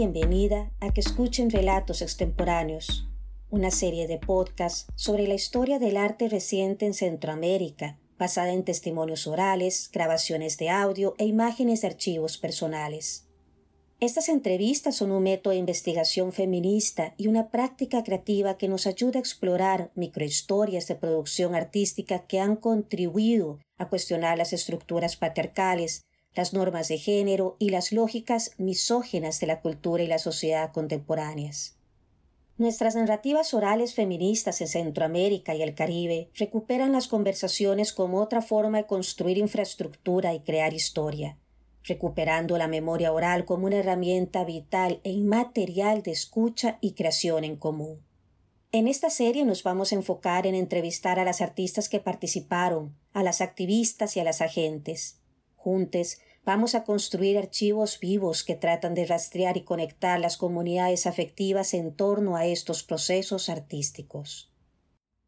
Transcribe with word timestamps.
bienvenida 0.00 0.70
a 0.80 0.94
que 0.94 1.02
escuchen 1.02 1.50
Relatos 1.50 2.00
Extemporáneos, 2.00 3.06
una 3.50 3.70
serie 3.70 4.06
de 4.06 4.16
podcasts 4.16 4.86
sobre 4.94 5.28
la 5.28 5.34
historia 5.34 5.78
del 5.78 5.98
arte 5.98 6.30
reciente 6.30 6.86
en 6.86 6.94
Centroamérica, 6.94 7.98
basada 8.18 8.54
en 8.54 8.64
testimonios 8.64 9.26
orales, 9.26 9.90
grabaciones 9.92 10.56
de 10.56 10.70
audio 10.70 11.14
e 11.18 11.26
imágenes 11.26 11.82
de 11.82 11.88
archivos 11.88 12.38
personales. 12.38 13.26
Estas 14.00 14.30
entrevistas 14.30 14.96
son 14.96 15.12
un 15.12 15.22
método 15.22 15.52
de 15.52 15.58
investigación 15.58 16.32
feminista 16.32 17.12
y 17.18 17.28
una 17.28 17.50
práctica 17.50 18.02
creativa 18.02 18.56
que 18.56 18.68
nos 18.68 18.86
ayuda 18.86 19.18
a 19.18 19.20
explorar 19.20 19.90
microhistorias 19.96 20.88
de 20.88 20.94
producción 20.94 21.54
artística 21.54 22.26
que 22.26 22.40
han 22.40 22.56
contribuido 22.56 23.58
a 23.76 23.90
cuestionar 23.90 24.38
las 24.38 24.54
estructuras 24.54 25.16
patriarcales, 25.16 26.06
las 26.34 26.52
normas 26.52 26.88
de 26.88 26.98
género 26.98 27.56
y 27.58 27.70
las 27.70 27.92
lógicas 27.92 28.52
misógenas 28.58 29.40
de 29.40 29.46
la 29.46 29.60
cultura 29.60 30.02
y 30.02 30.06
la 30.06 30.18
sociedad 30.18 30.72
contemporáneas. 30.72 31.76
Nuestras 32.58 32.94
narrativas 32.94 33.54
orales 33.54 33.94
feministas 33.94 34.60
en 34.60 34.68
Centroamérica 34.68 35.54
y 35.54 35.62
el 35.62 35.74
Caribe 35.74 36.28
recuperan 36.34 36.92
las 36.92 37.08
conversaciones 37.08 37.92
como 37.92 38.20
otra 38.20 38.42
forma 38.42 38.78
de 38.78 38.86
construir 38.86 39.38
infraestructura 39.38 40.34
y 40.34 40.40
crear 40.40 40.74
historia 40.74 41.38
recuperando 41.84 42.58
la 42.58 42.68
memoria 42.68 43.12
oral 43.12 43.44
como 43.44 43.66
una 43.66 43.76
herramienta 43.76 44.44
vital 44.44 45.00
e 45.04 45.10
inmaterial 45.10 46.02
de 46.02 46.12
escucha 46.12 46.78
y 46.80 46.92
creación 46.92 47.44
en 47.44 47.56
común. 47.56 48.00
En 48.72 48.86
esta 48.86 49.10
serie 49.10 49.44
nos 49.44 49.62
vamos 49.62 49.92
a 49.92 49.96
enfocar 49.96 50.46
en 50.46 50.54
entrevistar 50.54 51.18
a 51.18 51.24
las 51.24 51.40
artistas 51.40 51.88
que 51.88 51.98
participaron, 51.98 52.94
a 53.12 53.22
las 53.22 53.40
activistas 53.40 54.16
y 54.16 54.20
a 54.20 54.24
las 54.24 54.40
agentes. 54.40 55.19
Juntes 55.62 56.22
vamos 56.42 56.74
a 56.74 56.84
construir 56.84 57.36
archivos 57.36 58.00
vivos 58.00 58.44
que 58.44 58.54
tratan 58.54 58.94
de 58.94 59.04
rastrear 59.04 59.58
y 59.58 59.62
conectar 59.62 60.18
las 60.18 60.38
comunidades 60.38 61.06
afectivas 61.06 61.74
en 61.74 61.94
torno 61.94 62.36
a 62.36 62.46
estos 62.46 62.82
procesos 62.82 63.50
artísticos. 63.50 64.50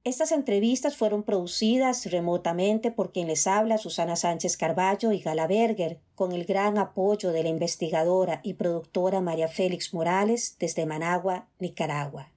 Estas 0.05 0.33
entrevistas 0.33 0.97
fueron 0.97 1.23
producidas 1.23 2.11
remotamente 2.11 2.91
por 2.91 3.13
quien 3.13 3.29
les 3.29 3.47
habla 3.47 3.77
Susana 3.77 4.17
Sánchez 4.17 4.57
Carballo 4.57 5.13
y 5.13 5.21
Gala 5.21 5.47
Berger, 5.47 6.01
con 6.15 6.33
el 6.33 6.47
gran 6.47 6.79
apoyo 6.79 7.31
de 7.31 7.43
la 7.43 7.51
investigadora 7.51 8.41
y 8.43 8.55
productora 8.55 9.21
María 9.21 9.49
Félix 9.49 9.93
Morales 9.93 10.57
desde 10.59 10.87
Managua, 10.87 11.51
Nicaragua. 11.59 12.33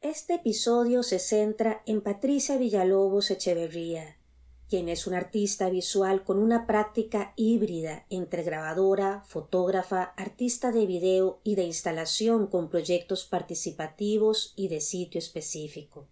Este 0.00 0.34
episodio 0.34 1.04
se 1.04 1.20
centra 1.20 1.82
en 1.86 2.00
Patricia 2.00 2.56
Villalobos 2.56 3.30
Echeverría, 3.30 4.16
quien 4.70 4.88
es 4.88 5.08
una 5.08 5.16
artista 5.16 5.68
visual 5.68 6.22
con 6.22 6.38
una 6.38 6.64
práctica 6.64 7.32
híbrida 7.34 8.06
entre 8.08 8.44
grabadora, 8.44 9.24
fotógrafa, 9.26 10.14
artista 10.16 10.70
de 10.70 10.86
video 10.86 11.40
y 11.42 11.56
de 11.56 11.64
instalación 11.64 12.46
con 12.46 12.70
proyectos 12.70 13.24
participativos 13.24 14.54
y 14.54 14.68
de 14.68 14.80
sitio 14.80 15.18
específico. 15.18 16.06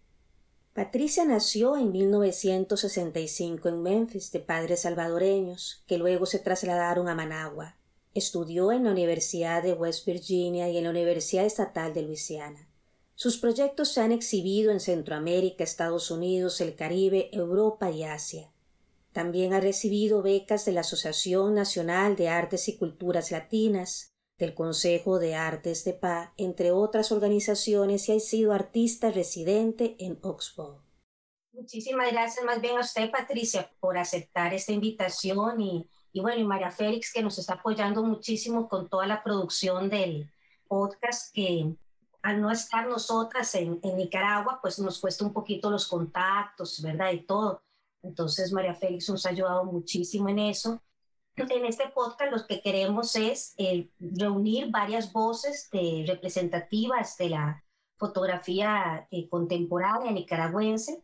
Patricia 0.74 1.24
nació 1.24 1.76
en 1.76 1.92
1965 1.92 3.68
en 3.68 3.82
Memphis 3.82 4.32
de 4.32 4.40
padres 4.40 4.80
salvadoreños 4.80 5.84
que 5.86 5.96
luego 5.96 6.26
se 6.26 6.40
trasladaron 6.40 7.08
a 7.08 7.14
Managua. 7.14 7.76
Estudió 8.12 8.72
en 8.72 8.84
la 8.84 8.90
Universidad 8.90 9.62
de 9.62 9.74
West 9.74 10.04
Virginia 10.04 10.68
y 10.68 10.78
en 10.78 10.84
la 10.84 10.90
Universidad 10.90 11.46
Estatal 11.46 11.94
de 11.94 12.02
Luisiana. 12.02 12.67
Sus 13.20 13.36
proyectos 13.36 13.88
se 13.88 14.00
han 14.00 14.12
exhibido 14.12 14.70
en 14.70 14.78
Centroamérica, 14.78 15.64
Estados 15.64 16.12
Unidos, 16.12 16.61
el 16.61 16.77
Caribe, 16.77 17.30
Europa 17.33 17.91
y 17.91 18.05
Asia. 18.05 18.53
También 19.12 19.53
ha 19.54 19.59
recibido 19.59 20.22
becas 20.22 20.65
de 20.65 20.70
la 20.70 20.82
Asociación 20.82 21.53
Nacional 21.53 22.15
de 22.15 22.28
Artes 22.28 22.69
y 22.69 22.76
Culturas 22.76 23.32
Latinas, 23.32 24.15
del 24.38 24.54
Consejo 24.54 25.19
de 25.19 25.34
Artes 25.34 25.82
de 25.82 25.94
Paz, 25.94 26.31
entre 26.37 26.70
otras 26.70 27.10
organizaciones, 27.10 28.09
y 28.09 28.12
ha 28.12 28.20
sido 28.20 28.53
artista 28.53 29.10
residente 29.10 29.97
en 29.98 30.21
Oxford. 30.22 30.76
Muchísimas 31.50 32.12
gracias 32.12 32.47
más 32.47 32.60
bien 32.60 32.76
a 32.76 32.82
usted, 32.82 33.10
Patricia, 33.10 33.69
por 33.81 33.98
aceptar 33.98 34.54
esta 34.54 34.71
invitación 34.71 35.60
y, 35.60 35.91
y 36.12 36.21
bueno, 36.21 36.41
y 36.41 36.44
María 36.44 36.71
Félix, 36.71 37.12
que 37.12 37.25
nos 37.25 37.37
está 37.37 37.54
apoyando 37.54 38.04
muchísimo 38.04 38.69
con 38.69 38.88
toda 38.88 39.09
la 39.09 39.25
producción 39.25 39.91
del 39.91 40.31
podcast, 40.69 41.34
que 41.34 41.75
al 42.22 42.40
no 42.40 42.50
estar 42.50 42.88
nosotras 42.88 43.54
en, 43.54 43.80
en 43.82 43.96
Nicaragua, 43.96 44.58
pues 44.60 44.78
nos 44.78 44.98
cuesta 44.98 45.24
un 45.24 45.32
poquito 45.32 45.70
los 45.70 45.86
contactos, 45.86 46.82
¿verdad? 46.82 47.12
Y 47.12 47.20
todo. 47.20 47.62
Entonces, 48.02 48.52
María 48.52 48.74
Félix 48.74 49.08
nos 49.08 49.26
ha 49.26 49.30
ayudado 49.30 49.64
muchísimo 49.64 50.28
en 50.28 50.38
eso 50.38 50.80
en 51.38 51.64
este 51.64 51.88
podcast 51.88 52.32
lo 52.32 52.46
que 52.46 52.60
queremos 52.60 53.14
es 53.14 53.54
eh, 53.58 53.88
reunir 53.98 54.70
varias 54.70 55.12
voces 55.12 55.68
de, 55.70 56.04
representativas 56.06 57.16
de 57.16 57.30
la 57.30 57.64
fotografía 57.96 59.06
eh, 59.10 59.28
contemporánea 59.28 60.10
nicaragüense, 60.10 61.02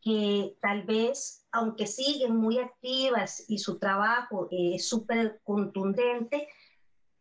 que 0.00 0.56
tal 0.60 0.82
vez, 0.84 1.46
aunque 1.52 1.86
siguen 1.86 2.36
muy 2.36 2.58
activas 2.58 3.44
y 3.48 3.58
su 3.58 3.78
trabajo 3.78 4.48
eh, 4.50 4.74
es 4.74 4.88
súper 4.88 5.40
contundente, 5.44 6.48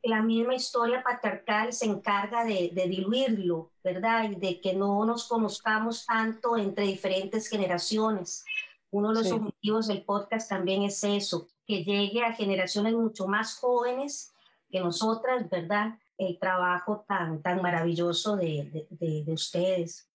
la 0.03 0.21
misma 0.21 0.55
historia 0.55 1.03
patriarcal 1.03 1.73
se 1.73 1.85
encarga 1.85 2.43
de, 2.45 2.71
de, 2.73 2.87
diluirlo, 2.87 3.71
¿verdad? 3.83 4.29
Y 4.31 4.35
de 4.35 4.61
que 4.61 4.73
no 4.73 5.03
nos 5.05 5.27
conozcamos 5.27 6.05
tanto 6.05 6.57
entre 6.57 6.85
diferentes 6.85 7.47
generaciones. 7.47 8.45
Uno 8.91 9.09
de 9.09 9.15
los 9.15 9.31
objetivos 9.31 9.87
del 9.87 10.03
podcast 10.03 10.49
también 10.49 10.83
es 10.83 11.03
eso, 11.03 11.47
que 11.65 11.83
llegue 11.83 12.23
a 12.23 12.33
generaciones 12.33 12.93
mucho 12.93 13.27
más 13.27 13.55
jóvenes 13.59 14.33
que 14.69 14.79
nosotras, 14.79 15.49
¿verdad? 15.49 15.99
El 16.17 16.39
trabajo 16.39 17.03
tan, 17.07 17.41
tan 17.41 17.61
maravilloso 17.61 18.37
de, 18.37 18.87
de, 18.89 19.23
de, 19.23 19.33
ustedes. 19.33 20.09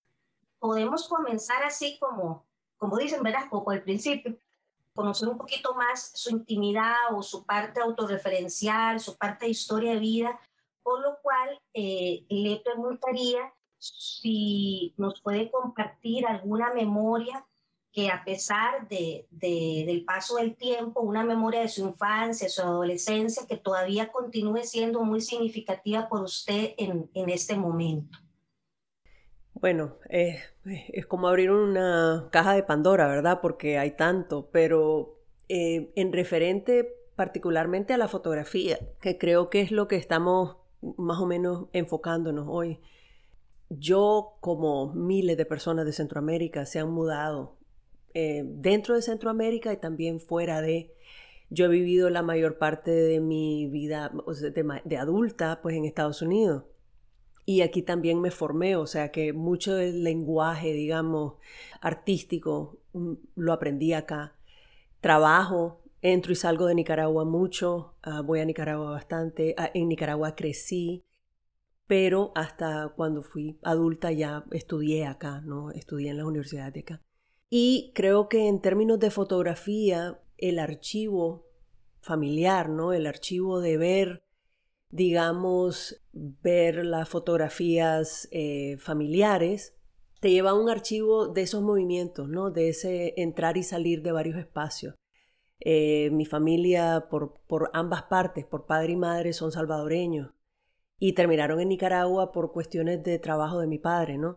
Podemos 0.59 1.07
comenzar 1.09 1.63
así 1.65 1.99
como, 1.99 2.47
como 2.77 2.97
dicen, 2.97 3.23
¿verdad? 3.23 3.49
Como 3.51 3.71
al 3.71 3.83
principio, 3.83 4.37
conocer 4.95 5.29
un 5.29 5.39
poquito 5.39 5.75
más 5.75 6.13
su 6.15 6.31
intimidad 6.31 7.15
o 7.15 7.23
su 7.23 7.45
parte 7.45 7.81
autorreferencial, 7.81 9.01
su 9.01 9.17
parte 9.17 9.47
de 9.47 9.53
historia 9.53 9.95
de 9.95 10.01
vida, 10.01 10.41
por 10.83 11.01
lo 11.01 11.19
cual 11.23 11.61
eh, 11.75 12.25
le 12.29 12.61
preguntaría 12.65 13.53
si 13.79 14.95
nos 14.97 15.21
puede 15.21 15.51
compartir 15.51 16.27
alguna 16.27 16.73
memoria 16.73 17.47
que 17.93 18.09
a 18.09 18.25
pesar 18.25 18.89
de, 18.89 19.27
del 19.31 20.05
paso 20.05 20.37
del 20.37 20.57
tiempo, 20.57 21.03
una 21.03 21.25
memoria 21.25 21.61
de 21.61 21.69
su 21.69 21.87
infancia, 21.87 22.49
su 22.49 22.63
adolescencia, 22.63 23.47
que 23.47 23.59
todavía 23.59 24.11
continúe 24.11 24.63
siendo 24.63 25.03
muy 25.03 25.21
significativa 25.21 26.09
por 26.09 26.23
usted 26.23 26.75
en, 26.79 27.11
en 27.13 27.29
este 27.29 27.55
momento. 27.55 28.19
Bueno, 29.63 29.95
es 30.09 31.07
como 31.07 31.29
abrir 31.29 31.53
una 31.53 32.29
caja 32.33 32.53
de 32.53 32.65
Pandora, 32.65 33.07
¿verdad? 33.07 33.39
Porque 33.41 33.79
hay 33.79 33.93
tanto, 33.93 34.49
pero 34.51 35.15
eh, 35.49 35.93
en 35.95 36.13
referente 36.13 36.97
particularmente 37.15 37.93
a 37.93 37.97
la 37.97 38.09
fotografía, 38.09 38.81
que 39.01 39.19
creo 39.19 39.51
que 39.51 39.61
es 39.61 39.71
lo 39.71 39.87
que 39.87 39.95
estamos 39.95 40.57
más 40.97 41.21
o 41.21 41.27
menos 41.27 41.69
enfocándonos 41.73 42.47
hoy. 42.49 42.81
Yo, 43.69 44.35
como 44.41 44.93
miles 44.95 45.37
de 45.37 45.47
personas 45.47 45.87
de 45.87 45.93
Centroamérica, 45.93 46.67
se 46.67 46.81
han 46.81 46.91
mudado 46.91 47.55
eh, 48.15 48.43
dentro 48.45 48.97
de 48.97 49.03
Centroamérica 49.03 49.73
y 49.73 49.77
también 49.77 50.19
fuera 50.19 50.61
de. 50.61 50.93
Yo 51.51 51.67
he 51.67 51.69
vivido 51.69 52.11
la 52.11 52.23
mayor 52.23 52.59
parte 52.59 52.91
de 52.91 53.21
mi 53.21 53.69
vida 53.69 54.11
de, 54.85 54.97
adulta 54.97 55.61
pues 55.63 55.77
en 55.77 55.85
Estados 55.85 56.21
Unidos. 56.21 56.65
Y 57.45 57.63
aquí 57.63 57.83
también 57.83 58.21
me 58.21 58.31
formé, 58.31 58.77
o 58.77 58.87
sea 58.87 59.11
que 59.11 59.33
mucho 59.33 59.75
del 59.75 60.05
lenguaje, 60.05 60.73
digamos, 60.73 61.35
artístico 61.81 62.79
mm, 62.93 63.13
lo 63.37 63.53
aprendí 63.53 63.93
acá. 63.93 64.37
Trabajo, 65.01 65.83
entro 66.03 66.33
y 66.33 66.37
salgo 66.37 66.67
de 66.67 66.75
Nicaragua 66.75 67.25
mucho, 67.25 67.95
ah, 68.03 68.21
voy 68.23 68.41
a 68.41 68.45
Nicaragua 68.45 68.91
bastante, 68.91 69.55
ah, 69.57 69.71
en 69.75 69.89
Nicaragua 69.89 70.35
crecí, 70.37 71.05
pero 71.87 72.33
hasta 72.35 72.93
cuando 72.97 73.23
fui 73.23 73.59
adulta 73.63 74.13
ya 74.13 74.45
estudié 74.53 75.07
acá, 75.07 75.41
¿no? 75.41 75.71
Estudié 75.73 76.11
en 76.11 76.19
las 76.19 76.27
universidades 76.27 76.75
de 76.75 76.81
acá. 76.81 77.03
Y 77.51 77.93
creo 77.95 78.29
que 78.29 78.49
en 78.49 78.61
términos 78.61 78.99
de 78.99 79.11
fotografía, 79.11 80.21
el 80.39 80.59
archivo 80.59 81.47
familiar, 82.01 82.69
¿no? 82.69 82.93
El 82.93 83.07
archivo 83.07 83.61
de 83.61 83.77
ver, 83.77 84.25
digamos, 84.93 86.01
ver 86.13 86.85
las 86.85 87.09
fotografías 87.09 88.29
eh, 88.31 88.77
familiares, 88.79 89.75
te 90.21 90.31
lleva 90.31 90.51
a 90.51 90.55
un 90.55 90.69
archivo 90.69 91.27
de 91.27 91.43
esos 91.43 91.63
movimientos, 91.63 92.29
¿no? 92.29 92.51
De 92.51 92.69
ese 92.69 93.15
entrar 93.17 93.57
y 93.57 93.65
salir 93.65 94.03
de 94.03 94.13
varios 94.13 94.39
espacios. 94.39 94.95
Eh, 95.59 96.11
mi 96.13 96.27
familia, 96.27 97.09
por, 97.11 97.41
por 97.49 97.71
ambas 97.73 98.05
partes, 98.05 98.45
por 98.45 98.67
padre 98.67 98.93
y 98.93 98.97
madre, 98.97 99.33
son 99.33 99.51
salvadoreños 99.51 100.31
y 100.99 101.15
terminaron 101.15 101.61
en 101.61 101.71
Nicaragua 101.71 102.31
por 102.31 102.53
cuestiones 102.53 103.03
de 103.03 103.19
trabajo 103.19 103.59
de 103.59 103.67
mi 103.67 103.79
padre, 103.79 104.19
¿no? 104.19 104.37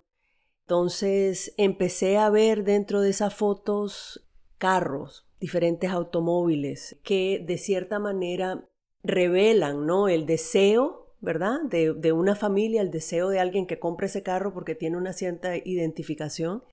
Entonces 0.63 1.53
empecé 1.57 2.17
a 2.17 2.29
ver 2.29 2.63
dentro 2.63 3.01
de 3.01 3.09
esas 3.09 3.35
fotos 3.35 4.25
carros, 4.57 5.27
diferentes 5.39 5.91
automóviles 5.91 6.99
que 7.03 7.43
de 7.45 7.57
cierta 7.57 7.99
manera 7.99 8.67
revelan 9.05 9.85
¿no? 9.85 10.09
el 10.09 10.25
deseo 10.25 11.05
¿verdad? 11.25 11.61
De, 11.63 12.11
una 12.11 12.35
familia, 12.35 12.81
el 12.81 12.91
deseo 12.91 13.29
de 13.29 13.39
alguien 13.39 13.65
que 13.65 13.79
compre 13.79 14.05
ese 14.05 14.21
carro 14.23 14.53
porque 14.53 14.75
tiene 14.75 14.95
una 14.95 15.11
cierta 15.11 15.57
identificación. 15.57 16.63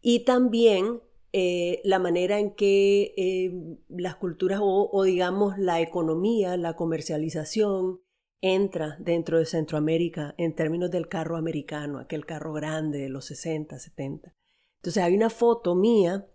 Y 0.00 0.24
también 0.24 1.00
eh, 1.32 1.80
la 1.82 1.98
manera 1.98 2.38
en 2.38 2.54
que 2.54 3.14
eh, 3.16 3.78
las 3.88 4.14
culturas 4.16 4.60
o, 4.62 5.02
digamos 5.02 5.58
la 5.58 5.80
economía, 5.80 6.56
la 6.56 6.76
comercialización 6.76 8.00
entra 8.40 8.96
dentro 9.00 9.38
de 9.38 9.46
Centroamérica 9.46 10.34
en 10.38 10.54
términos 10.54 10.90
del 10.90 11.08
carro 11.08 11.36
americano, 11.36 11.98
aquel 11.98 12.26
carro 12.26 12.52
grande 12.52 12.98
de 12.98 13.08
los 13.08 13.24
60, 13.24 13.78
70. 13.78 14.34
Entonces 14.76 15.02
hay 15.02 15.16
una 15.16 15.30
foto 15.30 15.74
mía 15.74 16.28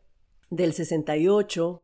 del 0.50 0.74
68, 0.74 1.83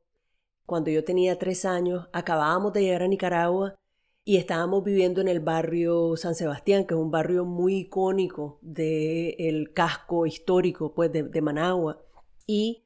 cuando 0.66 0.90
yo 0.92 1.04
tenía 1.04 1.38
tres 1.38 1.66
años, 1.66 2.08
acabábamos 2.14 2.74
de 2.74 2.82
llegar 2.82 3.04
a 3.04 3.08
Nicaragua 3.08 3.76
y 4.24 4.38
estábamos 4.38 4.84
viviendo 4.84 5.22
en 5.22 5.28
el 5.28 5.40
barrio 5.40 6.18
San 6.18 6.34
Sebastián, 6.34 6.86
que 6.86 6.96
es 6.96 7.00
un 7.00 7.12
barrio 7.12 7.46
muy 7.46 7.78
icónico 7.82 8.58
del 8.62 9.72
casco 9.74 10.26
histórico 10.26 10.94
pues, 10.94 11.12
de, 11.12 11.24
de 11.24 11.42
Managua. 11.42 12.02
Y 12.48 12.86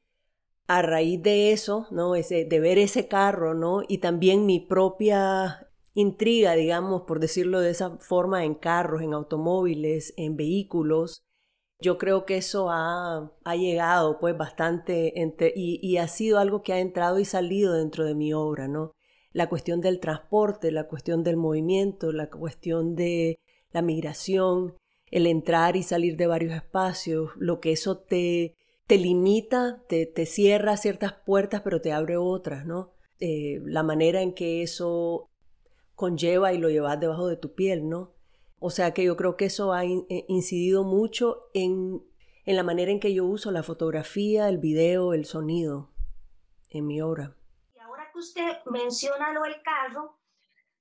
a 0.67 0.81
raíz 0.81 1.21
de 1.23 1.51
eso, 1.51 1.87
¿no? 1.91 2.15
Ese, 2.15 2.45
de 2.45 2.59
ver 2.59 2.77
ese 2.77 3.07
carro, 3.07 3.55
¿no? 3.55 3.81
Y 3.87 3.99
también 3.99 4.45
mi 4.45 4.59
propia 4.59 5.67
intriga, 5.93 6.53
digamos, 6.53 7.03
por 7.03 7.19
decirlo 7.19 7.59
de 7.59 7.71
esa 7.71 7.97
forma, 7.97 8.43
en 8.45 8.53
carros, 8.53 9.01
en 9.01 9.13
automóviles, 9.13 10.13
en 10.17 10.35
vehículos, 10.35 11.23
yo 11.79 11.97
creo 11.97 12.25
que 12.25 12.37
eso 12.37 12.69
ha, 12.69 13.31
ha 13.43 13.55
llegado 13.55 14.19
pues 14.19 14.37
bastante 14.37 15.13
y, 15.55 15.97
ha 15.97 16.07
sido 16.07 16.39
algo 16.39 16.61
que 16.61 16.73
ha 16.73 16.79
entrado 16.79 17.19
y 17.19 17.25
salido 17.25 17.73
dentro 17.73 18.05
de 18.05 18.15
mi 18.15 18.33
obra, 18.33 18.67
¿no? 18.67 18.93
La 19.31 19.47
cuestión 19.47 19.79
del 19.79 19.99
transporte, 19.99 20.71
la 20.71 20.87
cuestión 20.87 21.23
del 21.23 21.37
movimiento, 21.37 22.11
la 22.11 22.29
cuestión 22.29 22.95
de 22.95 23.39
la 23.71 23.81
migración, 23.81 24.75
el 25.11 25.27
entrar 25.27 25.75
y 25.75 25.83
salir 25.83 26.17
de 26.17 26.27
varios 26.27 26.53
espacios, 26.53 27.31
lo 27.37 27.59
que 27.61 27.71
eso 27.71 27.99
te, 27.99 28.55
te 28.87 28.97
limita, 28.97 29.83
te, 29.87 30.05
te 30.05 30.25
cierra 30.25 30.77
ciertas 30.77 31.13
puertas, 31.13 31.61
pero 31.61 31.81
te 31.81 31.91
abre 31.93 32.17
otras, 32.17 32.65
¿no? 32.65 32.93
Eh, 33.19 33.61
la 33.65 33.83
manera 33.83 34.21
en 34.21 34.33
que 34.33 34.63
eso 34.63 35.29
conlleva 35.95 36.53
y 36.53 36.57
lo 36.57 36.69
llevas 36.69 36.99
debajo 36.99 37.27
de 37.27 37.37
tu 37.37 37.53
piel, 37.53 37.87
¿no? 37.87 38.13
O 38.59 38.69
sea 38.69 38.94
que 38.94 39.03
yo 39.03 39.15
creo 39.15 39.38
que 39.38 39.45
eso 39.45 39.73
ha 39.73 39.85
eh, 39.85 40.25
incidido 40.27 40.83
mucho 40.83 41.50
en, 41.53 42.03
en 42.45 42.56
la 42.56 42.63
manera 42.63 42.91
en 42.91 43.00
que 43.00 43.13
yo 43.13 43.25
uso 43.25 43.51
la 43.51 43.63
fotografía, 43.63 44.50
el 44.50 44.57
video, 44.57 45.13
el 45.13 45.25
sonido 45.25 45.91
en 46.69 46.85
mi 46.85 47.01
obra. 47.01 47.35
Y 47.73 47.79
ahora 47.79 48.09
que 48.11 48.19
usted 48.19 48.57
menciona 48.65 49.31
lo 49.31 49.44
del 49.44 49.61
carro, 49.61 50.19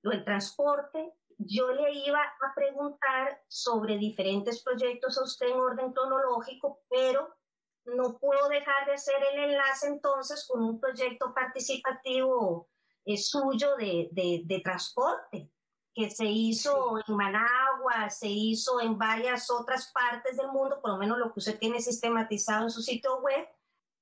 lo 0.03 0.11
del 0.11 0.25
transporte, 0.25 1.15
yo 1.39 1.73
le 1.73 1.93
iba 1.93 2.21
a 2.21 2.55
preguntar 2.55 3.41
sobre 3.47 3.97
diferentes 3.97 4.63
proyectos 4.63 5.17
a 5.19 5.23
usted 5.23 5.47
en 5.47 5.57
orden 5.57 5.93
cronológico, 5.93 6.81
pero 6.91 7.33
no 7.85 8.19
puedo 8.19 8.49
dejar 8.49 8.87
de 8.87 8.95
hacer 8.95 9.15
el 9.33 9.51
enlace 9.51 9.87
entonces 9.87 10.47
con 10.49 10.63
un 10.63 10.81
proyecto 10.81 11.33
participativo 11.33 12.69
eh, 13.05 13.17
suyo 13.17 13.77
de, 13.77 14.09
de, 14.13 14.61
transporte 14.61 15.51
que 15.99 16.11
se 16.11 16.27
hizo 16.27 16.97
en 17.09 17.17
Managua, 17.17 18.09
se 18.09 18.29
hizo 18.29 18.81
en 18.81 18.97
varias 18.97 19.51
otras 19.51 19.91
partes 19.93 20.37
del 20.37 20.47
mundo, 20.47 20.79
por 20.81 20.93
lo 20.93 20.97
menos 20.97 21.19
lo 21.19 21.33
que 21.33 21.41
usted 21.41 21.59
tiene 21.59 21.81
sistematizado 21.81 22.63
en 22.63 22.71
su 22.71 22.83
sitio 22.83 23.19
web, 23.21 23.49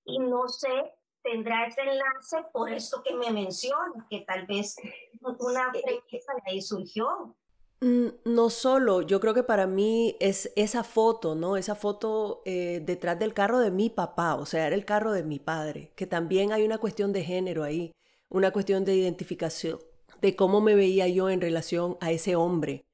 y 0.04 0.19
no 0.19 0.46
sé, 0.46 0.93
tendrá 1.22 1.66
ese 1.66 1.81
enlace 1.81 2.44
por 2.52 2.70
esto 2.70 3.02
que 3.02 3.14
me 3.14 3.31
menciona, 3.31 4.06
que 4.10 4.20
tal 4.20 4.44
vez 4.46 4.76
una 5.22 5.72
premisa 5.72 6.34
de 6.34 6.50
ahí 6.52 6.60
surgió. 6.60 7.34
Mm, 7.81 8.08
no 8.26 8.50
solo, 8.50 9.00
yo 9.00 9.19
creo 9.19 9.32
que 9.32 9.42
para 9.42 9.66
mí 9.66 10.16
es 10.20 10.52
esa 10.54 10.84
foto, 10.84 11.34
¿no? 11.34 11.56
Esa 11.56 11.75
foto 11.75 12.42
eh, 12.44 12.82
detrás 12.84 13.19
del 13.19 13.32
carro 13.32 13.58
de 13.58 13.70
mi 13.70 13.88
papá, 13.88 14.34
o 14.34 14.44
sea, 14.44 14.66
era 14.66 14.76
el 14.76 14.84
carro 14.84 15.12
de 15.12 15.22
mi 15.22 15.38
padre, 15.38 15.92
que 15.96 16.06
también 16.06 16.52
hay 16.52 16.62
una 16.62 16.76
cuestión 16.76 17.14
de 17.14 17.25
género 17.25 17.64
ahí, 17.64 17.94
una 18.28 18.50
cuestión 18.50 18.84
de 18.84 18.96
identificación, 18.96 19.78
de 20.20 20.36
cómo 20.36 20.60
me 20.60 20.74
veía 20.74 21.08
yo 21.08 21.30
en 21.30 21.40
relación 21.40 21.96
a 22.00 22.10
ese 22.10 22.36
hombre 22.36 22.84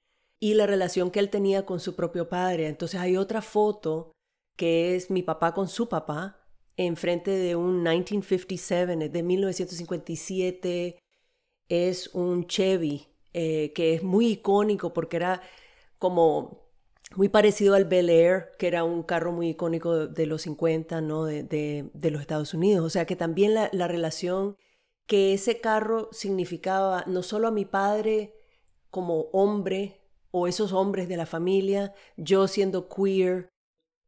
y 0.40 0.54
la 0.54 0.66
relación 0.66 1.10
que 1.10 1.20
él 1.20 1.30
tenía 1.30 1.64
con 1.64 1.80
su 1.80 1.94
propio 1.94 2.28
padre. 2.28 2.66
Entonces 2.66 3.00
hay 3.00 3.16
otra 3.16 3.42
foto 3.42 4.12
que 4.56 4.96
es 4.96 5.10
mi 5.10 5.22
papá 5.22 5.54
con 5.54 5.68
su 5.68 5.88
papá 5.88 6.38
enfrente 6.76 7.30
de 7.30 7.56
un 7.56 7.82
1957, 7.82 9.04
es 9.04 9.12
de 9.12 9.22
1957, 9.22 10.98
es 11.68 12.08
un 12.14 12.46
Chevy 12.46 13.08
eh, 13.34 13.72
que 13.74 13.94
es 13.94 14.02
muy 14.02 14.28
icónico 14.28 14.92
porque 14.92 15.16
era 15.16 15.42
como 15.98 16.62
muy 17.14 17.28
parecido 17.28 17.74
al 17.74 17.84
Bel 17.84 18.10
Air, 18.10 18.52
que 18.58 18.66
era 18.66 18.84
un 18.84 19.02
carro 19.02 19.32
muy 19.32 19.50
icónico 19.50 20.06
de, 20.06 20.26
los 20.26 20.42
50, 20.42 21.00
¿no? 21.00 21.24
De, 21.24 21.42
de, 21.42 22.10
los 22.10 22.20
Estados 22.20 22.54
Unidos. 22.54 22.84
O 22.84 22.90
sea 22.90 23.04
que 23.06 23.16
también 23.16 23.54
la, 23.54 23.68
la, 23.72 23.88
relación 23.88 24.56
que 25.06 25.34
ese 25.34 25.60
carro 25.60 26.08
significaba 26.12 27.04
no 27.06 27.22
solo 27.22 27.48
a 27.48 27.52
mi 27.52 27.64
padre 27.64 28.34
como 28.90 29.22
hombre 29.32 30.00
o 30.30 30.46
esos 30.46 30.72
hombres 30.72 31.08
de 31.08 31.16
la 31.16 31.26
familia, 31.26 31.94
yo 32.16 32.48
siendo 32.48 32.88
queer, 32.88 33.48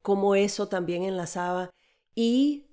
como 0.02 0.34
eso 0.34 0.68
también 0.68 1.02
enlazaba, 1.02 1.70
y, 2.14 2.66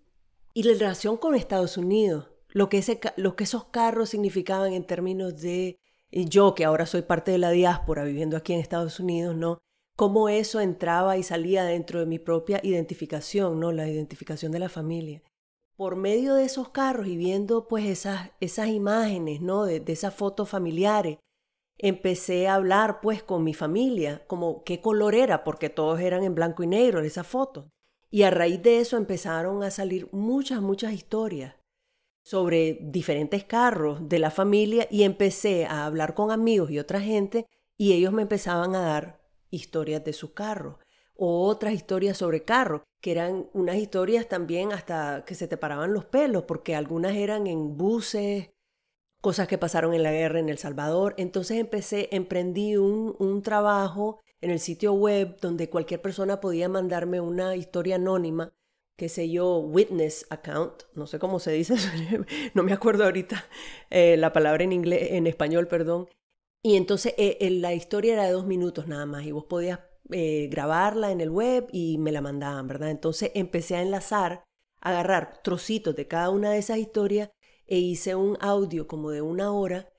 y 0.54 0.64
la 0.64 0.74
relación 0.74 1.18
con 1.18 1.36
Estados 1.36 1.78
Unidos, 1.78 2.30
lo 2.50 2.70
que, 2.70 2.80
ese, 2.80 3.00
lo 3.18 3.36
que 3.36 3.46
esos 3.46 3.66
carros 3.66 4.10
significaban 4.10 4.74
en 4.74 4.86
términos 4.86 5.42
de 5.42 5.82
y 6.12 6.26
yo 6.28 6.54
que 6.54 6.66
ahora 6.66 6.86
soy 6.86 7.04
parte 7.04 7.32
de 7.32 7.38
la 7.38 7.52
diáspora 7.52 8.04
viviendo 8.04 8.36
aquí 8.36 8.54
en 8.54 8.60
Estados 8.60 9.00
Unidos, 9.00 9.36
¿no? 9.36 9.60
Cómo 9.96 10.28
eso 10.28 10.60
entraba 10.60 11.18
y 11.18 11.24
salía 11.24 11.64
dentro 11.64 12.02
de 12.02 12.06
mi 12.06 12.20
propia 12.20 12.60
identificación, 12.64 13.60
¿no? 13.60 13.72
La 13.72 13.88
identificación 13.88 14.52
de 14.52 14.60
la 14.60 14.70
familia. 14.70 15.24
Por 15.82 15.96
medio 15.96 16.36
de 16.36 16.44
esos 16.46 16.70
carros 16.70 17.08
y 17.08 17.18
viendo 17.18 17.68
pues 17.68 17.86
esas, 17.86 18.30
esas 18.40 18.68
imágenes, 18.68 19.42
¿no? 19.42 19.66
De, 19.66 19.84
esas 19.88 20.14
fotos 20.14 20.48
familiares, 20.48 21.18
empecé 21.80 22.48
a 22.48 22.54
hablar 22.54 23.02
pues 23.02 23.24
con 23.24 23.44
mi 23.44 23.56
familia, 23.56 24.24
como 24.28 24.64
qué 24.64 24.80
color 24.80 25.16
era, 25.16 25.44
porque 25.44 25.72
todos 25.72 26.00
eran 26.00 26.24
en 26.24 26.36
blanco 26.36 26.62
y 26.62 26.68
negro 26.68 27.02
esas 27.02 27.26
fotos. 27.26 27.66
Y 28.12 28.22
a 28.22 28.30
raíz 28.30 28.62
de 28.62 28.78
eso 28.78 28.96
empezaron 28.96 29.64
a 29.64 29.72
salir 29.72 30.08
muchas, 30.12 30.62
muchas 30.62 30.94
historias 30.94 31.56
sobre 32.24 32.78
diferentes 32.80 33.44
carros 33.44 34.08
de 34.08 34.20
la 34.20 34.30
familia 34.30 34.88
y 34.92 35.02
empecé 35.02 35.66
a 35.66 35.88
hablar 35.88 36.14
con 36.14 36.30
amigos 36.30 36.70
y 36.70 36.78
otra 36.78 37.02
gente 37.02 37.48
y 37.76 37.94
ellos 37.94 38.14
me 38.14 38.22
empezaban 38.22 38.76
a 38.76 38.82
dar 38.82 39.28
historias 39.50 40.06
de 40.06 40.14
sus 40.14 40.30
carros 40.30 40.76
o 41.24 41.46
otras 41.46 41.74
historias 41.74 42.18
sobre 42.18 42.42
carros, 42.42 42.82
que 43.00 43.12
eran 43.12 43.48
unas 43.54 43.76
historias 43.76 44.28
también 44.28 44.74
hasta 44.74 45.24
que 45.24 45.36
se 45.36 45.48
te 45.48 45.56
paraban 45.56 45.94
los 45.94 46.04
pelos, 46.04 46.46
porque 46.46 46.76
algunas 46.76 47.16
eran 47.16 47.46
en 47.46 47.78
buses, 47.78 48.50
cosas 49.22 49.48
que 49.48 49.60
pasaron 49.60 49.94
en 49.94 50.02
la 50.02 50.12
guerra 50.12 50.40
en 50.40 50.50
El 50.50 50.58
Salvador. 50.58 51.14
Entonces 51.18 51.60
empecé, 51.60 52.10
emprendí 52.12 52.76
un, 52.76 53.16
un 53.20 53.44
trabajo 53.44 54.20
en 54.42 54.50
el 54.50 54.60
sitio 54.60 54.94
web 54.94 55.38
donde 55.40 55.70
cualquier 55.70 56.02
persona 56.02 56.42
podía 56.42 56.68
mandarme 56.70 57.22
una 57.22 57.56
historia 57.56 57.98
anónima 57.98 58.52
qué 58.98 59.10
sé 59.10 59.30
yo, 59.30 59.58
witness 59.58 60.28
account, 60.30 60.84
no 60.94 61.08
sé 61.08 61.18
cómo 61.18 61.40
se 61.40 61.52
dice, 61.52 61.74
no 62.54 62.62
me 62.62 62.72
acuerdo 62.72 63.04
ahorita 63.04 63.48
eh, 63.90 64.16
la 64.16 64.32
palabra 64.32 64.64
en 64.64 64.74
inglés, 64.74 65.14
en 65.14 65.26
español, 65.26 65.68
perdón. 65.68 66.08
Y 66.64 66.76
entonces 66.76 67.16
eh, 67.18 67.50
la 67.50 67.74
historia 67.74 68.14
era 68.14 68.26
de 68.26 68.32
dos 68.32 68.46
minutos 68.46 68.88
nada 68.88 69.08
más 69.08 69.26
y 69.26 69.32
vos 69.32 69.46
podías 69.46 69.80
eh, 70.12 70.48
grabarla 70.52 71.12
en 71.12 71.22
el 71.22 71.30
web 71.30 71.68
y 71.72 71.98
me 71.98 72.12
la 72.12 72.22
mandaban, 72.22 72.68
¿verdad? 72.68 72.92
Entonces 72.92 73.32
empecé 73.36 73.76
a 73.76 73.82
enlazar, 73.82 74.44
agarrar 74.80 75.42
trocitos 75.44 75.96
de 75.96 76.08
cada 76.08 76.30
una 76.30 76.52
de 76.52 76.60
esas 76.60 76.78
historias 76.78 77.30
e 77.68 77.78
hice 77.78 78.16
un 78.16 78.38
audio 78.42 78.88
como 78.88 79.12
de 79.12 79.22
una 79.22 79.52
hora 79.52 79.92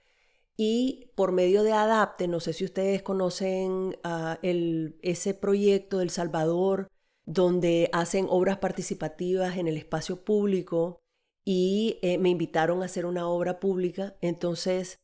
y 0.56 1.10
por 1.14 1.32
medio 1.32 1.62
de 1.62 1.72
Adapte, 1.72 2.28
no 2.28 2.40
sé 2.40 2.52
si 2.52 2.64
ustedes 2.64 3.02
conocen 3.02 3.96
el, 4.42 4.98
ese 5.02 5.34
proyecto 5.34 5.98
del 5.98 6.10
Salvador, 6.10 6.88
donde 7.24 7.88
hacen 7.92 8.26
obras 8.28 8.58
participativas 8.58 9.56
en 9.56 9.68
el 9.68 9.76
espacio 9.76 10.24
público 10.24 11.00
y 11.44 11.98
eh, 12.02 12.18
me 12.18 12.28
invitaron 12.28 12.82
a 12.82 12.86
hacer 12.86 13.06
una 13.06 13.28
obra 13.28 13.60
pública. 13.60 14.16
Entonces 14.20 15.00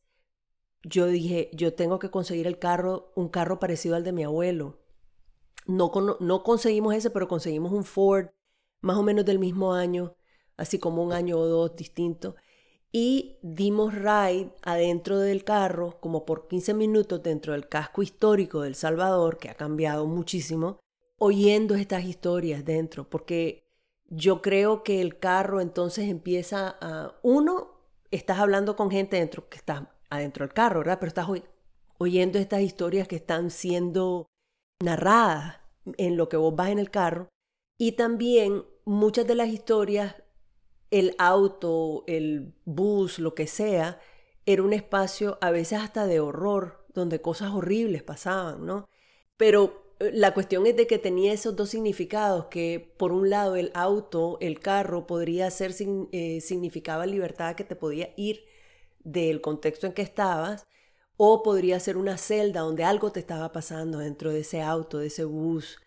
yo 0.83 1.07
dije, 1.07 1.49
yo 1.53 1.73
tengo 1.73 1.99
que 1.99 2.11
conseguir 2.11 2.47
el 2.47 2.59
carro, 2.59 3.11
un 3.15 3.29
carro 3.29 3.59
parecido 3.59 3.95
al 3.95 4.03
de 4.03 4.13
mi 4.13 4.23
abuelo. 4.23 4.79
No, 5.69 5.91
no 6.19 6.43
conseguimos 6.43 6.95
ese, 6.95 7.11
pero 7.11 7.27
conseguimos 7.27 7.71
un 7.71 7.83
Ford 7.83 8.29
más 8.81 8.97
o 8.97 9.03
menos 9.03 9.23
del 9.23 9.37
mismo 9.37 9.73
año, 9.73 10.15
así 10.57 10.79
como 10.79 11.03
un 11.03 11.13
año 11.13 11.37
o 11.37 11.45
dos 11.45 11.75
distinto. 11.75 12.35
Y 12.91 13.37
dimos 13.43 13.93
ride 13.93 14.51
adentro 14.63 15.19
del 15.19 15.43
carro, 15.43 15.99
como 15.99 16.25
por 16.25 16.47
15 16.47 16.73
minutos 16.73 17.21
dentro 17.21 17.53
del 17.53 17.69
casco 17.69 18.01
histórico 18.01 18.61
del 18.61 18.73
Salvador, 18.73 19.37
que 19.37 19.49
ha 19.49 19.53
cambiado 19.53 20.07
muchísimo, 20.07 20.79
oyendo 21.19 21.75
estas 21.75 22.03
historias 22.03 22.65
dentro, 22.65 23.07
porque 23.07 23.69
yo 24.07 24.41
creo 24.41 24.83
que 24.83 25.01
el 25.01 25.19
carro 25.19 25.61
entonces 25.61 26.09
empieza 26.09 26.77
a, 26.81 27.19
uno, 27.21 27.79
estás 28.09 28.39
hablando 28.39 28.75
con 28.75 28.89
gente 28.89 29.17
dentro 29.17 29.47
que 29.49 29.57
está 29.57 29.95
adentro 30.09 30.45
del 30.45 30.53
carro, 30.53 30.79
¿verdad? 30.79 30.97
Pero 30.99 31.09
estás 31.09 31.27
oyendo 31.99 32.39
estas 32.39 32.61
historias 32.61 33.07
que 33.07 33.17
están 33.17 33.51
siendo 33.51 34.25
narradas 34.83 35.58
en 35.97 36.17
lo 36.17 36.29
que 36.29 36.37
vos 36.37 36.55
vas 36.55 36.69
en 36.69 36.79
el 36.79 36.91
carro. 36.91 37.29
Y 37.77 37.93
también 37.93 38.65
muchas 38.85 39.27
de 39.27 39.35
las 39.35 39.49
historias, 39.49 40.15
el 40.91 41.15
auto, 41.17 42.03
el 42.07 42.53
bus, 42.65 43.19
lo 43.19 43.35
que 43.35 43.47
sea, 43.47 43.99
era 44.45 44.63
un 44.63 44.73
espacio 44.73 45.37
a 45.41 45.51
veces 45.51 45.79
hasta 45.79 46.07
de 46.07 46.19
horror, 46.19 46.85
donde 46.93 47.21
cosas 47.21 47.51
horribles 47.51 48.03
pasaban, 48.03 48.65
¿no? 48.65 48.89
Pero 49.37 49.93
eh, 49.99 50.11
la 50.13 50.33
cuestión 50.33 50.65
es 50.65 50.75
de 50.75 50.87
que 50.87 50.97
tenía 50.97 51.33
esos 51.33 51.55
dos 51.55 51.69
significados, 51.69 52.45
que 52.45 52.93
por 52.97 53.11
un 53.11 53.29
lado 53.29 53.55
el 53.55 53.71
auto, 53.73 54.37
el 54.41 54.59
carro, 54.59 55.07
podría 55.07 55.49
ser, 55.51 55.73
eh, 56.11 56.41
significaba 56.41 57.05
libertad, 57.05 57.55
que 57.55 57.63
te 57.63 57.75
podía 57.75 58.09
ir 58.17 58.45
del 59.03 59.41
contexto 59.41 59.87
en 59.87 59.93
que 59.93 60.01
estabas, 60.01 60.67
o 61.21 61.43
podría 61.43 61.79
ser 61.81 61.97
una 61.97 62.17
celda 62.17 62.61
donde 62.61 62.85
algo 62.85 63.11
te 63.11 63.19
estaba 63.19 63.51
pasando 63.51 63.97
dentro 63.99 64.31
de 64.31 64.39
ese 64.39 64.61
auto, 64.61 64.99
de 64.99 65.07
ese 65.07 65.25
bus, 65.25 65.77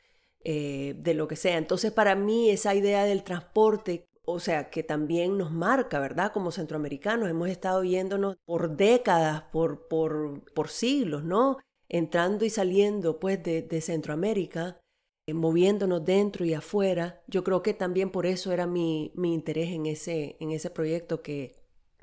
eh, 0.44 0.94
de 0.98 1.14
lo 1.14 1.26
que 1.26 1.36
sea. 1.36 1.56
Entonces 1.56 1.90
para 1.90 2.14
mí 2.14 2.50
esa 2.50 2.74
idea 2.74 3.04
del 3.04 3.24
transporte 3.24 4.06
o 4.24 4.38
sea, 4.40 4.70
que 4.70 4.82
también 4.82 5.36
nos 5.38 5.50
marca, 5.50 5.98
¿verdad? 5.98 6.32
Como 6.32 6.52
centroamericanos, 6.52 7.28
hemos 7.28 7.48
estado 7.48 7.82
yéndonos 7.82 8.36
por 8.44 8.76
décadas, 8.76 9.42
por, 9.52 9.88
por, 9.88 10.44
por 10.54 10.68
siglos, 10.68 11.24
¿no? 11.24 11.58
Entrando 11.88 12.44
y 12.44 12.50
saliendo, 12.50 13.18
pues, 13.18 13.42
de, 13.42 13.62
de 13.62 13.80
Centroamérica, 13.80 14.80
eh, 15.26 15.34
moviéndonos 15.34 16.04
dentro 16.04 16.44
y 16.44 16.54
afuera. 16.54 17.22
Yo 17.26 17.42
creo 17.42 17.62
que 17.62 17.74
también 17.74 18.10
por 18.10 18.26
eso 18.26 18.52
era 18.52 18.66
mi, 18.66 19.12
mi 19.16 19.34
interés 19.34 19.70
en 19.70 19.86
ese, 19.86 20.36
en 20.40 20.52
ese 20.52 20.70
proyecto 20.70 21.20
que 21.22 21.56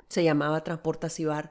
se 0.08 0.22
llamaba 0.22 0.62
Transporta 0.62 1.08
Cibar. 1.08 1.50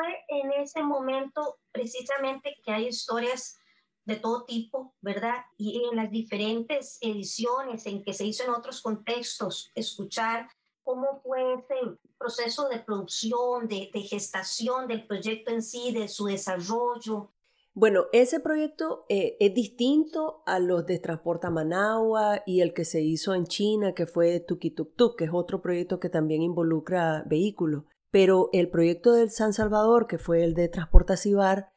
¿Cómo 0.00 0.08
fue 0.08 0.40
en 0.40 0.52
ese 0.52 0.82
momento 0.82 1.58
precisamente 1.72 2.56
que 2.64 2.72
hay 2.72 2.88
historias 2.88 3.58
de 4.04 4.16
todo 4.16 4.44
tipo, 4.44 4.94
¿verdad? 5.00 5.44
Y 5.56 5.84
en 5.90 5.96
las 5.96 6.10
diferentes 6.10 6.98
ediciones 7.00 7.86
en 7.86 8.02
que 8.02 8.12
se 8.12 8.24
hizo 8.24 8.44
en 8.44 8.50
otros 8.50 8.82
contextos, 8.82 9.70
escuchar 9.74 10.48
cómo 10.82 11.20
fue 11.22 11.54
ese 11.54 11.98
proceso 12.18 12.68
de 12.68 12.80
producción, 12.80 13.68
de, 13.68 13.90
gestación 14.08 14.88
del 14.88 15.06
proyecto 15.06 15.52
en 15.52 15.62
sí, 15.62 15.92
de 15.92 16.08
su 16.08 16.26
desarrollo. 16.26 17.30
Bueno, 17.74 18.06
ese 18.12 18.40
proyecto 18.40 19.04
eh, 19.08 19.36
es 19.38 19.54
distinto 19.54 20.42
a 20.46 20.58
los 20.58 20.86
de 20.86 20.98
Transporta 20.98 21.50
Managua 21.50 22.42
y 22.46 22.62
el 22.62 22.74
que 22.74 22.84
se 22.84 23.00
hizo 23.00 23.34
en 23.34 23.46
China, 23.46 23.94
que 23.94 24.06
fue 24.06 24.40
Tuki 24.40 24.70
Tuk 24.70 24.96
Tuk, 24.96 25.16
que 25.16 25.24
es 25.24 25.30
otro 25.32 25.62
proyecto 25.62 26.00
que 26.00 26.08
también 26.08 26.42
involucra 26.42 27.22
vehículos. 27.26 27.84
Pero 28.10 28.48
el 28.52 28.68
proyecto 28.70 29.12
del 29.12 29.30
San 29.30 29.52
Salvador, 29.52 30.06
que 30.06 30.18
fue 30.18 30.42
el 30.44 30.54
de 30.54 30.68
Transporta 30.68 31.16
Cibar, 31.16 31.70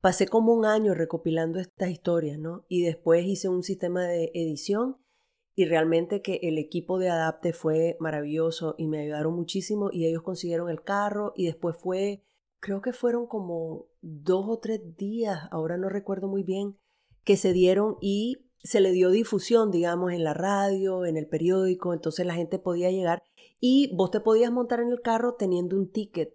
pasé 0.00 0.26
como 0.26 0.52
un 0.52 0.64
año 0.64 0.94
recopilando 0.94 1.58
estas 1.58 1.90
historias, 1.90 2.38
¿no? 2.38 2.64
Y 2.68 2.82
después 2.82 3.24
hice 3.26 3.48
un 3.48 3.62
sistema 3.62 4.04
de 4.04 4.30
edición 4.34 4.96
y 5.54 5.66
realmente 5.66 6.22
que 6.22 6.40
el 6.42 6.58
equipo 6.58 6.98
de 6.98 7.10
Adapte 7.10 7.52
fue 7.52 7.96
maravilloso 8.00 8.74
y 8.78 8.86
me 8.86 9.00
ayudaron 9.00 9.34
muchísimo 9.34 9.90
y 9.92 10.06
ellos 10.06 10.22
consiguieron 10.22 10.70
el 10.70 10.82
carro 10.82 11.32
y 11.36 11.46
después 11.46 11.76
fue, 11.76 12.22
creo 12.60 12.80
que 12.80 12.92
fueron 12.92 13.26
como 13.26 13.86
dos 14.00 14.46
o 14.48 14.58
tres 14.58 14.96
días, 14.96 15.40
ahora 15.50 15.76
no 15.76 15.88
recuerdo 15.88 16.28
muy 16.28 16.44
bien, 16.44 16.78
que 17.24 17.36
se 17.36 17.52
dieron 17.52 17.96
y 18.00 18.46
se 18.62 18.80
le 18.80 18.92
dio 18.92 19.10
difusión, 19.10 19.70
digamos, 19.70 20.12
en 20.12 20.24
la 20.24 20.34
radio, 20.34 21.04
en 21.04 21.16
el 21.16 21.26
periódico, 21.26 21.92
entonces 21.92 22.26
la 22.26 22.34
gente 22.34 22.58
podía 22.58 22.90
llegar 22.90 23.22
y 23.60 23.94
vos 23.94 24.10
te 24.10 24.20
podías 24.20 24.50
montar 24.50 24.80
en 24.80 24.90
el 24.90 25.00
carro 25.00 25.34
teniendo 25.34 25.76
un 25.76 25.90
ticket 25.92 26.34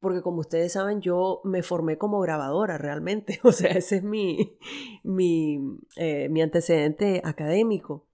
porque 0.00 0.22
como 0.22 0.40
ustedes 0.40 0.72
saben, 0.72 1.02
yo 1.02 1.42
me 1.44 1.62
formé 1.62 1.98
como 1.98 2.20
grabadora 2.20 2.78
realmente, 2.78 3.38
o 3.44 3.52
sea, 3.52 3.72
ese 3.72 3.96
es 3.96 4.02
mi, 4.02 4.56
mi, 5.04 5.60
eh, 5.96 6.28
mi 6.30 6.42
antecedente 6.42 7.20
académico. 7.24 8.06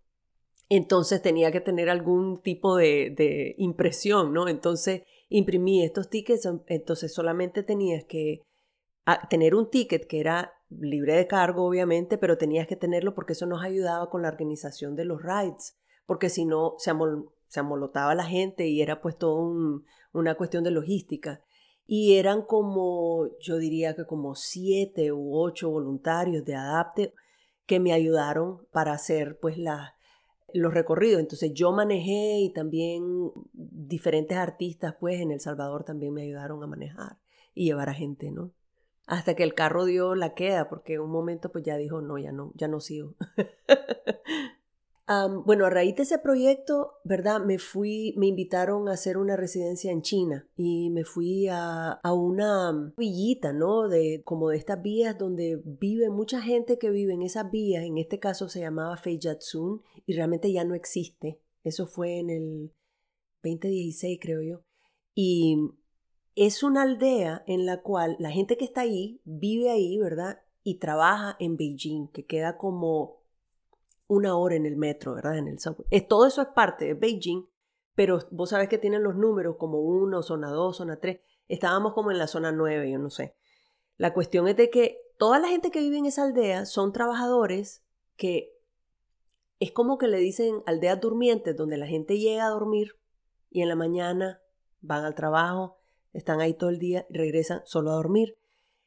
Entonces 0.68 1.22
tenía 1.22 1.52
que 1.52 1.60
tener 1.60 1.88
algún 1.88 2.42
tipo 2.42 2.76
de, 2.76 3.14
de, 3.16 3.54
impresión, 3.58 4.32
¿no? 4.32 4.48
Entonces 4.48 5.02
imprimí 5.28 5.84
estos 5.84 6.10
tickets, 6.10 6.48
entonces 6.66 7.14
solamente 7.14 7.62
tenías 7.62 8.04
que 8.04 8.42
ah, 9.06 9.28
tener 9.28 9.54
un 9.54 9.70
ticket 9.70 10.08
que 10.08 10.18
era 10.18 10.52
libre 10.68 11.14
de 11.14 11.28
cargo, 11.28 11.64
obviamente, 11.64 12.18
pero 12.18 12.36
tenías 12.36 12.66
que 12.66 12.74
tenerlo 12.74 13.14
porque 13.14 13.34
eso 13.34 13.46
nos 13.46 13.62
ayudaba 13.62 14.10
con 14.10 14.22
la 14.22 14.28
organización 14.28 14.96
de 14.96 15.04
los 15.04 15.22
rides, 15.22 15.78
porque 16.04 16.30
si 16.30 16.44
no 16.44 16.74
se, 16.78 16.90
se 17.56 17.60
amolotaba 17.60 18.14
la 18.14 18.24
gente 18.24 18.68
y 18.68 18.82
era 18.82 19.00
pues 19.00 19.16
todo 19.16 19.82
una 20.12 20.34
cuestión 20.34 20.62
de 20.62 20.70
logística 20.70 21.40
y 21.86 22.16
eran 22.16 22.42
como, 22.42 23.30
yo 23.40 23.56
diría 23.56 23.96
que 23.96 24.04
como 24.04 24.34
siete 24.34 25.10
u 25.10 25.38
ocho 25.38 25.70
voluntarios 25.70 26.44
de 26.44 26.54
Adapte 26.54 27.14
que 27.64 27.80
me 27.80 27.94
ayudaron 27.94 28.66
para 28.72 28.92
hacer 28.92 29.38
pues 29.40 29.56
los 30.52 30.74
recorridos. 30.74 31.20
Entonces 31.20 31.52
yo 31.54 31.72
manejé 31.72 32.40
y 32.40 32.52
también 32.52 33.32
diferentes 33.52 34.36
artistas 34.36 34.96
pues 35.00 35.20
en 35.20 35.30
El 35.30 35.40
Salvador 35.40 35.84
también 35.84 36.12
me 36.12 36.22
ayudaron 36.22 36.62
a 36.62 36.66
manejar 36.66 37.18
y 37.54 37.64
llevar 37.64 37.88
a 37.88 37.94
gente, 37.94 38.30
¿no? 38.30 38.52
Hasta 39.06 39.34
que 39.34 39.44
el 39.44 39.54
carro 39.54 39.84
dio 39.84 40.14
la 40.16 40.34
queda, 40.34 40.68
porque 40.68 40.98
un 40.98 41.10
momento 41.10 41.50
pues 41.50 41.64
ya 41.64 41.76
dijo, 41.76 42.02
no, 42.02 42.18
ya 42.18 42.32
no, 42.32 42.52
ya 42.56 42.68
no 42.68 42.80
sigo. 42.80 43.14
bueno, 45.44 45.66
a 45.66 45.70
raíz 45.70 45.94
de 45.96 46.02
ese 46.02 46.18
proyecto, 46.18 46.94
¿verdad? 47.04 47.44
Me 47.44 47.58
fui, 47.58 48.14
me 48.16 48.26
invitaron 48.26 48.88
a 48.88 48.92
hacer 48.92 49.18
una 49.18 49.36
residencia 49.36 49.92
en 49.92 50.02
China 50.02 50.48
y 50.56 50.90
me 50.90 51.04
fui 51.04 51.46
a, 51.48 51.92
a 51.92 52.12
una 52.12 52.92
villita, 52.96 53.52
¿no? 53.52 53.88
De, 53.88 54.22
como 54.24 54.48
de 54.48 54.56
estas 54.56 54.82
vías 54.82 55.16
donde 55.16 55.62
vive 55.64 56.10
mucha 56.10 56.42
gente 56.42 56.78
que 56.78 56.90
vive 56.90 57.14
en 57.14 57.22
esas 57.22 57.50
vías. 57.50 57.84
En 57.84 57.98
este 57.98 58.18
caso 58.18 58.48
se 58.48 58.60
llamaba 58.60 58.96
Feijatsun 58.96 59.80
y 60.06 60.14
realmente 60.14 60.52
ya 60.52 60.64
no 60.64 60.74
existe. 60.74 61.40
Eso 61.62 61.86
fue 61.86 62.18
en 62.18 62.30
el 62.30 62.72
2016, 63.42 64.18
creo 64.20 64.42
yo. 64.42 64.64
Y 65.14 65.56
es 66.34 66.62
una 66.62 66.82
aldea 66.82 67.44
en 67.46 67.64
la 67.64 67.80
cual 67.80 68.16
la 68.18 68.30
gente 68.30 68.56
que 68.56 68.64
está 68.64 68.82
ahí 68.82 69.20
vive 69.24 69.70
ahí, 69.70 69.98
¿verdad? 69.98 70.40
Y 70.62 70.78
trabaja 70.78 71.36
en 71.38 71.56
Beijing, 71.56 72.08
que 72.08 72.26
queda 72.26 72.58
como 72.58 73.25
una 74.08 74.36
hora 74.36 74.54
en 74.54 74.66
el 74.66 74.76
metro, 74.76 75.14
¿verdad? 75.14 75.38
En 75.38 75.48
el 75.48 75.58
subway. 75.58 75.86
Es, 75.90 76.06
todo 76.06 76.26
eso 76.26 76.42
es 76.42 76.48
parte 76.48 76.86
de 76.86 76.94
Beijing, 76.94 77.48
pero 77.94 78.20
vos 78.30 78.50
sabés 78.50 78.68
que 78.68 78.78
tienen 78.78 79.02
los 79.02 79.16
números 79.16 79.56
como 79.58 79.80
uno, 79.80 80.22
zona 80.22 80.50
2, 80.50 80.76
zona 80.76 81.00
3. 81.00 81.20
Estábamos 81.48 81.92
como 81.94 82.10
en 82.10 82.18
la 82.18 82.26
zona 82.26 82.52
9, 82.52 82.90
yo 82.90 82.98
no 82.98 83.10
sé. 83.10 83.36
La 83.96 84.12
cuestión 84.12 84.48
es 84.48 84.56
de 84.56 84.70
que 84.70 85.00
toda 85.18 85.38
la 85.38 85.48
gente 85.48 85.70
que 85.70 85.80
vive 85.80 85.98
en 85.98 86.06
esa 86.06 86.24
aldea 86.24 86.66
son 86.66 86.92
trabajadores 86.92 87.84
que 88.16 88.52
es 89.58 89.72
como 89.72 89.98
que 89.98 90.08
le 90.08 90.18
dicen 90.18 90.62
aldeas 90.66 91.00
durmientes, 91.00 91.56
donde 91.56 91.78
la 91.78 91.86
gente 91.86 92.18
llega 92.18 92.46
a 92.46 92.50
dormir 92.50 92.98
y 93.50 93.62
en 93.62 93.68
la 93.68 93.76
mañana 93.76 94.42
van 94.80 95.04
al 95.04 95.14
trabajo, 95.14 95.78
están 96.12 96.40
ahí 96.40 96.54
todo 96.54 96.70
el 96.70 96.78
día 96.78 97.06
y 97.08 97.16
regresan 97.16 97.62
solo 97.64 97.90
a 97.90 97.94
dormir. 97.94 98.38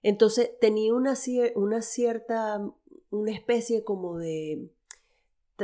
Entonces 0.02 0.52
tenía 0.62 0.94
una, 0.94 1.16
una 1.56 1.82
cierta, 1.82 2.62
una 3.10 3.32
especie 3.32 3.84
como 3.84 4.18
de 4.18 4.72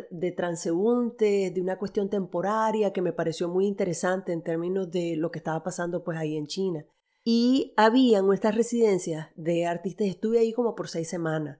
de 0.09 0.31
transeúntes, 0.31 1.53
de 1.53 1.61
una 1.61 1.77
cuestión 1.77 2.09
temporaria 2.09 2.93
que 2.93 3.01
me 3.01 3.13
pareció 3.13 3.49
muy 3.49 3.65
interesante 3.65 4.33
en 4.33 4.43
términos 4.43 4.91
de 4.91 5.15
lo 5.15 5.31
que 5.31 5.39
estaba 5.39 5.63
pasando 5.63 6.03
pues 6.03 6.17
ahí 6.17 6.37
en 6.37 6.47
China. 6.47 6.85
Y 7.23 7.73
había 7.75 8.21
nuestras 8.21 8.55
residencias 8.55 9.29
de 9.35 9.65
artistas, 9.65 10.07
estuve 10.07 10.39
ahí 10.39 10.53
como 10.53 10.75
por 10.75 10.89
seis 10.89 11.09
semanas. 11.09 11.59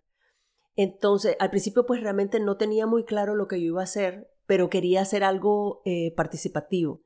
Entonces, 0.75 1.35
al 1.39 1.49
principio 1.49 1.85
pues 1.85 2.01
realmente 2.01 2.39
no 2.39 2.57
tenía 2.57 2.85
muy 2.85 3.05
claro 3.05 3.35
lo 3.35 3.47
que 3.47 3.59
yo 3.59 3.67
iba 3.67 3.81
a 3.81 3.85
hacer, 3.85 4.29
pero 4.45 4.69
quería 4.69 5.01
hacer 5.01 5.23
algo 5.23 5.81
eh, 5.85 6.13
participativo. 6.15 7.01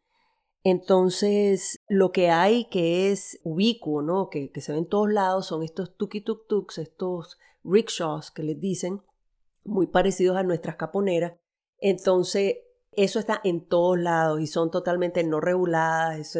Entonces, 0.63 1.79
lo 1.87 2.11
que 2.11 2.29
hay 2.29 2.65
que 2.65 3.11
es 3.11 3.39
ubicuo, 3.43 4.01
¿no? 4.01 4.29
Que, 4.29 4.51
que 4.51 4.59
se 4.59 4.73
ve 4.73 4.79
en 4.79 4.87
todos 4.87 5.09
lados 5.09 5.47
son 5.47 5.63
estos 5.63 5.95
tuki 5.95 6.21
tuk 6.21 6.47
tuks, 6.47 6.79
estos 6.79 7.37
rickshaws 7.63 8.31
que 8.31 8.43
les 8.43 8.59
dicen, 8.59 9.01
muy 9.63 9.87
parecidos 9.87 10.37
a 10.37 10.43
nuestras 10.43 10.75
caponeras. 10.75 11.33
Entonces, 11.77 12.57
eso 12.91 13.19
está 13.19 13.39
en 13.43 13.67
todos 13.67 13.97
lados 13.97 14.41
y 14.41 14.47
son 14.47 14.71
totalmente 14.71 15.23
no 15.23 15.39
reguladas, 15.39 16.37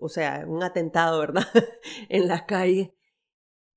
o 0.00 0.08
sea, 0.08 0.44
un 0.46 0.62
atentado, 0.62 1.18
¿verdad? 1.20 1.44
en 2.08 2.28
las 2.28 2.42
calles. 2.42 2.90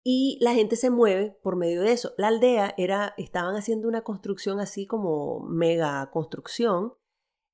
Y 0.04 0.38
la 0.42 0.54
gente 0.54 0.76
se 0.76 0.90
mueve 0.90 1.38
por 1.42 1.56
medio 1.56 1.82
de 1.82 1.92
eso. 1.92 2.14
La 2.18 2.28
aldea 2.28 2.76
era, 2.78 3.16
estaban 3.18 3.56
haciendo 3.56 3.88
una 3.88 4.04
construcción 4.04 4.60
así 4.60 4.86
como 4.86 5.40
mega 5.42 6.10
construcción, 6.12 6.94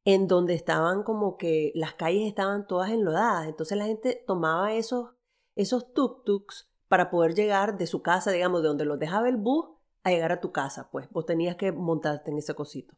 en 0.04 0.28
donde 0.28 0.54
estaban 0.54 1.04
como 1.04 1.38
que 1.38 1.72
las 1.76 1.94
calles 1.94 2.28
estaban 2.28 2.68
todas 2.68 2.92
enlodadas. 2.92 3.48
Entonces 3.48 3.78
la 3.78 3.86
gente 3.86 4.24
tomaba 4.28 4.74
esos, 4.74 5.12
esos 5.56 5.94
tuk-tuks 5.94 6.68
para 6.88 7.10
poder 7.10 7.36
llegar 7.36 7.78
de 7.78 7.88
su 7.88 8.02
casa, 8.02 8.32
digamos, 8.32 8.62
de 8.62 8.68
donde 8.68 8.86
los 8.86 9.00
dejaba 9.00 9.30
el 9.30 9.38
bus 9.38 9.70
a 10.04 10.12
llegar 10.12 10.32
a 10.32 10.42
tu 10.42 10.52
casa, 10.52 10.90
pues 10.92 11.10
vos 11.12 11.26
tenías 11.26 11.56
que 11.56 11.72
montarte 11.72 12.32
en 12.32 12.38
ese 12.38 12.54
cosito. 12.56 12.96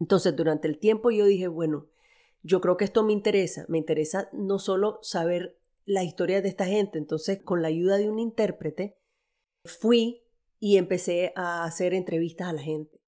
Entonces, 0.00 0.34
durante 0.34 0.66
el 0.68 0.78
tiempo 0.78 1.10
yo 1.10 1.26
dije, 1.26 1.46
bueno, 1.48 1.86
yo 2.42 2.60
creo 2.60 2.76
que 2.76 2.84
esto 2.84 3.04
me 3.04 3.12
interesa, 3.12 3.64
me 3.68 3.78
interesa 3.78 4.28
no 4.32 4.58
solo 4.58 4.98
saber 5.02 5.58
las 5.84 6.04
historias 6.04 6.42
de 6.42 6.48
esta 6.48 6.66
gente. 6.66 6.98
Entonces, 6.98 7.40
con 7.42 7.62
la 7.62 7.68
ayuda 7.68 7.98
de 7.98 8.10
un 8.10 8.18
intérprete, 8.18 8.98
fui 9.64 10.24
y 10.58 10.76
empecé 10.76 11.32
a 11.36 11.64
hacer 11.64 11.94
entrevistas 11.94 12.48
a 12.48 12.52
la 12.52 12.62
gente. 12.62 13.00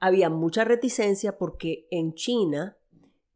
Había 0.00 0.30
mucha 0.30 0.64
reticencia 0.64 1.38
porque 1.38 1.88
en 1.90 2.14
China, 2.14 2.78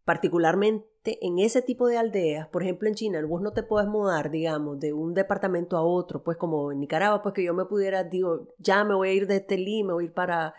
particularmente 0.04 0.91
en 1.04 1.38
ese 1.38 1.62
tipo 1.62 1.88
de 1.88 1.98
aldeas, 1.98 2.48
por 2.48 2.62
ejemplo 2.62 2.88
en 2.88 2.94
China, 2.94 3.24
vos 3.26 3.42
no 3.42 3.52
te 3.52 3.62
puedes 3.62 3.88
mudar, 3.88 4.30
digamos, 4.30 4.78
de 4.78 4.92
un 4.92 5.14
departamento 5.14 5.76
a 5.76 5.82
otro, 5.82 6.22
pues 6.22 6.36
como 6.36 6.70
en 6.70 6.80
Nicaragua, 6.80 7.22
pues 7.22 7.34
que 7.34 7.42
yo 7.42 7.54
me 7.54 7.64
pudiera, 7.64 8.04
digo, 8.04 8.48
ya 8.58 8.84
me 8.84 8.94
voy 8.94 9.08
a 9.08 9.12
ir 9.12 9.26
de 9.26 9.40
Telí, 9.40 9.82
me 9.82 9.92
voy 9.92 10.04
a 10.04 10.06
ir 10.06 10.12
para, 10.12 10.54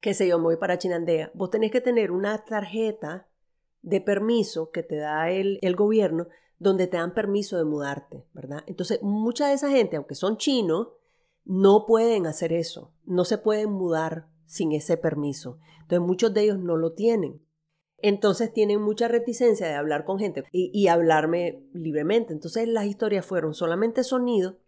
qué 0.00 0.14
sé 0.14 0.26
yo, 0.26 0.38
me 0.38 0.44
voy 0.44 0.56
para 0.56 0.78
Chinandea. 0.78 1.30
Vos 1.34 1.50
tenés 1.50 1.70
que 1.70 1.82
tener 1.82 2.10
una 2.10 2.44
tarjeta 2.44 3.28
de 3.82 4.00
permiso 4.00 4.70
que 4.70 4.82
te 4.82 4.96
da 4.96 5.30
el, 5.30 5.58
el 5.60 5.76
gobierno 5.76 6.28
donde 6.58 6.86
te 6.86 6.96
dan 6.96 7.12
permiso 7.12 7.58
de 7.58 7.64
mudarte, 7.64 8.24
¿verdad? 8.32 8.62
Entonces, 8.66 9.02
mucha 9.02 9.48
de 9.48 9.54
esa 9.54 9.68
gente, 9.68 9.96
aunque 9.96 10.14
son 10.14 10.36
chinos, 10.36 10.88
no 11.44 11.86
pueden 11.86 12.26
hacer 12.26 12.52
eso, 12.52 12.94
no 13.04 13.24
se 13.24 13.36
pueden 13.36 13.72
mudar 13.72 14.28
sin 14.46 14.72
ese 14.72 14.96
permiso. 14.96 15.58
Entonces, 15.80 16.06
muchos 16.06 16.32
de 16.32 16.42
ellos 16.42 16.58
no 16.58 16.76
lo 16.76 16.92
tienen. 16.92 17.42
Entonces 18.02 18.52
tienen 18.52 18.82
mucha 18.82 19.06
reticencia 19.06 19.68
de 19.68 19.74
hablar 19.74 20.04
con 20.04 20.18
gente 20.18 20.44
y, 20.50 20.88
hablarme 20.88 21.62
libremente. 21.72 22.32
Entonces 22.32 22.66
las 22.66 22.86
historias 22.86 23.24
fueron 23.24 23.54
solamente 23.54 24.02
sonido, 24.02 24.58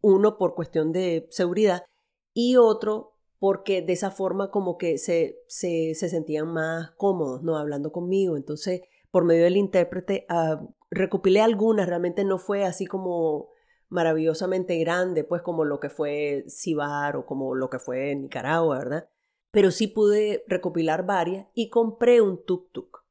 uno 0.00 0.38
por 0.38 0.54
cuestión 0.54 0.90
de 0.92 1.26
seguridad 1.30 1.84
y 2.32 2.56
otro 2.56 3.12
porque 3.38 3.82
de 3.82 3.92
esa 3.92 4.10
forma 4.10 4.50
como 4.50 4.78
que 4.78 4.96
se, 4.98 5.38
se, 5.46 5.94
sentían 5.94 6.48
más 6.48 6.92
cómodos, 6.92 7.42
¿no? 7.42 7.56
Hablando 7.56 7.92
conmigo. 7.92 8.36
Entonces, 8.36 8.80
por 9.10 9.24
medio 9.24 9.44
del 9.44 9.58
intérprete, 9.58 10.26
uh, 10.30 10.66
recopilé 10.90 11.40
algunas, 11.40 11.86
realmente 11.86 12.24
no 12.24 12.38
fue 12.38 12.64
así 12.64 12.86
como 12.86 13.50
maravillosamente 13.90 14.76
grande, 14.78 15.24
pues 15.24 15.42
como 15.42 15.64
lo 15.64 15.78
que 15.78 15.90
fue 15.90 16.44
Cibar 16.48 17.16
o 17.16 17.26
como 17.26 17.54
lo 17.54 17.70
que 17.70 17.78
fue 17.78 18.14
Nicaragua, 18.16 18.78
¿verdad? 18.78 19.08
Pero 19.50 19.70
sí 19.70 19.86
pude 19.86 20.44
recopilar 20.46 21.06
varias 21.06 21.46
y 21.54 21.68
compré 21.70 22.20
un 22.20 22.44
tuk-tuk. 22.44 23.02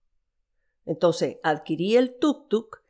Entonces 0.86 1.38
adquirí 1.44 1.98
el 1.98 2.18
tuk-tuk 2.20 2.82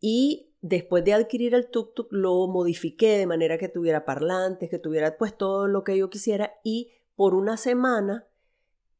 y 0.00 0.50
después 0.60 1.04
de 1.04 1.14
adquirir 1.14 1.54
el 1.54 1.70
tuk-tuk 1.70 2.08
lo 2.10 2.46
modifiqué 2.46 3.18
de 3.18 3.26
manera 3.26 3.58
que 3.58 3.68
tuviera 3.68 4.04
parlantes, 4.04 4.70
que 4.70 4.78
tuviera 4.78 5.16
pues 5.18 5.36
todo 5.36 5.66
lo 5.66 5.84
que 5.84 5.96
yo 5.96 6.10
quisiera 6.10 6.54
y 6.62 6.92
por 7.16 7.34
una 7.34 7.56
semana 7.56 8.26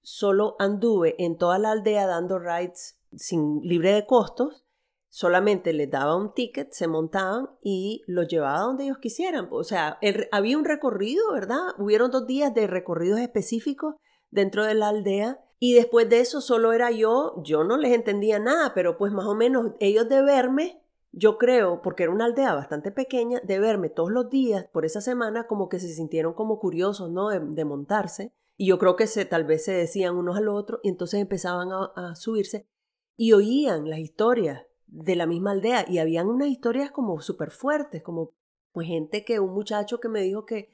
solo 0.03 0.57
anduve 0.59 1.15
en 1.19 1.39
toda 1.39 1.59
la 1.59 1.71
aldea 1.71 2.07
dando 2.07 2.39
rides 2.39 2.99
sin 3.15 3.61
libre 3.63 3.93
de 3.93 4.07
costos 4.07 4.65
solamente 5.13 5.75
les 5.75 5.91
daba 5.91 6.17
un 6.17 6.33
ticket, 6.33 6.73
se 6.73 6.89
montaban 6.89 7.51
y 7.63 8.03
los 8.07 8.29
llevaba 8.29 8.61
donde 8.61 8.85
ellos 8.85 8.97
quisieran. 8.97 9.47
O 9.51 9.63
sea, 9.63 9.99
había 10.33 10.57
un 10.57 10.65
recorrido, 10.65 11.35
¿verdad? 11.35 11.61
Hubieron 11.79 12.11
dos 12.11 12.27
días 12.27 12.55
de 12.55 12.67
recorridos 12.67 13.21
específicos 13.21 13.97
dentro 14.31 14.65
de 14.65 14.73
la 14.73 14.89
aldea 14.89 15.39
y 15.59 15.75
después 15.75 16.09
de 16.09 16.21
eso 16.21 16.41
solo 16.41 16.73
era 16.73 16.91
yo, 16.91 17.43
yo 17.45 17.63
no 17.63 17.77
les 17.77 17.93
entendía 17.93 18.39
nada, 18.39 18.73
pero 18.75 18.97
pues 18.97 19.13
más 19.13 19.27
o 19.27 19.35
menos 19.35 19.73
ellos 19.81 20.09
de 20.09 20.23
verme, 20.23 20.83
yo 21.13 21.37
creo, 21.37 21.83
porque 21.83 22.05
era 22.05 22.13
una 22.13 22.25
aldea 22.25 22.55
bastante 22.55 22.91
pequeña, 22.91 23.39
de 23.41 23.59
verme 23.59 23.91
todos 23.91 24.11
los 24.11 24.31
días 24.31 24.65
por 24.73 24.87
esa 24.87 25.03
semana 25.03 25.47
como 25.47 25.69
que 25.69 25.79
se 25.79 25.93
sintieron 25.93 26.33
como 26.33 26.59
curiosos, 26.59 27.11
¿no? 27.11 27.29
De, 27.29 27.65
montarse. 27.67 28.33
Y 28.57 28.67
yo 28.67 28.79
creo 28.79 28.97
que 28.97 29.07
se, 29.07 29.27
tal 29.27 29.45
vez 29.45 29.63
se 29.67 29.73
decían 29.73 30.17
unos 30.17 30.39
al 30.39 30.49
otro 30.49 30.81
y 30.83 30.89
entonces 30.89 31.21
empezaban 31.21 31.69
a, 31.71 31.93
a 31.97 32.15
subirse 32.15 32.67
y 33.15 33.35
oían 33.35 33.91
las 33.91 33.99
historias 33.99 34.63
de 34.93 35.17
la 35.17 35.27
misma 35.27 35.53
aldea 35.53 35.87
y 35.89 35.99
habían 35.99 36.29
unas 36.29 36.49
historias 36.49 36.91
como 36.91 37.21
súper 37.23 37.51
fuertes, 37.51 38.03
como 38.03 38.33
pues 38.73 38.87
gente 38.87 39.25
que 39.25 39.41
un 39.41 39.53
muchacho 39.55 40.01
que 40.01 40.09
me 40.09 40.21
dijo 40.21 40.45
que 40.45 40.69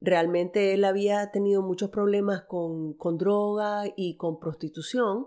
realmente 0.00 0.72
él 0.72 0.84
había 0.84 1.30
tenido 1.30 1.62
muchos 1.62 1.90
problemas 1.90 2.42
con, 2.42 2.94
con 2.94 3.18
droga 3.18 3.84
y 3.96 4.16
con 4.16 4.40
prostitución 4.40 5.26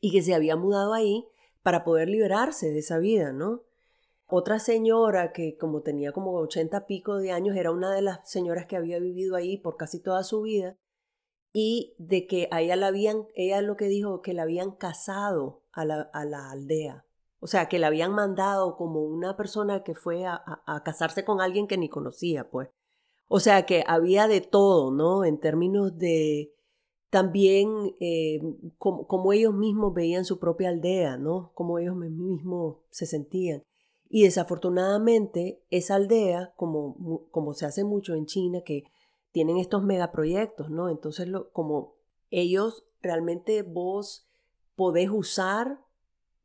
y 0.00 0.10
que 0.10 0.22
se 0.22 0.34
había 0.34 0.56
mudado 0.56 0.94
ahí 0.94 1.26
para 1.62 1.84
poder 1.84 2.08
liberarse 2.08 2.70
de 2.70 2.80
esa 2.80 2.98
vida, 2.98 3.32
¿no? 3.32 3.62
Otra 4.26 4.58
señora 4.58 5.32
que 5.32 5.56
como 5.56 5.82
tenía 5.82 6.12
como 6.12 6.32
ochenta 6.34 6.86
pico 6.86 7.18
de 7.18 7.30
años 7.30 7.56
era 7.56 7.70
una 7.70 7.94
de 7.94 8.02
las 8.02 8.28
señoras 8.28 8.66
que 8.66 8.76
había 8.76 8.98
vivido 8.98 9.36
ahí 9.36 9.58
por 9.58 9.76
casi 9.76 10.00
toda 10.02 10.22
su 10.24 10.42
vida 10.42 10.76
y 11.52 11.94
de 11.98 12.26
que 12.26 12.48
a 12.50 12.60
ella 12.62 12.76
la 12.76 12.88
habían, 12.88 13.26
ella 13.34 13.62
lo 13.62 13.76
que 13.76 13.86
dijo, 13.86 14.22
que 14.22 14.34
la 14.34 14.42
habían 14.42 14.72
casado 14.72 15.62
a 15.72 15.84
la, 15.84 16.10
a 16.12 16.24
la 16.24 16.50
aldea. 16.50 17.07
O 17.40 17.46
sea, 17.46 17.68
que 17.68 17.78
le 17.78 17.86
habían 17.86 18.12
mandado 18.12 18.76
como 18.76 19.02
una 19.02 19.36
persona 19.36 19.84
que 19.84 19.94
fue 19.94 20.24
a, 20.26 20.42
casarse 20.84 21.24
con 21.24 21.40
alguien 21.40 21.66
que 21.66 21.78
ni 21.78 21.88
conocía, 21.88 22.50
pues. 22.50 22.68
O 23.28 23.40
sea, 23.40 23.66
que 23.66 23.84
había 23.86 24.26
de 24.26 24.40
todo, 24.40 24.90
¿no? 24.90 25.24
En 25.24 25.38
términos 25.38 25.96
de 25.98 26.54
también 27.10 27.96
eh, 28.00 28.40
como, 28.78 29.32
ellos 29.32 29.54
mismos 29.54 29.94
veían 29.94 30.24
su 30.24 30.38
propia 30.38 30.68
aldea, 30.70 31.16
¿no? 31.16 31.52
Como 31.54 31.78
ellos 31.78 31.96
mismos 31.96 32.78
se 32.90 33.06
sentían. 33.06 33.62
Y 34.10 34.24
desafortunadamente 34.24 35.62
esa 35.70 35.94
aldea, 35.96 36.52
como, 36.56 37.26
como 37.30 37.54
se 37.54 37.66
hace 37.66 37.84
mucho 37.84 38.14
en 38.14 38.26
China, 38.26 38.62
que 38.62 38.84
tienen 39.32 39.58
estos 39.58 39.84
megaproyectos, 39.84 40.70
¿no? 40.70 40.88
Entonces, 40.88 41.28
lo, 41.28 41.50
como 41.52 41.94
ellos 42.30 42.84
realmente 43.00 43.62
vos 43.62 44.26
podés 44.74 45.10
usar 45.10 45.80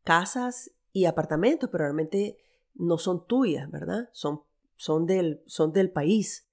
casas 0.04 0.73
y 0.94 1.06
apartamentos, 1.06 1.70
pero 1.72 1.84
realmente 1.84 2.38
no 2.76 2.98
son 2.98 3.28
tuyas, 3.28 3.70
¿verdad? 3.70 4.10
Son, 4.14 4.44
son, 4.78 5.06
del, 5.06 5.44
son 5.48 5.74
del 5.74 5.92
país. 5.92 6.50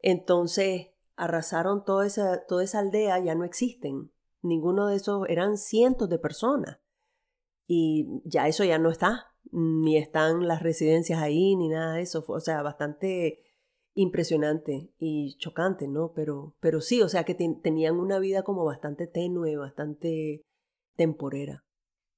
Entonces, 0.00 0.88
arrasaron 1.16 1.84
toda 1.84 2.06
esa, 2.06 2.44
toda 2.46 2.64
esa 2.64 2.80
aldea, 2.80 3.18
ya 3.20 3.34
no 3.34 3.44
existen. 3.44 4.10
Ninguno 4.42 4.88
de 4.88 4.96
esos, 4.96 5.28
eran 5.28 5.58
cientos 5.58 6.08
de 6.08 6.18
personas. 6.18 6.78
Y 7.66 8.20
ya 8.24 8.48
eso 8.48 8.64
ya 8.64 8.78
no 8.78 8.90
está, 8.90 9.26
ni 9.52 9.96
están 9.96 10.48
las 10.48 10.62
residencias 10.62 11.20
ahí, 11.20 11.54
ni 11.56 11.68
nada 11.68 11.94
de 11.94 12.02
eso. 12.02 12.24
O 12.26 12.40
sea, 12.40 12.62
bastante 12.62 13.42
impresionante 13.94 14.92
y 14.98 15.36
chocante, 15.38 15.88
¿no? 15.88 16.12
Pero, 16.14 16.56
pero 16.60 16.80
sí, 16.80 17.00
o 17.02 17.08
sea 17.08 17.24
que 17.24 17.34
tenían 17.34 17.96
una 17.96 18.18
vida 18.18 18.42
como 18.42 18.64
bastante 18.64 19.06
tenue, 19.06 19.56
bastante 19.56 20.42
temporera. 20.96 21.63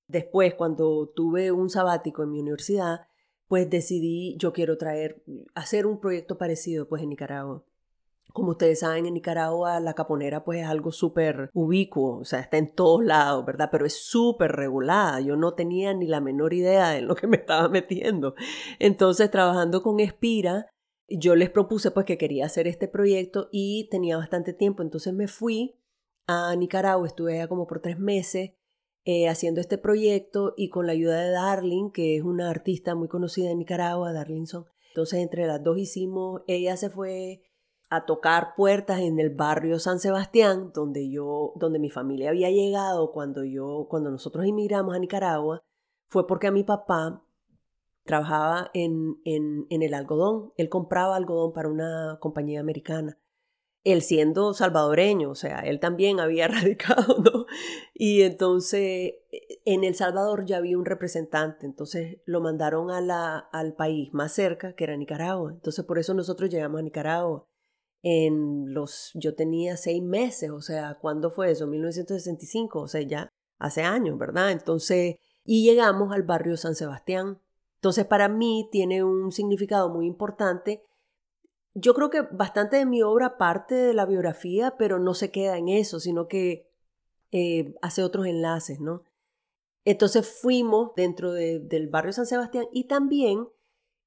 Después, 0.08 0.54
cuando 0.54 1.08
tuve 1.14 1.50
un 1.52 1.68
sabático 1.68 2.22
en 2.22 2.30
mi 2.30 2.40
universidad, 2.40 3.06
pues 3.48 3.68
decidí, 3.70 4.36
yo 4.38 4.52
quiero 4.52 4.76
traer, 4.76 5.22
hacer 5.54 5.86
un 5.86 6.00
proyecto 6.00 6.38
parecido 6.38 6.88
pues 6.88 7.02
en 7.02 7.10
Nicaragua. 7.10 7.64
Como 8.32 8.50
ustedes 8.50 8.80
saben, 8.80 9.06
en 9.06 9.14
Nicaragua 9.14 9.80
la 9.80 9.94
caponera 9.94 10.44
pues 10.44 10.60
es 10.60 10.66
algo 10.66 10.92
súper 10.92 11.48
ubicuo, 11.54 12.18
o 12.18 12.24
sea, 12.24 12.40
está 12.40 12.58
en 12.58 12.74
todos 12.74 13.02
lados, 13.04 13.46
¿verdad? 13.46 13.70
Pero 13.72 13.86
es 13.86 14.04
súper 14.04 14.52
regulada. 14.52 15.20
Yo 15.20 15.36
no 15.36 15.54
tenía 15.54 15.94
ni 15.94 16.06
la 16.06 16.20
menor 16.20 16.52
idea 16.52 16.90
de 16.90 17.02
lo 17.02 17.14
que 17.14 17.26
me 17.28 17.38
estaba 17.38 17.68
metiendo. 17.68 18.34
Entonces, 18.78 19.30
trabajando 19.30 19.82
con 19.82 20.00
Espira, 20.00 20.66
yo 21.08 21.36
les 21.36 21.50
propuse 21.50 21.90
pues 21.92 22.04
que 22.04 22.18
quería 22.18 22.46
hacer 22.46 22.66
este 22.66 22.88
proyecto 22.88 23.48
y 23.52 23.88
tenía 23.90 24.16
bastante 24.16 24.52
tiempo. 24.52 24.82
Entonces 24.82 25.14
me 25.14 25.28
fui 25.28 25.78
a 26.26 26.54
Nicaragua, 26.56 27.06
estuve 27.06 27.34
allá 27.34 27.48
como 27.48 27.66
por 27.66 27.80
tres 27.80 27.98
meses 27.98 28.52
eh, 29.08 29.28
haciendo 29.28 29.60
este 29.60 29.78
proyecto 29.78 30.52
y 30.56 30.68
con 30.68 30.86
la 30.86 30.92
ayuda 30.92 31.20
de 31.20 31.30
Darling, 31.30 31.90
que 31.92 32.16
es 32.16 32.24
una 32.24 32.50
artista 32.50 32.96
muy 32.96 33.06
conocida 33.06 33.52
en 33.52 33.58
Nicaragua, 33.58 34.12
Darlingson. 34.12 34.66
Entonces 34.88 35.20
entre 35.20 35.46
las 35.46 35.62
dos 35.62 35.78
hicimos, 35.78 36.42
ella 36.48 36.76
se 36.76 36.90
fue 36.90 37.40
a 37.88 38.04
tocar 38.04 38.56
puertas 38.56 38.98
en 38.98 39.20
el 39.20 39.30
barrio 39.30 39.78
San 39.78 40.00
Sebastián, 40.00 40.72
donde 40.74 41.08
yo, 41.08 41.52
donde 41.54 41.78
mi 41.78 41.88
familia 41.88 42.30
había 42.30 42.50
llegado 42.50 43.12
cuando 43.12 43.44
yo, 43.44 43.86
cuando 43.88 44.10
nosotros 44.10 44.44
inmigramos 44.44 44.96
a 44.96 44.98
Nicaragua, 44.98 45.62
fue 46.08 46.26
porque 46.26 46.48
a 46.48 46.50
mi 46.50 46.64
papá 46.64 47.24
trabajaba 48.04 48.72
en, 48.74 49.20
en, 49.24 49.66
en 49.70 49.82
el 49.82 49.94
algodón. 49.94 50.52
Él 50.56 50.68
compraba 50.68 51.14
algodón 51.14 51.52
para 51.52 51.68
una 51.68 52.18
compañía 52.20 52.58
americana 52.58 53.20
él 53.86 54.02
siendo 54.02 54.52
salvadoreño, 54.52 55.30
o 55.30 55.36
sea, 55.36 55.60
él 55.60 55.78
también 55.78 56.18
había 56.18 56.48
radicado, 56.48 57.18
¿no? 57.22 57.46
Y 57.94 58.22
entonces 58.22 58.80
e, 58.80 59.60
en 59.64 59.84
El 59.84 59.94
Salvador 59.94 60.44
ya 60.44 60.56
había 60.56 60.76
un 60.76 60.84
representante, 60.84 61.66
entonces 61.66 62.18
lo 62.24 62.40
mandaron 62.40 62.90
a 62.90 63.00
la, 63.00 63.38
al 63.38 63.74
país 63.74 64.12
más 64.12 64.32
cerca, 64.32 64.74
que 64.74 64.84
era 64.84 64.96
Nicaragua. 64.96 65.52
Entonces 65.52 65.84
por 65.84 66.00
eso 66.00 66.14
nosotros 66.14 66.50
llegamos 66.50 66.80
a 66.80 66.82
Nicaragua. 66.82 67.46
En 68.02 68.74
los, 68.74 69.12
yo 69.14 69.36
tenía 69.36 69.76
seis 69.76 70.02
meses, 70.02 70.50
o 70.50 70.60
sea, 70.60 70.98
¿cuándo 71.00 71.30
fue 71.30 71.52
eso? 71.52 71.68
1965, 71.68 72.80
o 72.80 72.88
sea, 72.88 73.02
ya 73.02 73.28
hace 73.58 73.82
años, 73.82 74.18
¿verdad? 74.18 74.50
Entonces, 74.50 75.16
y 75.44 75.64
llegamos 75.64 76.12
al 76.12 76.24
barrio 76.24 76.56
San 76.56 76.74
Sebastián. 76.74 77.40
Entonces, 77.76 78.04
para 78.04 78.28
mí 78.28 78.68
tiene 78.72 79.04
un 79.04 79.30
significado 79.30 79.88
muy 79.90 80.06
importante 80.06 80.82
yo 81.78 81.92
creo 81.92 82.08
que 82.08 82.22
bastante 82.22 82.76
de 82.76 82.86
mi 82.86 83.02
obra 83.02 83.36
parte 83.36 83.74
de 83.74 83.92
la 83.92 84.06
biografía, 84.06 84.76
pero 84.78 84.98
no 84.98 85.12
se 85.12 85.30
queda 85.30 85.58
en 85.58 85.68
eso, 85.68 86.00
sino 86.00 86.26
que 86.26 86.70
eh, 87.32 87.74
hace 87.82 88.02
otros 88.02 88.26
enlaces, 88.26 88.80
¿no? 88.80 89.02
Entonces 89.84 90.26
fuimos 90.26 90.94
dentro 90.96 91.32
del 91.32 91.88
barrio 91.88 92.14
San 92.14 92.24
Sebastián 92.24 92.66
y 92.72 92.84
también 92.84 93.46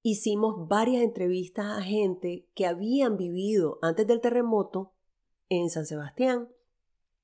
hicimos 0.01 0.67
varias 0.67 1.03
entrevistas 1.03 1.77
a 1.77 1.83
gente 1.83 2.47
que 2.55 2.65
habían 2.65 3.17
vivido 3.17 3.77
antes 3.83 4.07
del 4.07 4.19
terremoto 4.19 4.93
en 5.47 5.69
San 5.69 5.85
Sebastián. 5.85 6.49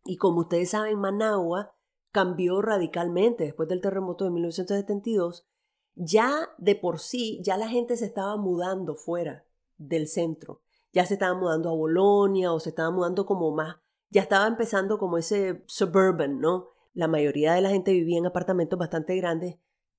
Y 0.05 0.17
como 0.17 0.41
ustedes 0.41 0.69
saben, 0.69 0.99
Managua 0.99 1.75
cambió 2.11 2.61
radicalmente 2.61 3.45
después 3.45 3.67
del 3.67 3.81
terremoto 3.81 4.25
de 4.25 4.29
1972. 4.29 5.47
Ya 5.95 6.49
de 6.59 6.75
por 6.75 6.99
sí, 6.99 7.41
ya 7.43 7.57
la 7.57 7.67
gente 7.67 7.97
se 7.97 8.05
estaba 8.05 8.37
mudando 8.37 8.95
fuera 8.95 9.44
del 9.77 10.07
centro. 10.07 10.61
Ya 10.93 11.05
se 11.05 11.15
estaba 11.15 11.37
mudando 11.37 11.69
a 11.69 11.73
Bolonia 11.73 12.53
o 12.53 12.59
se 12.59 12.69
estaba 12.69 12.91
mudando 12.91 13.25
como 13.25 13.51
más, 13.51 13.77
ya 14.09 14.21
estaba 14.21 14.47
empezando 14.47 14.97
como 14.97 15.17
ese 15.17 15.63
suburban, 15.67 16.39
¿no? 16.39 16.69
La 16.93 17.07
mayoría 17.07 17.53
de 17.53 17.61
la 17.61 17.69
gente 17.69 17.91
vivía 17.91 18.17
en 18.17 18.25
apartamentos 18.25 18.79
bastante 18.79 19.15
grandes 19.17 19.57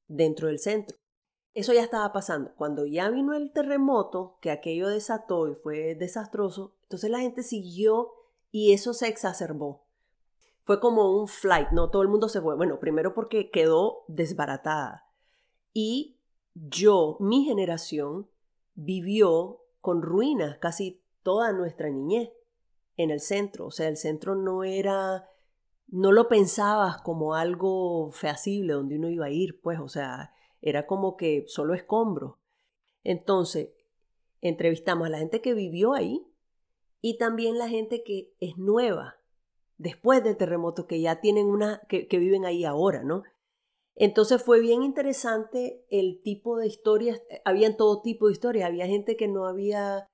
dentro 0.08 0.48
del 0.48 0.58
centro. 0.58 0.96
Eso 1.52 1.72
ya 1.72 1.82
estaba 1.82 2.12
pasando. 2.12 2.54
Cuando 2.54 2.86
ya 2.86 3.10
vino 3.10 3.34
el 3.34 3.52
terremoto, 3.52 4.38
que 4.40 4.50
aquello 4.50 4.88
desató 4.88 5.48
y 5.48 5.54
fue 5.54 5.94
desastroso, 5.94 6.76
entonces 6.82 7.10
la 7.10 7.20
gente 7.20 7.42
siguió 7.42 8.12
y 8.50 8.72
eso 8.72 8.94
se 8.94 9.08
exacerbó. 9.08 9.86
Fue 10.64 10.80
como 10.80 11.18
un 11.18 11.28
flight, 11.28 11.68
¿no? 11.72 11.90
Todo 11.90 12.02
el 12.02 12.08
mundo 12.08 12.28
se 12.28 12.40
fue. 12.40 12.56
Bueno, 12.56 12.80
primero 12.80 13.14
porque 13.14 13.50
quedó 13.50 14.04
desbaratada. 14.08 15.06
Y 15.72 16.18
yo, 16.54 17.18
mi 17.20 17.44
generación, 17.44 18.28
vivió 18.74 19.65
con 19.86 20.02
ruinas 20.02 20.58
casi 20.58 21.00
toda 21.22 21.52
nuestra 21.52 21.88
niñez 21.88 22.32
en 22.96 23.12
el 23.12 23.20
centro. 23.20 23.66
O 23.66 23.70
sea, 23.70 23.86
el 23.86 23.96
centro 23.96 24.34
no 24.34 24.64
era, 24.64 25.30
no 25.86 26.10
lo 26.10 26.26
pensabas 26.26 27.00
como 27.02 27.36
algo 27.36 28.10
feasible 28.10 28.72
donde 28.72 28.96
uno 28.96 29.08
iba 29.10 29.26
a 29.26 29.30
ir, 29.30 29.60
pues, 29.60 29.78
o 29.78 29.88
sea, 29.88 30.32
era 30.60 30.88
como 30.88 31.16
que 31.16 31.44
solo 31.46 31.72
escombros. 31.72 32.34
Entonces, 33.04 33.68
entrevistamos 34.40 35.06
a 35.06 35.10
la 35.10 35.18
gente 35.18 35.40
que 35.40 35.54
vivió 35.54 35.94
ahí 35.94 36.26
y 37.00 37.16
también 37.16 37.56
la 37.56 37.68
gente 37.68 38.02
que 38.02 38.34
es 38.40 38.58
nueva 38.58 39.18
después 39.78 40.24
del 40.24 40.36
terremoto, 40.36 40.88
que 40.88 41.00
ya 41.00 41.20
tienen 41.20 41.46
una, 41.46 41.80
que, 41.88 42.08
que 42.08 42.18
viven 42.18 42.44
ahí 42.44 42.64
ahora, 42.64 43.04
¿no? 43.04 43.22
Entonces 43.96 44.42
fue 44.42 44.60
bien 44.60 44.82
interesante 44.82 45.84
el 45.90 46.20
tipo 46.22 46.58
de 46.58 46.66
historias, 46.66 47.20
habían 47.44 47.76
todo 47.76 48.02
tipo 48.02 48.26
de 48.26 48.34
historias, 48.34 48.66
había 48.68 48.86
gente 48.86 49.16
que 49.16 49.26
no 49.26 49.46
había 49.46 50.08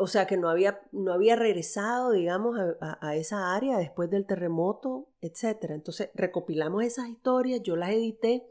o 0.00 0.06
sea, 0.06 0.28
que 0.28 0.36
no 0.36 0.48
había, 0.48 0.80
no 0.92 1.12
había 1.12 1.34
regresado, 1.34 2.12
digamos, 2.12 2.56
a, 2.80 3.16
esa 3.16 3.56
área 3.56 3.78
después 3.78 4.08
del 4.08 4.26
terremoto, 4.26 5.08
etc. 5.20 5.70
Entonces 5.70 6.10
recopilamos 6.14 6.84
esas 6.84 7.08
historias, 7.08 7.62
yo 7.64 7.74
las 7.74 7.90
edité 7.90 8.46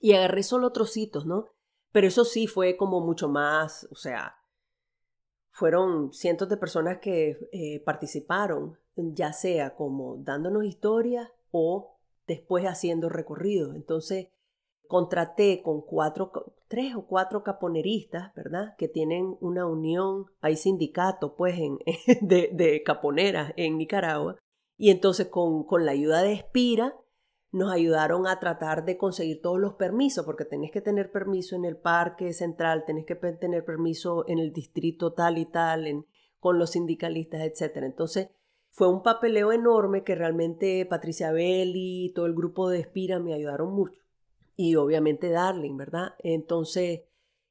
y 0.00 0.14
agarré 0.14 0.42
solo 0.42 0.72
trocitos, 0.72 1.26
¿no? 1.26 1.44
Pero 1.92 2.06
eso 2.06 2.24
sí 2.24 2.46
fue 2.46 2.78
como 2.78 3.02
mucho 3.02 3.28
más, 3.28 3.86
o 3.90 3.96
sea, 3.96 4.34
fueron 5.50 6.14
cientos 6.14 6.48
de 6.48 6.56
personas 6.56 7.00
que 7.02 7.36
eh, 7.52 7.82
participaron, 7.84 8.78
ya 8.96 9.34
sea 9.34 9.74
como 9.74 10.16
dándonos 10.16 10.64
historias 10.64 11.28
o 11.50 11.91
después 12.26 12.64
haciendo 12.64 13.08
recorridos. 13.08 13.74
Entonces, 13.74 14.28
contraté 14.86 15.62
con 15.62 15.80
cuatro, 15.80 16.54
tres 16.68 16.94
o 16.94 17.06
cuatro 17.06 17.42
caponeristas, 17.42 18.34
¿verdad? 18.34 18.74
Que 18.76 18.88
tienen 18.88 19.36
una 19.40 19.66
unión, 19.66 20.26
hay 20.40 20.56
sindicato, 20.56 21.34
pues, 21.34 21.58
en, 21.58 21.78
de, 22.20 22.50
de, 22.52 22.82
caponeras 22.82 23.52
en 23.56 23.78
Nicaragua. 23.78 24.36
Y 24.76 24.90
entonces 24.90 25.28
con, 25.28 25.64
con 25.64 25.86
la 25.86 25.92
ayuda 25.92 26.22
de 26.22 26.32
Espira 26.32 26.94
nos 27.52 27.70
ayudaron 27.70 28.26
a 28.26 28.40
tratar 28.40 28.84
de 28.84 28.96
conseguir 28.96 29.40
todos 29.42 29.60
los 29.60 29.74
permisos, 29.74 30.24
porque 30.24 30.44
tenés 30.44 30.70
que 30.70 30.80
tener 30.80 31.12
permiso 31.12 31.54
en 31.54 31.66
el 31.66 31.76
parque 31.76 32.32
central, 32.32 32.84
tenés 32.86 33.04
que 33.04 33.14
tener 33.14 33.64
permiso 33.64 34.26
en 34.26 34.38
el 34.38 34.52
distrito 34.52 35.12
tal 35.12 35.38
y 35.38 35.44
tal, 35.44 35.86
en, 35.86 36.06
con 36.40 36.58
los 36.58 36.70
sindicalistas, 36.70 37.42
etc. 37.42 37.76
Entonces, 37.82 38.30
fue 38.72 38.88
un 38.88 39.02
papeleo 39.02 39.52
enorme 39.52 40.02
que 40.02 40.14
realmente 40.14 40.84
Patricia 40.86 41.30
Belli 41.30 42.06
y 42.06 42.12
todo 42.12 42.26
el 42.26 42.34
grupo 42.34 42.68
de 42.68 42.80
Espira 42.80 43.20
me 43.20 43.34
ayudaron 43.34 43.72
mucho 43.72 44.02
y 44.56 44.76
obviamente 44.76 45.30
Darling, 45.30 45.76
¿verdad? 45.76 46.14
Entonces 46.18 47.02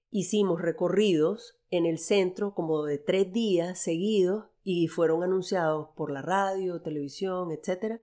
hicimos 0.09 0.61
recorridos 0.61 1.59
en 1.69 1.85
el 1.85 1.97
centro 1.97 2.53
como 2.53 2.83
de 2.83 2.97
tres 2.97 3.31
días 3.31 3.79
seguidos 3.79 4.45
y 4.63 4.87
fueron 4.87 5.23
anunciados 5.23 5.89
por 5.95 6.11
la 6.11 6.21
radio, 6.21 6.81
televisión, 6.81 7.51
etc. 7.51 8.01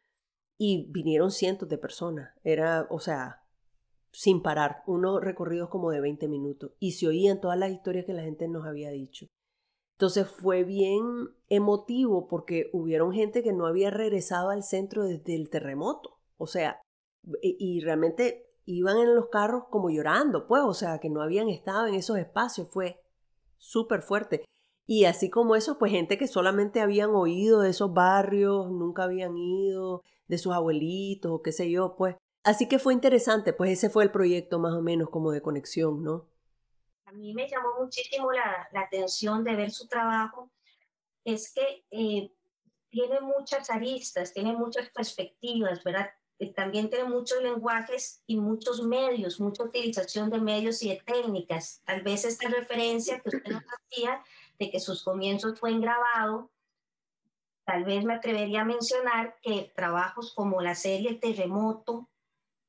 Y 0.57 0.91
vinieron 0.91 1.31
cientos 1.31 1.69
de 1.69 1.79
personas. 1.79 2.31
Era, 2.43 2.87
o 2.91 2.99
sea, 2.99 3.45
sin 4.11 4.43
parar, 4.43 4.83
unos 4.87 5.21
recorridos 5.21 5.69
como 5.69 5.91
de 5.91 6.01
20 6.01 6.29
minutos 6.29 6.73
y 6.79 6.93
se 6.93 7.07
oían 7.07 7.41
todas 7.41 7.59
las 7.59 7.71
historias 7.71 8.07
que 8.07 8.15
la 8.15 8.23
gente 8.23 8.49
nos 8.49 8.67
había 8.67 8.91
dicho. 8.91 9.27
Entonces 9.99 10.29
fue 10.29 10.63
bien 10.63 11.35
emotivo 11.49 12.29
porque 12.29 12.71
hubieron 12.73 13.13
gente 13.13 13.43
que 13.43 13.53
no 13.53 13.67
había 13.67 13.91
regresado 13.91 14.51
al 14.51 14.63
centro 14.63 15.03
desde 15.03 15.35
el 15.35 15.51
terremoto. 15.51 16.21
O 16.37 16.47
sea, 16.47 16.81
y 17.43 17.81
realmente 17.81 18.49
iban 18.65 18.97
en 18.99 19.17
los 19.17 19.27
carros 19.29 19.65
como 19.71 19.91
llorando, 19.91 20.47
pues, 20.47 20.63
o 20.65 20.73
sea, 20.73 21.01
que 21.01 21.11
no 21.11 21.21
habían 21.21 21.49
estado 21.49 21.89
en 21.89 21.97
esos 21.97 22.17
espacios, 22.17 22.69
fue 22.69 23.01
súper 23.57 24.03
fuerte. 24.03 24.45
Y 24.87 25.07
así 25.07 25.31
como 25.31 25.57
eso, 25.57 25.79
pues 25.81 25.91
gente 25.91 26.17
que 26.17 26.29
solamente 26.29 26.81
habían 26.81 27.11
oído 27.11 27.61
de 27.61 27.71
esos 27.71 27.93
barrios, 27.93 28.71
nunca 28.71 29.03
habían 29.03 29.37
ido, 29.37 30.05
de 30.29 30.39
sus 30.39 30.53
abuelitos 30.53 31.33
o 31.33 31.43
qué 31.43 31.51
sé 31.51 31.73
yo, 31.73 31.97
pues. 31.97 32.15
Así 32.45 32.69
que 32.69 32.79
fue 32.79 32.95
interesante, 32.95 33.53
pues 33.53 33.73
ese 33.73 33.91
fue 33.91 34.05
el 34.05 34.13
proyecto 34.13 34.61
más 34.61 34.75
o 34.75 34.81
menos 34.81 35.11
como 35.11 35.33
de 35.33 35.43
conexión, 35.43 36.05
¿no? 36.05 36.29
A 37.09 37.13
mí 37.13 37.33
me 37.33 37.49
llamó 37.49 37.69
muchísimo 37.81 38.31
la, 38.33 38.69
atención 38.75 39.43
de 39.43 39.57
ver 39.57 39.71
su 39.71 39.89
trabajo, 39.89 40.51
es 41.25 41.53
que 41.55 41.87
eh, 41.91 42.31
tiene 42.91 43.21
muchas 43.21 43.71
aristas, 43.71 44.35
tiene 44.35 44.53
muchas 44.53 44.91
perspectivas, 44.91 45.83
¿verdad? 45.83 46.11
también 46.55 46.89
tiene 46.89 47.09
muchos 47.09 47.43
lenguajes 47.43 48.23
y 48.27 48.37
muchos 48.37 48.83
medios, 48.83 49.41
mucha 49.41 49.65
utilización 49.65 50.31
de 50.31 50.39
medios 50.39 50.83
y 50.83 50.91
de 50.91 51.03
técnicas. 51.05 51.83
Tal 51.85 52.03
vez 52.03 52.25
esta 52.25 52.49
referencia 52.49 53.21
que 53.21 53.37
usted 53.37 53.53
nos 53.53 53.65
hacía 53.65 54.23
de 54.59 54.71
que 54.71 54.79
sus 54.79 55.03
comienzos 55.03 55.59
fue 55.59 55.71
en 55.71 55.81
grabado, 55.81 56.51
tal 57.65 57.85
vez 57.85 58.05
me 58.05 58.15
atrevería 58.15 58.61
a 58.61 58.67
mencionar 58.67 59.37
que 59.43 59.73
trabajos 59.75 60.33
como 60.35 60.61
la 60.61 60.75
serie 60.75 61.15
Terremoto, 61.15 62.09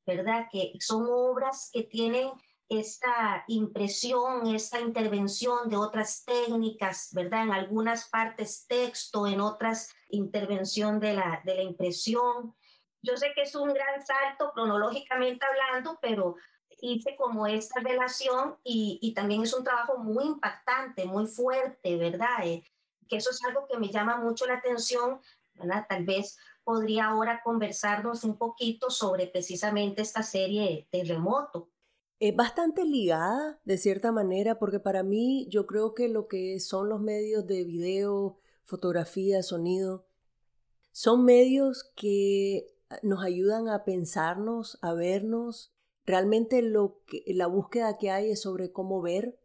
¿verdad? 0.05 0.47
Que 0.51 0.73
son 0.79 1.05
obras 1.07 1.69
que 1.71 1.83
tienen 1.83 2.31
esta 2.69 3.43
impresión, 3.47 4.47
esta 4.47 4.79
intervención 4.79 5.69
de 5.69 5.75
otras 5.75 6.23
técnicas, 6.23 7.09
¿verdad? 7.13 7.43
En 7.43 7.51
algunas 7.51 8.07
partes 8.09 8.65
texto, 8.67 9.25
en 9.27 9.41
otras 9.41 9.89
intervención 10.09 10.99
de 10.99 11.13
la, 11.13 11.41
de 11.43 11.55
la 11.55 11.63
impresión. 11.63 12.55
Yo 13.01 13.17
sé 13.17 13.31
que 13.33 13.41
es 13.41 13.55
un 13.55 13.73
gran 13.73 14.05
salto 14.05 14.51
cronológicamente 14.53 15.45
hablando, 15.45 15.97
pero 16.01 16.35
hice 16.81 17.15
como 17.15 17.47
esta 17.47 17.81
relación 17.81 18.57
y, 18.63 18.99
y 19.01 19.13
también 19.13 19.43
es 19.43 19.53
un 19.53 19.63
trabajo 19.63 19.97
muy 19.97 20.25
impactante, 20.25 21.05
muy 21.05 21.25
fuerte, 21.25 21.97
¿verdad? 21.97 22.45
Eh, 22.45 22.63
que 23.07 23.17
eso 23.17 23.31
es 23.31 23.43
algo 23.43 23.67
que 23.67 23.79
me 23.79 23.89
llama 23.89 24.17
mucho 24.17 24.45
la 24.45 24.55
atención, 24.55 25.19
¿verdad? 25.55 25.85
Tal 25.89 26.05
vez 26.05 26.37
podría 26.63 27.07
ahora 27.07 27.41
conversarnos 27.43 28.23
un 28.23 28.37
poquito 28.37 28.91
sobre 28.91 29.25
precisamente 29.25 30.03
esta 30.03 30.21
serie 30.21 30.87
de 30.91 31.03
remoto. 31.03 31.71
Es 32.19 32.35
bastante 32.35 32.83
ligada, 32.83 33.61
de 33.63 33.77
cierta 33.77 34.11
manera, 34.11 34.59
porque 34.59 34.79
para 34.79 35.03
mí 35.03 35.47
yo 35.49 35.65
creo 35.65 35.93
que 35.93 36.09
lo 36.09 36.27
que 36.27 36.59
son 36.59 36.89
los 36.89 36.99
medios 36.99 37.47
de 37.47 37.63
video, 37.63 38.37
fotografía, 38.65 39.41
sonido, 39.41 40.05
son 40.91 41.23
medios 41.23 41.91
que 41.95 42.67
nos 43.03 43.23
ayudan 43.23 43.69
a 43.69 43.85
pensarnos, 43.85 44.77
a 44.81 44.93
vernos. 44.93 45.73
Realmente 46.05 46.61
lo 46.61 47.01
que, 47.05 47.23
la 47.27 47.47
búsqueda 47.47 47.97
que 47.97 48.11
hay 48.11 48.31
es 48.31 48.41
sobre 48.41 48.71
cómo 48.71 49.01
ver. 49.01 49.39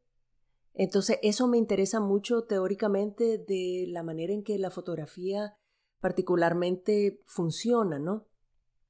Entonces 0.73 1.19
eso 1.23 1.47
me 1.47 1.59
interesa 1.59 2.01
mucho 2.01 2.43
teóricamente 2.43 3.39
de 3.39 3.87
la 3.89 4.03
manera 4.03 4.33
en 4.33 4.43
que 4.43 4.59
la 4.59 4.71
fotografía 4.71 5.57
particularmente 6.01 7.23
funciona, 7.25 8.01
¿no? 8.01 8.27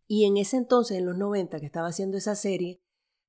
Y 0.06 0.24
en 0.24 0.36
ese 0.36 0.56
entonces, 0.56 0.98
en 0.98 1.06
los 1.06 1.16
90, 1.16 1.60
que 1.60 1.66
estaba 1.66 1.88
haciendo 1.88 2.16
esa 2.16 2.34
serie, 2.34 2.80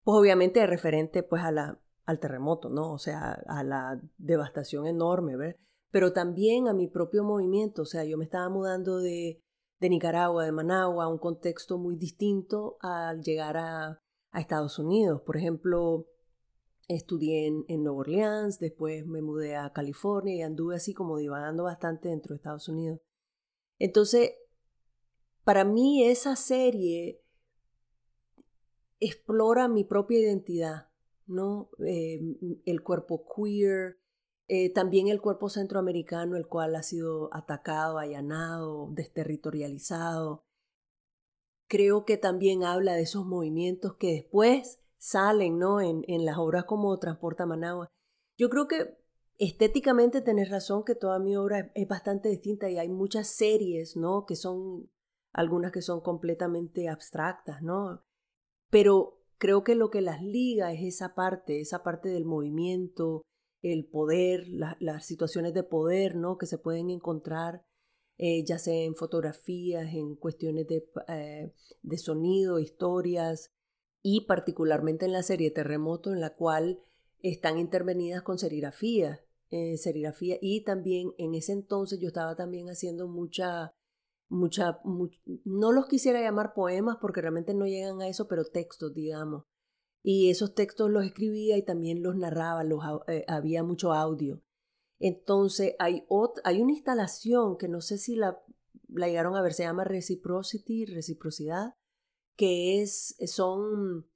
pues 0.05 0.19
obviamente 0.19 0.65
referente 0.67 1.23
pues 1.23 1.43
a 1.43 1.51
la, 1.51 1.81
al 2.05 2.19
terremoto, 2.19 2.69
¿no? 2.69 2.93
O 2.93 2.99
sea, 2.99 3.41
a 3.47 3.63
la 3.63 3.99
devastación 4.19 4.85
enorme. 4.85 5.57
Pero 5.89 6.13
también 6.13 6.67
a 6.67 6.73
mi 6.73 6.87
propio 6.87 7.23
movimiento, 7.23 7.81
o 7.81 7.85
sea, 7.85 8.05
yo 8.05 8.15
me 8.15 8.25
estaba 8.25 8.47
mudando 8.49 8.99
de, 8.99 9.41
de 9.79 9.89
Nicaragua, 9.89 10.45
de 10.45 10.51
Managua, 10.51 11.07
un 11.07 11.17
contexto 11.17 11.79
muy 11.79 11.95
distinto 11.95 12.77
al 12.81 13.21
llegar 13.21 13.57
a, 13.57 13.99
Estados 14.33 14.79
Unidos. 14.79 15.21
Por 15.21 15.37
ejemplo, 15.37 16.07
estudié 16.89 17.47
en, 17.47 17.63
en, 17.69 17.83
Nueva 17.83 17.99
Orleans, 17.99 18.59
después 18.59 19.07
me 19.07 19.21
mudé 19.21 19.55
a 19.55 19.71
California 19.71 20.35
y 20.35 20.41
anduve 20.41 20.75
así 20.75 20.93
como 20.93 21.17
divagando 21.17 21.63
bastante 21.63 22.09
dentro 22.09 22.33
de 22.33 22.39
Estados 22.39 22.67
Unidos. 22.67 22.99
Entonces, 23.79 24.33
para 25.45 25.63
mí 25.63 26.03
esa 26.03 26.35
serie 26.35 27.24
explora 28.99 29.67
mi 29.67 29.83
propia 29.83 30.19
identidad. 30.19 30.89
¿no? 31.27 31.69
Eh, 31.85 32.21
el 32.65 32.83
cuerpo 32.83 33.25
queer, 33.35 33.97
eh, 34.47 34.71
también 34.71 35.07
el 35.07 35.21
cuerpo 35.21 35.49
centroamericano, 35.49 36.37
el 36.37 36.47
cual 36.47 36.75
ha 36.75 36.83
sido 36.83 37.33
atacado, 37.33 37.97
allanado, 37.97 38.89
desterritorializado. 38.91 40.45
Creo 41.67 42.05
que 42.05 42.17
también 42.17 42.63
habla 42.63 42.93
de 42.93 43.01
esos 43.01 43.25
movimientos 43.25 43.95
que 43.95 44.11
después 44.11 44.79
salen 44.97 45.57
¿no? 45.57 45.81
en, 45.81 46.03
en 46.07 46.25
las 46.25 46.37
obras 46.37 46.65
como 46.65 46.97
Transporta 46.99 47.45
Managua. 47.45 47.87
Yo 48.37 48.49
creo 48.49 48.67
que 48.67 48.97
estéticamente 49.37 50.21
tenés 50.21 50.49
razón 50.49 50.83
que 50.83 50.95
toda 50.95 51.19
mi 51.19 51.35
obra 51.35 51.71
es 51.73 51.87
bastante 51.87 52.29
distinta 52.29 52.69
y 52.69 52.77
hay 52.77 52.89
muchas 52.89 53.27
series, 53.27 53.97
¿no? 53.97 54.25
Que 54.25 54.35
son 54.35 54.89
algunas 55.33 55.71
que 55.71 55.81
son 55.81 56.01
completamente 56.01 56.87
abstractas, 56.87 57.61
¿no? 57.61 58.03
Pero 58.69 59.21
creo 59.37 59.63
que 59.63 59.75
lo 59.75 59.89
que 59.89 60.01
las 60.01 60.21
liga 60.21 60.73
es 60.73 60.81
esa 60.81 61.15
parte, 61.15 61.59
esa 61.61 61.83
parte 61.83 62.09
del 62.09 62.25
movimiento, 62.25 63.23
el 63.61 63.85
poder, 63.85 64.47
las 64.47 65.05
situaciones 65.05 65.53
de 65.53 65.63
poder, 65.63 66.15
¿no? 66.15 66.37
Que 66.37 66.45
se 66.45 66.57
pueden 66.57 66.89
encontrar, 66.89 67.65
eh, 68.17 68.43
ya 68.45 68.59
sea 68.59 68.83
en 68.83 68.95
fotografías, 68.95 69.93
en 69.93 70.15
cuestiones 70.15 70.67
de, 70.67 70.87
eh, 71.07 71.53
de 71.81 71.97
sonido, 71.97 72.59
historias, 72.59 73.51
y 74.03 74.21
particularmente 74.27 75.05
en 75.05 75.13
la 75.13 75.23
serie 75.23 75.49
Terremoto, 75.49 76.13
en 76.13 76.21
la 76.21 76.35
cual 76.35 76.79
están 77.23 77.57
intervenidas 77.57 78.21
con 78.21 78.37
serigrafía, 78.37 79.25
eh, 79.49 79.77
serigrafía, 79.77 80.37
y 80.41 80.63
también 80.63 81.13
en 81.17 81.33
ese 81.33 81.53
entonces 81.53 81.99
yo 81.99 82.09
estaba 82.09 82.35
también 82.35 82.69
haciendo 82.69 83.07
mucha 83.07 83.73
mucha, 84.29 84.79
no 85.43 85.71
los 85.71 85.87
quisiera 85.87 86.21
llamar 86.21 86.53
poemas 86.53 86.97
porque 86.99 87.21
realmente 87.21 87.53
no 87.53 87.65
llegan 87.65 88.01
a 88.01 88.07
eso, 88.07 88.27
pero 88.27 88.45
textos, 88.45 88.93
digamos. 88.93 89.45
Y 90.03 90.29
esos 90.29 90.53
textos 90.53 90.89
los 90.91 91.03
escribía 91.03 91.57
y 91.57 91.63
también 91.63 92.03
los 92.03 92.15
narraba, 92.15 92.63
los, 92.63 92.83
eh, 93.07 93.25
había 93.27 93.63
mucho 93.63 93.93
audio. 93.93 94.41
Entonces 94.99 95.75
hay, 95.79 96.05
hay 96.43 96.61
una 96.61 96.71
instalación 96.71 97.57
que 97.57 97.67
no 97.67 97.81
sé 97.81 97.97
si 97.97 98.15
la, 98.15 98.39
la 98.87 99.07
llegaron 99.07 99.35
a 99.35 99.41
ver, 99.41 99.53
se 99.53 99.63
llama 99.63 99.83
Reciprocity, 99.83 100.85
reciprocidad, 100.85 101.75
que 102.35 102.81
es, 102.81 103.15
son, 103.27 104.07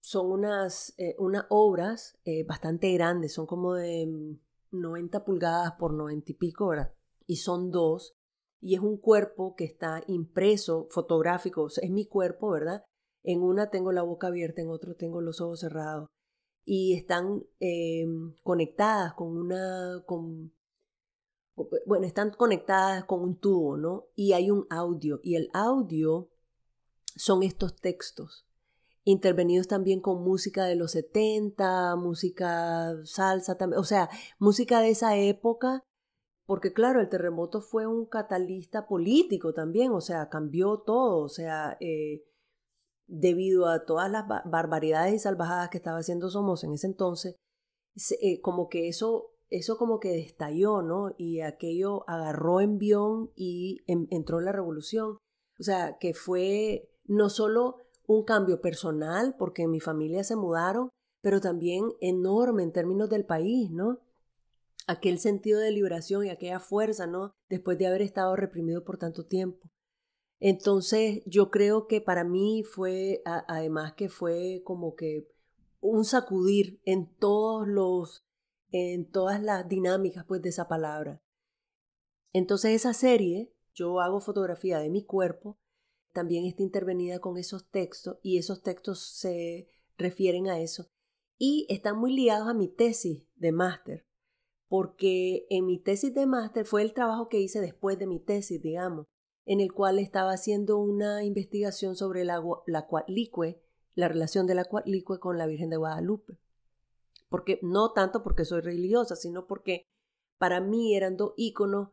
son 0.00 0.30
unas, 0.30 0.94
eh, 0.98 1.14
unas 1.18 1.46
obras 1.50 2.18
eh, 2.24 2.44
bastante 2.44 2.92
grandes, 2.92 3.34
son 3.34 3.46
como 3.46 3.74
de 3.74 4.38
90 4.70 5.24
pulgadas 5.24 5.72
por 5.78 5.92
90 5.92 6.32
y 6.32 6.34
pico, 6.34 6.68
¿verdad? 6.68 6.94
Y 7.26 7.36
son 7.36 7.70
dos, 7.70 8.16
y 8.62 8.76
es 8.76 8.80
un 8.80 8.96
cuerpo 8.96 9.56
que 9.56 9.64
está 9.64 10.02
impreso, 10.06 10.86
fotográfico, 10.90 11.66
es 11.66 11.90
mi 11.90 12.06
cuerpo, 12.06 12.48
¿verdad? 12.50 12.84
En 13.24 13.42
una 13.42 13.70
tengo 13.70 13.90
la 13.90 14.02
boca 14.02 14.28
abierta, 14.28 14.62
en 14.62 14.68
otro 14.68 14.94
tengo 14.94 15.20
los 15.20 15.40
ojos 15.40 15.60
cerrados. 15.60 16.08
Y 16.64 16.94
están 16.94 17.42
eh, 17.58 18.06
conectadas 18.44 19.14
con 19.14 19.36
una, 19.36 20.04
con, 20.06 20.52
bueno, 21.86 22.06
están 22.06 22.30
conectadas 22.30 23.04
con 23.04 23.22
un 23.22 23.36
tubo, 23.36 23.76
¿no? 23.76 24.06
Y 24.14 24.32
hay 24.32 24.52
un 24.52 24.64
audio, 24.70 25.18
y 25.24 25.34
el 25.34 25.50
audio 25.52 26.30
son 27.16 27.42
estos 27.42 27.74
textos, 27.74 28.46
intervenidos 29.02 29.66
también 29.66 30.00
con 30.00 30.22
música 30.22 30.66
de 30.66 30.76
los 30.76 30.92
70, 30.92 31.96
música 31.96 32.94
salsa 33.04 33.58
también, 33.58 33.80
o 33.80 33.84
sea, 33.84 34.08
música 34.38 34.80
de 34.80 34.90
esa 34.90 35.16
época 35.16 35.82
porque 36.52 36.74
claro, 36.74 37.00
el 37.00 37.08
terremoto 37.08 37.62
fue 37.62 37.86
un 37.86 38.04
catalista 38.04 38.86
político 38.86 39.54
también, 39.54 39.90
o 39.92 40.02
sea, 40.02 40.28
cambió 40.28 40.80
todo, 40.80 41.24
o 41.24 41.30
sea, 41.30 41.78
eh, 41.80 42.26
debido 43.06 43.68
a 43.68 43.86
todas 43.86 44.10
las 44.10 44.26
barbaridades 44.28 45.14
y 45.14 45.18
salvajadas 45.18 45.70
que 45.70 45.78
estaba 45.78 46.00
haciendo 46.00 46.28
Somos 46.28 46.62
en 46.62 46.74
ese 46.74 46.88
entonces, 46.88 47.36
eh, 48.20 48.42
como 48.42 48.68
que 48.68 48.88
eso, 48.88 49.30
eso 49.48 49.78
como 49.78 49.98
que 49.98 50.18
estalló, 50.18 50.82
¿no? 50.82 51.14
Y 51.16 51.40
aquello 51.40 52.04
agarró 52.06 52.60
envión 52.60 53.30
y 53.34 53.82
entró 53.86 54.38
en 54.38 54.44
la 54.44 54.52
revolución. 54.52 55.16
O 55.58 55.62
sea, 55.62 55.96
que 55.96 56.12
fue 56.12 56.90
no 57.06 57.30
solo 57.30 57.78
un 58.06 58.24
cambio 58.24 58.60
personal, 58.60 59.36
porque 59.38 59.66
mi 59.66 59.80
familia 59.80 60.22
se 60.22 60.36
mudaron, 60.36 60.90
pero 61.22 61.40
también 61.40 61.94
enorme 62.02 62.62
en 62.62 62.72
términos 62.72 63.08
del 63.08 63.24
país, 63.24 63.70
¿no? 63.70 64.00
Aquel 64.86 65.18
sentido 65.18 65.60
de 65.60 65.70
liberación 65.70 66.26
y 66.26 66.30
aquella 66.30 66.60
fuerza, 66.60 67.06
¿no? 67.06 67.34
Después 67.48 67.78
de 67.78 67.86
haber 67.86 68.02
estado 68.02 68.36
reprimido 68.36 68.84
por 68.84 68.98
tanto 68.98 69.26
tiempo. 69.26 69.70
Entonces, 70.40 71.22
yo 71.24 71.50
creo 71.50 71.86
que 71.86 72.00
para 72.00 72.24
mí 72.24 72.64
fue, 72.64 73.22
además 73.24 73.94
que 73.94 74.08
fue 74.08 74.62
como 74.64 74.96
que 74.96 75.28
un 75.80 76.04
sacudir 76.04 76.80
en 76.84 77.14
todos 77.16 77.66
los, 77.68 78.24
en 78.70 79.08
todas 79.08 79.40
las 79.40 79.68
dinámicas, 79.68 80.24
pues, 80.26 80.42
de 80.42 80.48
esa 80.48 80.68
palabra. 80.68 81.22
Entonces, 82.32 82.72
esa 82.72 82.92
serie, 82.92 83.54
yo 83.74 84.00
hago 84.00 84.20
fotografía 84.20 84.78
de 84.78 84.90
mi 84.90 85.04
cuerpo, 85.04 85.58
también 86.12 86.44
está 86.44 86.62
intervenida 86.62 87.20
con 87.20 87.38
esos 87.38 87.70
textos 87.70 88.18
y 88.22 88.38
esos 88.38 88.62
textos 88.62 89.00
se 89.16 89.68
refieren 89.96 90.48
a 90.48 90.60
eso 90.60 90.90
y 91.38 91.66
están 91.70 91.98
muy 91.98 92.12
ligados 92.12 92.48
a 92.48 92.54
mi 92.54 92.68
tesis 92.68 93.26
de 93.36 93.52
máster 93.52 94.06
porque 94.72 95.46
en 95.50 95.66
mi 95.66 95.78
tesis 95.78 96.14
de 96.14 96.24
máster 96.24 96.64
fue 96.64 96.80
el 96.80 96.94
trabajo 96.94 97.28
que 97.28 97.38
hice 97.38 97.60
después 97.60 97.98
de 97.98 98.06
mi 98.06 98.18
tesis, 98.18 98.62
digamos, 98.62 99.06
en 99.44 99.60
el 99.60 99.70
cual 99.70 99.98
estaba 99.98 100.32
haciendo 100.32 100.78
una 100.78 101.24
investigación 101.24 101.94
sobre 101.94 102.24
la, 102.24 102.42
la 102.66 102.86
la 103.94 104.08
relación 104.08 104.46
de 104.46 104.54
la 104.54 104.64
cuatlicue 104.64 105.20
con 105.20 105.36
la 105.36 105.46
Virgen 105.46 105.68
de 105.68 105.76
Guadalupe. 105.76 106.38
Porque 107.28 107.58
no 107.60 107.92
tanto 107.92 108.22
porque 108.22 108.46
soy 108.46 108.62
religiosa, 108.62 109.14
sino 109.14 109.46
porque 109.46 109.84
para 110.38 110.62
mí 110.62 110.96
eran 110.96 111.18
dos 111.18 111.34
íconos 111.36 111.90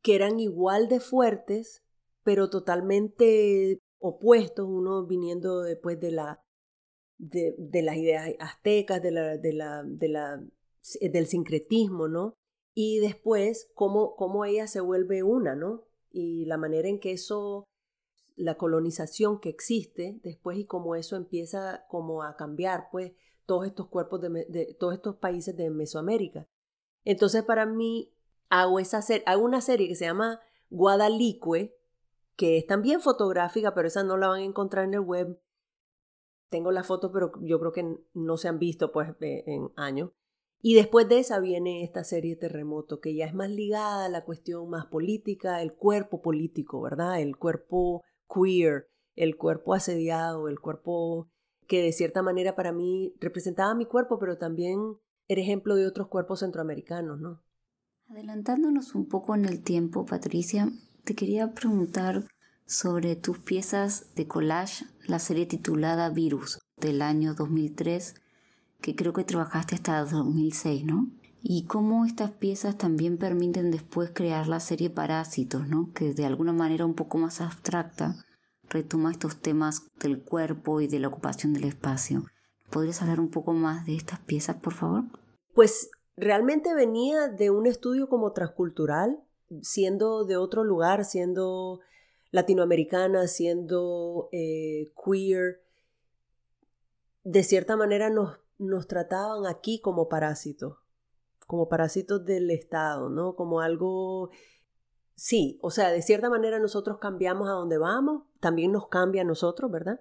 que 0.00 0.14
eran 0.14 0.40
igual 0.40 0.88
de 0.88 1.00
fuertes, 1.00 1.84
pero 2.22 2.48
totalmente 2.48 3.78
opuestos, 3.98 4.66
uno 4.66 5.04
viniendo 5.04 5.60
después 5.60 6.00
de 6.00 6.12
la 6.12 6.42
de, 7.18 7.54
de 7.58 7.82
las 7.82 7.98
ideas 7.98 8.30
aztecas, 8.38 9.02
de 9.02 9.10
la, 9.10 9.36
de 9.36 9.52
la, 10.08 10.42
del 11.00 11.26
sincretismo, 11.26 12.08
¿no? 12.08 12.34
Y 12.74 12.98
después 12.98 13.70
cómo, 13.74 14.16
cómo 14.16 14.44
ella 14.44 14.66
se 14.66 14.80
vuelve 14.80 15.22
una, 15.22 15.54
¿no? 15.54 15.84
Y 16.10 16.44
la 16.46 16.56
manera 16.56 16.88
en 16.88 16.98
que 16.98 17.12
eso, 17.12 17.64
la 18.36 18.56
colonización 18.56 19.40
que 19.40 19.48
existe 19.48 20.20
después 20.22 20.58
y 20.58 20.64
cómo 20.64 20.94
eso 20.94 21.16
empieza 21.16 21.86
como 21.88 22.22
a 22.22 22.36
cambiar, 22.36 22.88
pues, 22.90 23.12
todos 23.46 23.66
estos 23.66 23.88
cuerpos 23.88 24.20
de, 24.20 24.76
todos 24.78 24.94
estos 24.94 25.16
países 25.16 25.56
de 25.56 25.70
Mesoamérica. 25.70 26.46
Entonces, 27.04 27.42
para 27.42 27.66
mí, 27.66 28.12
hago, 28.48 28.78
esa 28.78 29.00
hago 29.26 29.44
una 29.44 29.60
serie 29.60 29.88
que 29.88 29.96
se 29.96 30.04
llama 30.04 30.40
Guadalicue, 30.70 31.76
que 32.36 32.58
es 32.58 32.66
también 32.66 33.00
fotográfica, 33.00 33.74
pero 33.74 33.88
esa 33.88 34.04
no 34.04 34.16
la 34.16 34.28
van 34.28 34.42
a 34.42 34.44
encontrar 34.44 34.84
en 34.84 34.94
el 34.94 35.00
web. 35.00 35.40
Tengo 36.48 36.70
las 36.70 36.86
fotos, 36.86 37.10
pero 37.12 37.32
yo 37.40 37.58
creo 37.58 37.72
que 37.72 37.98
no 38.14 38.36
se 38.36 38.48
han 38.48 38.58
visto 38.58 38.92
pues 38.92 39.08
en 39.20 39.70
años. 39.76 40.10
Y 40.62 40.74
después 40.74 41.08
de 41.08 41.18
esa 41.18 41.40
viene 41.40 41.84
esta 41.84 42.04
serie 42.04 42.36
Terremoto, 42.36 43.00
que 43.00 43.14
ya 43.14 43.24
es 43.24 43.34
más 43.34 43.50
ligada 43.50 44.04
a 44.04 44.10
la 44.10 44.24
cuestión 44.24 44.68
más 44.68 44.86
política, 44.86 45.62
el 45.62 45.72
cuerpo 45.72 46.20
político, 46.20 46.82
¿verdad? 46.82 47.20
El 47.20 47.36
cuerpo 47.36 48.02
queer, 48.28 48.88
el 49.16 49.36
cuerpo 49.36 49.72
asediado, 49.72 50.48
el 50.48 50.60
cuerpo 50.60 51.30
que 51.66 51.82
de 51.82 51.92
cierta 51.92 52.22
manera 52.22 52.56
para 52.56 52.72
mí 52.72 53.14
representaba 53.20 53.74
mi 53.74 53.86
cuerpo, 53.86 54.18
pero 54.18 54.36
también 54.36 54.96
era 55.28 55.40
ejemplo 55.40 55.76
de 55.76 55.86
otros 55.86 56.08
cuerpos 56.08 56.40
centroamericanos, 56.40 57.20
¿no? 57.20 57.42
Adelantándonos 58.08 58.94
un 58.94 59.08
poco 59.08 59.34
en 59.34 59.44
el 59.44 59.62
tiempo, 59.62 60.04
Patricia, 60.04 60.68
te 61.04 61.14
quería 61.14 61.54
preguntar 61.54 62.24
sobre 62.66 63.16
tus 63.16 63.38
piezas 63.38 64.14
de 64.14 64.26
collage, 64.26 64.84
la 65.06 65.20
serie 65.20 65.46
titulada 65.46 66.10
Virus 66.10 66.58
del 66.76 67.02
año 67.02 67.34
2003 67.34 68.14
que 68.80 68.94
creo 68.94 69.12
que 69.12 69.24
trabajaste 69.24 69.74
hasta 69.74 70.04
2006, 70.04 70.84
¿no? 70.84 71.10
Y 71.42 71.64
cómo 71.64 72.04
estas 72.04 72.32
piezas 72.32 72.76
también 72.76 73.16
permiten 73.16 73.70
después 73.70 74.10
crear 74.12 74.46
la 74.46 74.60
serie 74.60 74.90
Parásitos, 74.90 75.68
¿no? 75.68 75.90
Que 75.94 76.12
de 76.12 76.26
alguna 76.26 76.52
manera 76.52 76.84
un 76.84 76.94
poco 76.94 77.18
más 77.18 77.40
abstracta 77.40 78.16
retoma 78.68 79.10
estos 79.10 79.40
temas 79.40 79.86
del 79.98 80.22
cuerpo 80.22 80.80
y 80.80 80.86
de 80.86 81.00
la 81.00 81.08
ocupación 81.08 81.52
del 81.52 81.64
espacio. 81.64 82.24
¿Podrías 82.70 83.02
hablar 83.02 83.20
un 83.20 83.30
poco 83.30 83.52
más 83.52 83.84
de 83.84 83.96
estas 83.96 84.20
piezas, 84.20 84.56
por 84.56 84.74
favor? 84.74 85.04
Pues 85.54 85.90
realmente 86.16 86.74
venía 86.74 87.28
de 87.28 87.50
un 87.50 87.66
estudio 87.66 88.08
como 88.08 88.32
transcultural, 88.32 89.20
siendo 89.62 90.24
de 90.24 90.36
otro 90.36 90.62
lugar, 90.62 91.04
siendo 91.04 91.80
latinoamericana, 92.30 93.26
siendo 93.26 94.28
eh, 94.30 94.92
queer. 95.04 95.62
De 97.24 97.42
cierta 97.42 97.76
manera 97.76 98.08
nos 98.08 98.38
nos 98.60 98.86
trataban 98.86 99.46
aquí 99.46 99.80
como 99.80 100.08
parásitos, 100.08 100.76
como 101.46 101.68
parásitos 101.68 102.24
del 102.24 102.50
Estado, 102.50 103.08
¿no? 103.08 103.34
Como 103.34 103.60
algo... 103.60 104.30
Sí, 105.14 105.58
o 105.62 105.70
sea, 105.70 105.90
de 105.90 106.02
cierta 106.02 106.30
manera 106.30 106.58
nosotros 106.58 106.98
cambiamos 106.98 107.48
a 107.48 107.52
donde 107.52 107.78
vamos, 107.78 108.24
también 108.40 108.72
nos 108.72 108.88
cambia 108.88 109.22
a 109.22 109.26
nosotros, 109.26 109.70
¿verdad? 109.70 110.00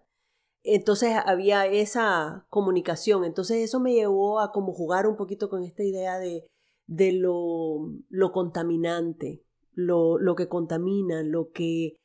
Entonces 0.64 1.16
había 1.26 1.66
esa 1.66 2.46
comunicación. 2.50 3.24
Entonces 3.26 3.58
eso 3.58 3.80
me 3.80 3.94
llevó 3.94 4.40
a 4.40 4.52
como 4.52 4.74
jugar 4.74 5.08
un 5.08 5.16
poquito 5.16 5.50
con 5.50 5.64
esta 5.64 5.84
idea 5.84 6.20
de, 6.20 6.46
de 6.88 7.14
lo, 7.14 7.92
lo 8.10 8.32
contaminante, 8.32 9.44
lo, 9.74 10.18
lo, 10.18 10.36
que 10.36 10.48
contamina, 10.48 11.24
lo 11.24 11.52
que... 11.52 11.96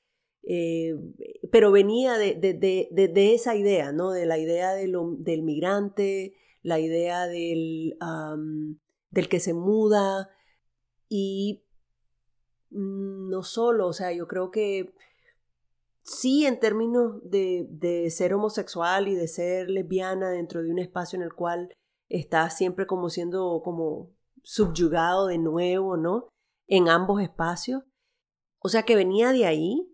Eh, 0.46 0.94
pero 1.50 1.72
venía 1.72 2.18
de, 2.18 2.34
de, 2.34 2.54
de, 2.92 3.34
esa 3.34 3.56
idea, 3.56 3.92
¿no? 3.92 4.10
De 4.10 4.26
la 4.26 4.38
idea 4.38 4.72
del 4.74 5.42
migrante, 5.42 6.34
la 6.62 6.78
idea 6.80 7.26
del, 7.26 7.96
del 9.10 9.28
que 9.28 9.40
se 9.40 9.54
muda 9.54 10.30
y 11.08 11.64
mm, 12.70 13.30
no 13.30 13.42
solo, 13.42 13.86
o 13.86 13.92
sea, 13.92 14.12
yo 14.12 14.28
creo 14.28 14.50
que 14.50 14.94
sí 16.02 16.44
en 16.44 16.60
términos 16.60 17.20
de, 17.22 17.66
de, 17.70 18.10
ser 18.10 18.34
homosexual 18.34 19.08
y 19.08 19.14
de 19.14 19.28
ser 19.28 19.70
lesbiana 19.70 20.30
dentro 20.30 20.62
de 20.62 20.70
un 20.70 20.78
espacio 20.78 21.16
en 21.16 21.22
el 21.22 21.32
cual 21.32 21.72
está 22.08 22.50
siempre 22.50 22.86
como 22.86 23.08
siendo 23.08 23.62
como 23.64 24.10
subyugado 24.42 25.26
de 25.26 25.38
nuevo, 25.38 25.96
¿no? 25.96 26.28
En 26.66 26.88
ambos 26.88 27.22
espacios. 27.22 27.82
O 28.58 28.68
sea 28.68 28.84
que 28.84 28.96
venía 28.96 29.32
de 29.32 29.46
ahí. 29.46 29.90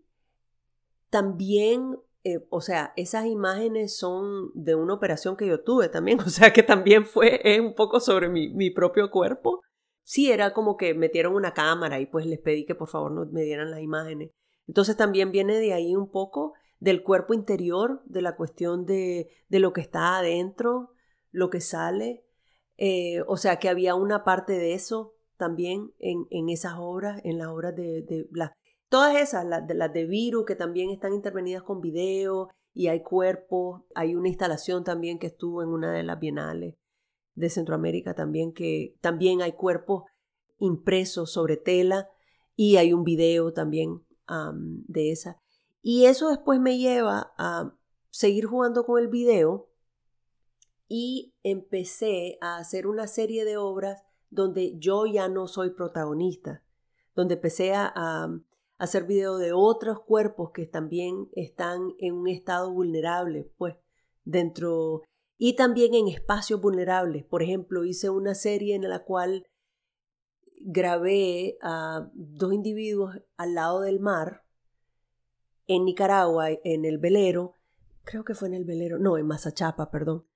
También, 1.10 1.98
eh, 2.24 2.46
o 2.50 2.60
sea, 2.60 2.92
esas 2.96 3.26
imágenes 3.26 3.96
son 3.96 4.50
de 4.54 4.74
una 4.74 4.94
operación 4.94 5.36
que 5.36 5.46
yo 5.46 5.62
tuve 5.62 5.88
también, 5.88 6.20
o 6.26 6.28
sea 6.28 6.52
que 6.52 6.62
también 6.62 7.04
fue 7.04 7.40
un 7.60 7.74
poco 7.74 8.00
sobre 8.00 8.28
mi, 8.28 8.48
mi 8.48 8.70
propio 8.70 9.10
cuerpo. 9.10 9.60
Sí, 10.02 10.32
era 10.32 10.52
como 10.52 10.76
que 10.76 10.94
metieron 10.94 11.34
una 11.34 11.54
cámara 11.54 12.00
y 12.00 12.06
pues 12.06 12.26
les 12.26 12.40
pedí 12.40 12.64
que 12.64 12.74
por 12.74 12.88
favor 12.88 13.12
no 13.12 13.26
me 13.26 13.42
dieran 13.42 13.70
las 13.70 13.80
imágenes. 13.80 14.30
Entonces 14.66 14.96
también 14.96 15.30
viene 15.30 15.58
de 15.58 15.72
ahí 15.72 15.94
un 15.94 16.10
poco 16.10 16.54
del 16.80 17.02
cuerpo 17.02 17.34
interior, 17.34 18.02
de 18.06 18.22
la 18.22 18.36
cuestión 18.36 18.86
de, 18.86 19.28
de 19.48 19.60
lo 19.60 19.72
que 19.72 19.82
está 19.82 20.18
adentro, 20.18 20.94
lo 21.30 21.50
que 21.50 21.60
sale. 21.60 22.24
Eh, 22.76 23.22
o 23.26 23.36
sea 23.36 23.58
que 23.58 23.68
había 23.68 23.94
una 23.94 24.24
parte 24.24 24.54
de 24.54 24.74
eso 24.74 25.14
también 25.36 25.92
en, 25.98 26.26
en 26.30 26.48
esas 26.48 26.74
obras, 26.78 27.20
en 27.24 27.38
las 27.38 27.48
obras 27.48 27.76
de, 27.76 28.02
de 28.02 28.26
las, 28.32 28.52
todas 28.90 29.16
esas, 29.16 29.46
las 29.46 29.66
de, 29.66 29.74
las 29.74 29.92
de 29.92 30.04
Viru, 30.04 30.44
que 30.44 30.56
también 30.56 30.90
están 30.90 31.14
intervenidas 31.14 31.62
con 31.62 31.80
video 31.80 32.50
y 32.74 32.88
hay 32.88 33.02
cuerpos, 33.02 33.82
hay 33.94 34.14
una 34.14 34.28
instalación 34.28 34.84
también 34.84 35.18
que 35.18 35.28
estuvo 35.28 35.62
en 35.62 35.70
una 35.70 35.92
de 35.92 36.02
las 36.02 36.18
bienales 36.20 36.74
de 37.34 37.48
Centroamérica 37.48 38.14
también, 38.14 38.52
que 38.52 38.96
también 39.00 39.40
hay 39.40 39.52
cuerpos 39.52 40.04
impresos 40.58 41.32
sobre 41.32 41.56
tela 41.56 42.10
y 42.56 42.76
hay 42.76 42.92
un 42.92 43.04
video 43.04 43.52
también 43.52 44.04
de 44.52 45.10
esa. 45.10 45.40
Y 45.82 46.04
eso 46.04 46.28
después 46.28 46.60
me 46.60 46.78
lleva 46.78 47.32
a 47.38 47.72
seguir 48.10 48.46
jugando 48.46 48.84
con 48.84 49.00
el 49.00 49.08
video 49.08 49.68
y 50.88 51.32
empecé 51.42 52.38
a 52.40 52.58
hacer 52.58 52.86
una 52.86 53.06
serie 53.06 53.44
de 53.44 53.56
obras 53.56 54.02
donde 54.28 54.76
yo 54.78 55.06
ya 55.06 55.28
no 55.28 55.48
soy 55.48 55.70
protagonista, 55.70 56.62
donde 57.14 57.34
empecé 57.34 57.72
a, 57.74 58.28
hacer 58.80 59.04
video 59.04 59.36
de 59.36 59.52
otros 59.52 60.00
cuerpos 60.00 60.52
que 60.52 60.66
también 60.66 61.28
están 61.32 61.92
en 61.98 62.14
un 62.14 62.28
estado 62.28 62.72
vulnerable, 62.72 63.52
pues 63.58 63.76
dentro 64.24 65.02
y 65.36 65.54
también 65.54 65.94
en 65.94 66.08
espacios 66.08 66.62
vulnerables. 66.62 67.24
Por 67.24 67.42
ejemplo, 67.42 67.84
hice 67.84 68.08
una 68.08 68.34
serie 68.34 68.74
en 68.74 68.88
la 68.88 69.04
cual 69.04 69.46
grabé 70.62 71.58
a 71.60 72.10
dos 72.14 72.54
individuos 72.54 73.18
al 73.36 73.54
lado 73.54 73.80
del 73.82 74.00
mar 74.00 74.44
en 75.66 75.84
Nicaragua, 75.84 76.48
en 76.50 76.86
el 76.86 76.96
velero, 76.96 77.52
creo 78.04 78.24
que 78.24 78.34
fue 78.34 78.48
en 78.48 78.54
el 78.54 78.64
velero, 78.64 78.98
no, 78.98 79.18
en 79.18 79.26
Mazachapa, 79.26 79.90
perdón, 79.90 80.26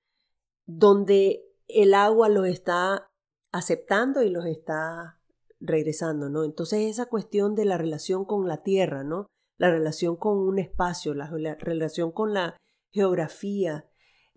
donde 0.67 1.43
el 1.67 1.95
agua 1.95 2.29
los 2.29 2.47
está 2.47 3.09
aceptando 3.51 4.21
y 4.21 4.29
los 4.29 4.45
está 4.45 5.14
regresando, 5.59 6.29
¿no? 6.29 6.43
Entonces 6.43 6.81
esa 6.81 7.07
cuestión 7.07 7.55
de 7.55 7.65
la 7.65 7.77
relación 7.77 8.25
con 8.25 8.47
la 8.47 8.63
tierra, 8.63 9.03
¿no? 9.03 9.27
La 9.57 9.69
relación 9.69 10.15
con 10.15 10.37
un 10.37 10.59
espacio, 10.59 11.13
la, 11.13 11.29
la 11.31 11.55
relación 11.55 12.11
con 12.11 12.33
la 12.33 12.57
geografía, 12.91 13.89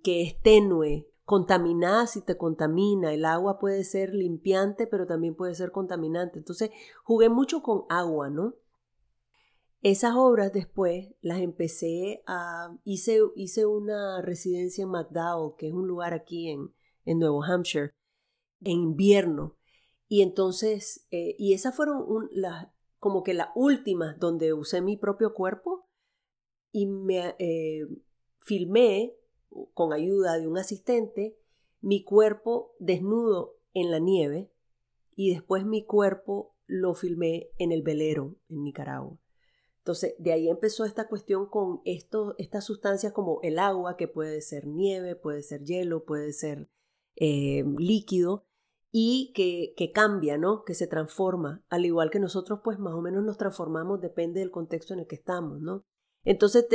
que 0.03 0.23
es 0.23 0.41
tenue, 0.41 1.09
contaminada 1.25 2.07
si 2.07 2.23
te 2.23 2.39
contamina. 2.39 3.13
El 3.13 3.27
agua 3.27 3.59
puede 3.59 3.85
ser 3.85 4.15
limpiante, 4.15 4.87
pero 4.87 5.07
también 5.07 5.35
puede 5.35 5.55
ser 5.55 5.73
contaminante. 5.73 6.39
Entonces, 6.39 6.71
jugué 7.05 7.29
mucho 7.29 7.63
con 7.63 7.83
agua, 7.91 8.31
¿no? 8.31 8.55
Esas 9.83 10.15
obras 10.17 10.55
después 10.55 11.15
las 11.21 11.41
empecé 11.41 12.23
a... 12.27 12.75
Hice, 12.85 13.21
hice 13.37 13.67
una 13.67 14.23
residencia 14.23 14.85
en 14.85 14.91
McDowell, 14.91 15.55
que 15.59 15.69
es 15.69 15.75
un 15.75 15.87
lugar 15.87 16.15
aquí 16.15 16.49
en, 16.49 16.75
en 17.05 17.19
Nuevo 17.19 17.45
Hampshire, 17.45 17.91
en 18.63 18.81
invierno. 18.81 19.58
Y 20.09 20.23
entonces, 20.23 21.07
eh, 21.11 21.37
y 21.39 21.53
esas 21.53 21.77
fueron 21.77 22.29
las, 22.33 22.69
como 22.99 23.23
que 23.23 23.35
las 23.35 23.49
últimas 23.55 24.19
donde 24.19 24.53
usé 24.55 24.81
mi 24.81 24.97
propio 24.97 25.35
cuerpo 25.35 25.87
y 26.73 26.87
me 26.87 27.37
eh, 27.39 27.87
filmé 28.39 29.15
con 29.75 29.93
ayuda 29.93 30.39
de 30.39 30.47
un 30.49 30.59
asistente 30.59 31.39
mi 31.81 32.03
cuerpo 32.05 32.75
desnudo 32.79 33.57
en 33.75 33.91
la 33.91 33.99
nieve 33.99 34.51
y 35.15 35.33
después 35.33 35.65
mi 35.65 35.85
cuerpo 35.85 36.55
lo 36.67 36.95
filmé 36.95 37.51
en 37.59 37.73
el 37.73 37.83
velero 37.83 38.37
en 38.49 38.65
Nicaragua. 38.65 39.19
Entonces, 39.79 40.15
de 40.19 40.33
ahí 40.33 40.49
empezó 40.49 40.85
esta 40.85 41.09
cuestión 41.09 41.47
con 41.47 41.81
esto, 41.85 42.35
estas 42.37 42.65
sustancias 42.65 43.13
como 43.13 43.41
el 43.43 43.59
agua, 43.59 43.97
que 43.97 44.07
puede 44.07 44.43
ser 44.43 44.67
nieve, 44.67 45.17
puede 45.17 45.43
ser 45.43 45.65
hielo, 45.65 46.05
puede 46.05 46.33
ser 46.33 46.69
eh, 47.17 47.65
líquido, 47.79 48.47
y 48.91 49.33
que, 49.35 49.75
que, 49.77 49.93
cambia, 49.93 50.39
¿no? 50.39 50.65
Que 50.65 50.75
se 50.75 50.87
transforma, 50.87 51.63
al 51.69 51.85
igual 51.85 52.11
que 52.11 52.21
nosotros, 52.21 52.61
pues 52.65 52.79
más 52.79 52.95
o 52.95 53.03
menos 53.03 53.23
nos 53.23 53.37
transformamos, 53.37 54.01
depende 54.01 54.41
del 54.41 54.51
contexto 54.51 54.95
en 54.95 55.01
el 55.01 55.07
que 55.07 55.17
estamos, 55.17 55.61
¿no? 55.61 55.85
Entonces 56.25 56.67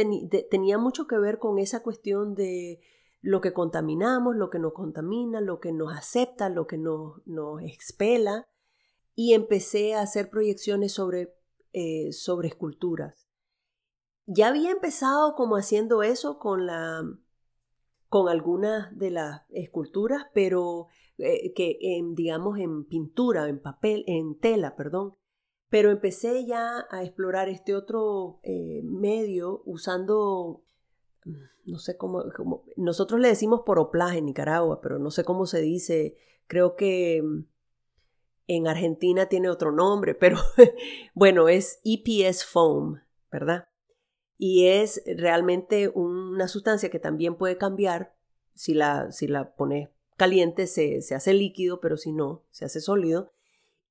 tenía 0.49 0.78
mucho 0.78 1.06
que 1.08 1.17
ver 1.17 1.38
con 1.39 1.60
esa 1.60 1.84
cuestión 1.84 2.34
de 2.34 2.80
lo 3.21 3.39
que 3.41 3.54
contaminamos, 3.54 4.36
lo 4.36 4.49
que 4.49 4.60
nos 4.60 4.73
contamina, 4.73 5.41
lo 5.41 5.60
que 5.60 5.71
nos 5.71 5.95
acepta, 5.95 6.49
lo 6.49 6.67
que 6.67 6.78
nos, 6.78 7.26
nos 7.26 7.62
expela. 7.62 8.47
Y 9.15 9.34
empecé 9.34 9.93
a 9.93 10.02
hacer 10.02 10.30
proyecciones 10.30 10.91
sobre, 10.93 11.36
eh, 11.71 12.12
sobre 12.13 12.47
esculturas. 12.47 13.30
Ya 14.26 14.47
había 14.47 14.71
empezado 14.71 15.36
como 15.36 15.56
haciendo 15.56 16.04
eso 16.04 16.39
con 16.39 16.65
la 16.65 17.04
con 18.10 18.30
algunas 18.30 18.95
de 18.95 19.10
las 19.10 19.41
esculturas, 19.49 20.28
pero 20.36 20.86
eh, 21.23 21.53
que 21.53 21.77
digamos 22.15 22.59
en 22.59 22.86
pintura, 22.86 23.47
en 23.47 23.59
papel, 23.59 24.03
en 24.07 24.38
tela, 24.39 24.75
perdón, 24.75 25.15
pero 25.73 25.89
empecé 25.89 26.45
ya 26.45 26.86
a 26.91 27.03
explorar 27.03 27.49
este 27.49 27.73
otro 27.73 28.39
eh, 28.43 28.81
medio 28.83 29.63
usando, 29.65 30.63
mm, 31.25 31.71
no 31.71 31.79
sé 31.79 31.97
cómo, 31.97 32.23
nosotros 32.75 33.19
le 33.19 33.29
decimos 33.29 33.62
poroplaje 33.65 34.19
en 34.19 34.25
Nicaragua, 34.25 34.81
pero 34.81 34.99
no 34.99 35.09
sé 35.09 35.23
cómo 35.23 35.47
se 35.47 35.62
dice, 35.62 36.15
creo 36.45 36.75
que 36.75 37.23
mm, 37.23 37.45
en 38.49 38.67
Argentina 38.67 39.25
tiene 39.27 39.49
otro 39.49 39.71
nombre, 39.71 40.13
pero 40.13 40.38
bueno, 41.15 41.49
es 41.49 41.79
EPS 41.83 42.45
foam, 42.45 43.01
¿verdad? 43.31 43.65
Y 44.38 44.67
es 44.67 45.01
realmente 45.17 45.88
una 45.88 46.47
sustancia 46.47 46.91
que 46.91 46.99
también 46.99 47.36
puede 47.36 47.57
cambiar 47.57 48.13
si 48.53 48.75
la, 48.75 49.12
si 49.12 49.27
la 49.27 49.55
pones 49.55 49.89
caliente 50.18 50.68
se, 50.68 51.01
se 51.01 51.16
hace 51.16 51.34
líquido, 51.34 51.80
pero 51.80 51.97
si 51.97 52.11
no, 52.11 52.43
se 52.51 52.66
hace 52.66 52.82
sólido 52.82 53.32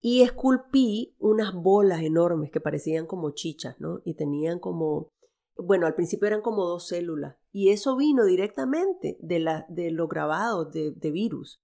y 0.02 0.22
esculpí 0.22 1.14
unas 1.20 1.54
bolas 1.54 2.02
enormes 2.02 2.50
que 2.50 2.60
parecían 2.60 3.06
como 3.06 3.30
chichas, 3.30 3.80
¿no? 3.80 4.02
Y 4.04 4.14
tenían 4.14 4.58
como, 4.58 5.12
bueno, 5.56 5.86
al 5.86 5.94
principio 5.94 6.26
eran 6.26 6.42
como 6.42 6.66
dos 6.66 6.88
células, 6.88 7.36
y 7.52 7.70
eso 7.70 7.96
vino 7.96 8.24
directamente 8.24 9.16
de, 9.20 9.38
la, 9.38 9.64
de 9.68 9.92
los 9.92 10.08
grabados 10.08 10.72
de, 10.72 11.10
virus. 11.12 11.62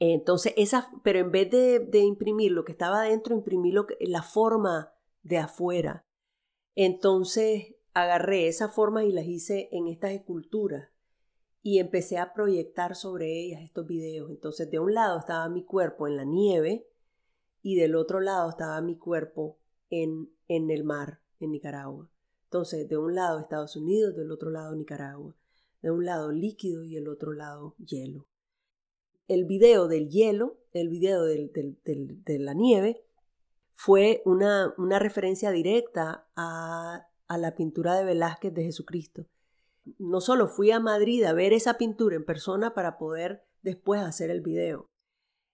Entonces, 0.00 0.52
esa, 0.56 0.90
pero 1.04 1.20
en 1.20 1.30
vez 1.30 1.50
de, 1.50 1.78
de, 1.78 2.00
imprimir 2.00 2.50
lo 2.50 2.64
que 2.64 2.72
estaba 2.72 3.02
adentro, 3.02 3.36
imprimí 3.36 3.70
lo 3.70 3.86
que, 3.86 3.96
la 4.00 4.22
forma 4.22 4.92
de 5.22 5.38
afuera. 5.38 6.04
Entonces, 6.74 7.76
agarré 7.94 8.48
esa 8.48 8.68
forma 8.68 9.04
y 9.04 9.12
las 9.12 9.26
hice 9.26 9.68
en 9.70 9.86
estas 9.86 10.10
esculturas 10.10 10.89
y 11.62 11.78
empecé 11.78 12.18
a 12.18 12.32
proyectar 12.32 12.96
sobre 12.96 13.38
ellas 13.38 13.62
estos 13.62 13.86
videos. 13.86 14.30
Entonces 14.30 14.70
de 14.70 14.78
un 14.78 14.94
lado 14.94 15.18
estaba 15.18 15.48
mi 15.48 15.64
cuerpo 15.64 16.06
en 16.06 16.16
la 16.16 16.24
nieve 16.24 16.86
y 17.62 17.76
del 17.76 17.94
otro 17.94 18.20
lado 18.20 18.50
estaba 18.50 18.80
mi 18.80 18.96
cuerpo 18.96 19.58
en, 19.90 20.30
en 20.48 20.70
el 20.70 20.84
mar, 20.84 21.20
en 21.38 21.52
Nicaragua. 21.52 22.10
Entonces 22.44 22.88
de 22.88 22.96
un 22.96 23.14
lado 23.14 23.40
Estados 23.40 23.76
Unidos, 23.76 24.16
del 24.16 24.30
otro 24.30 24.50
lado 24.50 24.74
Nicaragua. 24.74 25.36
De 25.82 25.90
un 25.90 26.04
lado 26.04 26.30
líquido 26.30 26.84
y 26.84 26.96
el 26.96 27.08
otro 27.08 27.32
lado 27.32 27.74
hielo. 27.78 28.26
El 29.28 29.44
video 29.44 29.88
del 29.88 30.10
hielo, 30.10 30.58
el 30.72 30.88
video 30.88 31.24
del, 31.24 31.50
de 31.84 32.38
la 32.38 32.52
nieve, 32.52 33.02
fue 33.72 34.20
una, 34.26 34.74
una 34.76 34.98
referencia 34.98 35.50
directa 35.52 36.26
a, 36.36 37.06
a 37.28 37.38
la 37.38 37.54
pintura 37.54 37.94
de 37.94 38.04
Velázquez 38.04 38.52
de 38.52 38.64
Jesucristo 38.64 39.26
no 39.98 40.20
solo 40.20 40.48
fui 40.48 40.70
a 40.70 40.80
Madrid 40.80 41.24
a 41.24 41.32
ver 41.32 41.52
esa 41.52 41.78
pintura 41.78 42.16
en 42.16 42.24
persona 42.24 42.74
para 42.74 42.98
poder 42.98 43.44
después 43.62 44.00
hacer 44.00 44.30
el 44.30 44.40
video. 44.40 44.90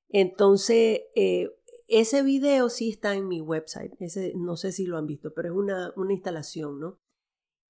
Entonces, 0.09 1.01
eh, 1.15 1.51
ese 1.89 2.23
video 2.23 2.69
sí 2.69 2.91
está 2.91 3.15
en 3.15 3.29
mi 3.29 3.41
website. 3.41 3.95
Ese, 4.01 4.33
no 4.37 4.57
sé 4.57 4.73
si 4.73 4.87
lo 4.87 4.99
han 4.99 5.07
visto, 5.07 5.33
pero 5.35 5.49
es 5.49 5.55
una, 5.55 5.93
una 5.97 6.13
instalación, 6.13 6.81
¿no? 6.81 6.99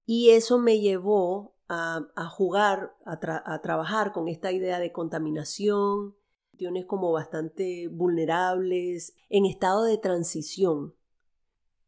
Y 0.04 0.30
eso 0.30 0.58
me 0.58 0.80
llevó 0.80 1.56
a, 1.68 2.08
a 2.14 2.28
jugar, 2.28 2.96
a, 3.04 3.18
a, 3.52 3.60
trabajar 3.60 4.12
con 4.12 4.28
esta 4.28 4.52
idea 4.52 4.78
de 4.78 4.92
contaminación, 4.92 6.14
cuestiones 6.50 6.86
como 6.86 7.12
bastante 7.12 7.88
vulnerables, 7.88 9.14
en 9.28 9.46
estado 9.46 9.84
de 9.84 9.98
transición. 9.98 10.94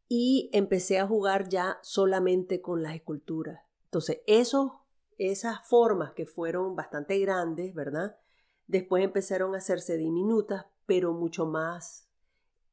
Y 0.07 0.49
empecé 0.53 0.99
a 0.99 1.07
jugar 1.07 1.49
ya 1.49 1.79
solamente 1.81 2.61
con 2.61 2.83
las 2.83 2.95
esculturas. 2.95 3.68
Entonces, 3.89 4.21
esos, 4.27 4.71
esas 5.17 5.67
formas 5.67 6.13
que 6.13 6.27
fueron 6.27 6.75
bastante 6.75 7.17
grandes, 7.17 7.73
¿verdad? 7.73 8.17
Después 8.67 9.03
empezaron 9.03 9.55
a 9.55 9.57
hacerse 9.57 9.97
diminutas, 9.97 10.65
pero 10.85 11.11
mucho 11.11 11.47
más, 11.47 12.07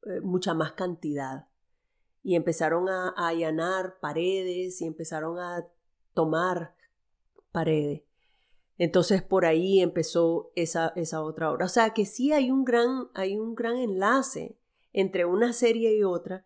eh, 0.05 0.21
mucha 0.21 0.53
más 0.53 0.73
cantidad. 0.73 1.47
Y 2.21 2.35
empezaron 2.35 2.87
a, 2.87 3.15
a 3.17 3.29
allanar 3.29 3.99
paredes 3.99 4.79
y 4.81 4.85
empezaron 4.85 5.39
a 5.39 5.67
tomar 6.13 6.75
paredes. 7.51 8.03
Entonces 8.77 9.23
por 9.23 9.45
ahí 9.45 9.81
empezó 9.81 10.51
esa, 10.55 10.93
esa 10.95 11.23
otra 11.23 11.51
obra. 11.51 11.65
O 11.65 11.69
sea 11.69 11.95
que 11.95 12.05
sí 12.05 12.31
hay 12.31 12.51
un, 12.51 12.63
gran, 12.63 13.09
hay 13.15 13.37
un 13.37 13.55
gran 13.55 13.77
enlace 13.77 14.59
entre 14.93 15.25
una 15.25 15.53
serie 15.53 15.97
y 15.97 16.03
otra 16.03 16.45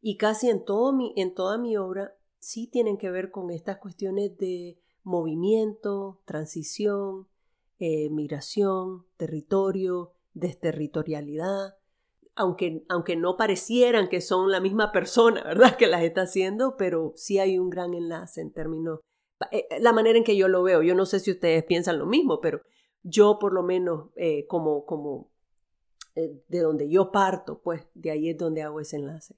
y 0.00 0.16
casi 0.16 0.48
en, 0.48 0.64
todo 0.64 0.92
mi, 0.92 1.12
en 1.16 1.34
toda 1.34 1.58
mi 1.58 1.76
obra 1.76 2.17
sí 2.38 2.68
tienen 2.68 2.98
que 2.98 3.10
ver 3.10 3.30
con 3.30 3.50
estas 3.50 3.78
cuestiones 3.78 4.36
de 4.38 4.78
movimiento, 5.02 6.20
transición, 6.24 7.28
eh, 7.78 8.10
migración, 8.10 9.06
territorio, 9.16 10.12
desterritorialidad, 10.34 11.76
aunque, 12.34 12.84
aunque 12.88 13.16
no 13.16 13.36
parecieran 13.36 14.08
que 14.08 14.20
son 14.20 14.50
la 14.50 14.60
misma 14.60 14.92
persona, 14.92 15.42
¿verdad? 15.42 15.76
Que 15.78 15.86
las 15.86 16.02
está 16.02 16.22
haciendo, 16.22 16.76
pero 16.76 17.12
sí 17.16 17.38
hay 17.38 17.58
un 17.58 17.70
gran 17.70 17.94
enlace 17.94 18.40
en 18.40 18.52
términos 18.52 19.00
eh, 19.50 19.66
eh, 19.70 19.80
la 19.80 19.92
manera 19.92 20.18
en 20.18 20.24
que 20.24 20.36
yo 20.36 20.48
lo 20.48 20.62
veo. 20.62 20.82
Yo 20.82 20.94
no 20.94 21.06
sé 21.06 21.20
si 21.20 21.30
ustedes 21.30 21.64
piensan 21.64 21.98
lo 21.98 22.06
mismo, 22.06 22.40
pero 22.40 22.62
yo 23.02 23.38
por 23.38 23.52
lo 23.52 23.62
menos 23.62 24.10
eh, 24.16 24.46
como, 24.46 24.84
como 24.84 25.30
de 26.14 26.58
donde 26.58 26.90
yo 26.90 27.12
parto, 27.12 27.62
pues 27.62 27.86
de 27.94 28.10
ahí 28.10 28.28
es 28.30 28.36
donde 28.36 28.62
hago 28.62 28.80
ese 28.80 28.96
enlace. 28.96 29.36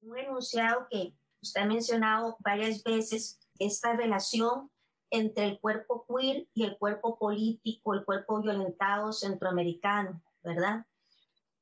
Un 0.00 0.16
enunciado 0.16 0.86
que 0.90 1.14
usted 1.42 1.62
ha 1.62 1.66
mencionado 1.66 2.36
varias 2.40 2.82
veces, 2.82 3.38
esta 3.58 3.94
relación 3.94 4.70
entre 5.10 5.44
el 5.46 5.60
cuerpo 5.60 6.06
queer 6.06 6.48
y 6.54 6.64
el 6.64 6.78
cuerpo 6.78 7.18
político, 7.18 7.94
el 7.94 8.04
cuerpo 8.04 8.40
violentado 8.40 9.12
centroamericano, 9.12 10.22
¿verdad? 10.42 10.86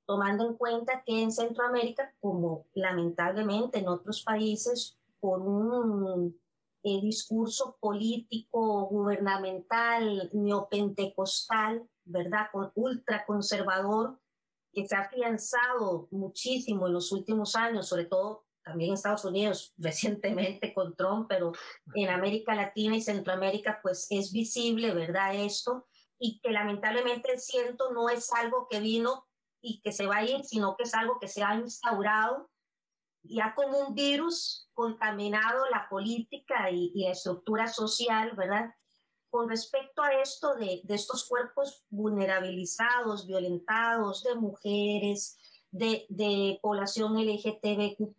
Tomando 0.07 0.47
en 0.47 0.55
cuenta 0.55 1.03
que 1.05 1.23
en 1.23 1.33
Centroamérica, 1.33 2.15
como 2.21 2.67
lamentablemente 2.75 3.79
en 3.79 3.89
otros 3.89 4.23
países, 4.23 4.99
por 5.21 5.41
un 5.41 6.39
el 6.83 7.01
discurso 7.01 7.77
político, 7.81 8.87
gubernamental, 8.87 10.31
neopentecostal, 10.33 11.89
¿verdad? 12.05 12.47
Con, 12.53 12.71
ultraconservador, 12.75 14.19
que 14.73 14.87
se 14.87 14.95
ha 14.95 15.01
afianzado 15.01 16.09
muchísimo 16.11 16.87
en 16.87 16.93
los 16.93 17.11
últimos 17.11 17.57
años, 17.57 17.89
sobre 17.89 18.05
todo 18.05 18.45
también 18.69 18.91
en 18.91 18.95
Estados 18.95 19.25
Unidos, 19.25 19.75
recientemente 19.79 20.73
con 20.75 20.95
Trump, 20.95 21.27
pero 21.29 21.53
en 21.95 22.11
América 22.11 22.55
Latina 22.55 22.97
y 22.97 23.03
Centroamérica, 23.03 23.81
pues 23.83 24.07
es 24.11 24.33
visible, 24.33 24.95
¿verdad? 24.95 25.35
Esto, 25.35 25.87
y 26.19 26.41
que 26.41 26.51
lamentablemente 26.51 27.39
siento 27.39 27.93
no 27.93 28.09
es 28.09 28.33
algo 28.33 28.69
que 28.71 28.81
vino 28.81 29.27
y 29.61 29.81
que 29.81 29.93
se 29.93 30.07
va 30.07 30.19
a 30.19 30.25
ir, 30.25 30.45
sino 30.45 30.77
que 30.77 30.85
es 30.85 30.95
algo 30.95 31.19
que 31.19 31.29
se 31.29 31.43
ha 31.43 31.55
instaurado 31.55 32.51
ya 33.23 33.55
como 33.55 33.79
un 33.79 33.95
virus 33.95 34.69
contaminado 34.73 35.67
la 35.71 35.89
política 35.89 36.71
y, 36.71 36.93
la 36.95 37.11
estructura 37.11 37.67
social, 37.67 38.33
¿verdad? 38.37 38.71
Con 39.31 39.49
respecto 39.49 40.03
a 40.03 40.13
esto 40.15 40.55
de, 40.55 40.81
de, 40.85 40.95
estos 40.95 41.29
cuerpos 41.29 41.85
vulnerabilizados, 41.91 43.27
violentados, 43.27 44.23
de 44.23 44.35
mujeres, 44.37 45.37
de, 45.71 46.07
de 46.09 46.59
población 46.63 47.15
LGTBQ, 47.17 48.19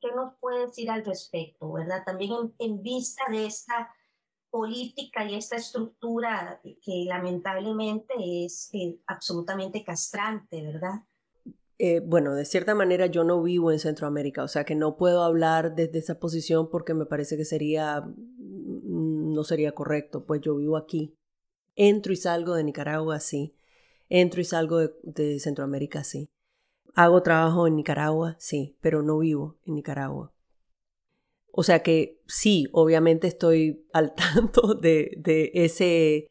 ¿qué 0.00 0.08
nos 0.14 0.34
puede 0.40 0.66
decir 0.66 0.90
al 0.90 1.04
respecto, 1.04 1.72
verdad? 1.72 2.02
También 2.04 2.32
en, 2.58 2.82
vista 2.82 3.22
de 3.30 3.46
esta 3.46 3.90
política 4.50 5.24
y 5.24 5.34
esta 5.34 5.56
estructura 5.56 6.60
que 6.62 7.04
lamentablemente 7.06 8.14
es 8.44 8.70
eh, 8.72 8.98
absolutamente 9.06 9.84
castrante, 9.84 10.62
¿verdad? 10.62 11.02
Eh, 11.80 12.00
bueno, 12.00 12.34
de 12.34 12.44
cierta 12.44 12.74
manera 12.74 13.06
yo 13.06 13.22
no 13.22 13.40
vivo 13.42 13.70
en 13.70 13.78
Centroamérica, 13.78 14.42
o 14.42 14.48
sea 14.48 14.64
que 14.64 14.74
no 14.74 14.96
puedo 14.96 15.22
hablar 15.22 15.76
desde 15.76 15.98
esa 15.98 16.18
posición 16.18 16.70
porque 16.70 16.92
me 16.92 17.06
parece 17.06 17.36
que 17.36 17.44
sería, 17.44 18.00
mm, 18.00 19.32
no 19.32 19.44
sería 19.44 19.72
correcto, 19.72 20.24
pues 20.24 20.40
yo 20.40 20.56
vivo 20.56 20.76
aquí. 20.76 21.14
Entro 21.76 22.12
y 22.12 22.16
salgo 22.16 22.54
de 22.54 22.64
Nicaragua, 22.64 23.20
sí. 23.20 23.54
Entro 24.08 24.40
y 24.40 24.44
salgo 24.44 24.78
de, 25.02 25.40
Centroamérica, 25.40 26.04
sí. 26.04 26.30
Hago 26.94 27.22
trabajo 27.22 27.66
en 27.66 27.76
Nicaragua, 27.76 28.36
sí, 28.38 28.76
pero 28.80 29.02
no 29.02 29.18
vivo 29.18 29.58
en 29.66 29.74
Nicaragua. 29.74 30.32
O 31.52 31.62
sea 31.62 31.82
que 31.82 32.20
sí, 32.26 32.66
obviamente 32.72 33.26
estoy 33.26 33.86
al 33.92 34.14
tanto 34.14 34.74
de, 34.74 35.12
de 35.18 35.50
ese 35.54 36.28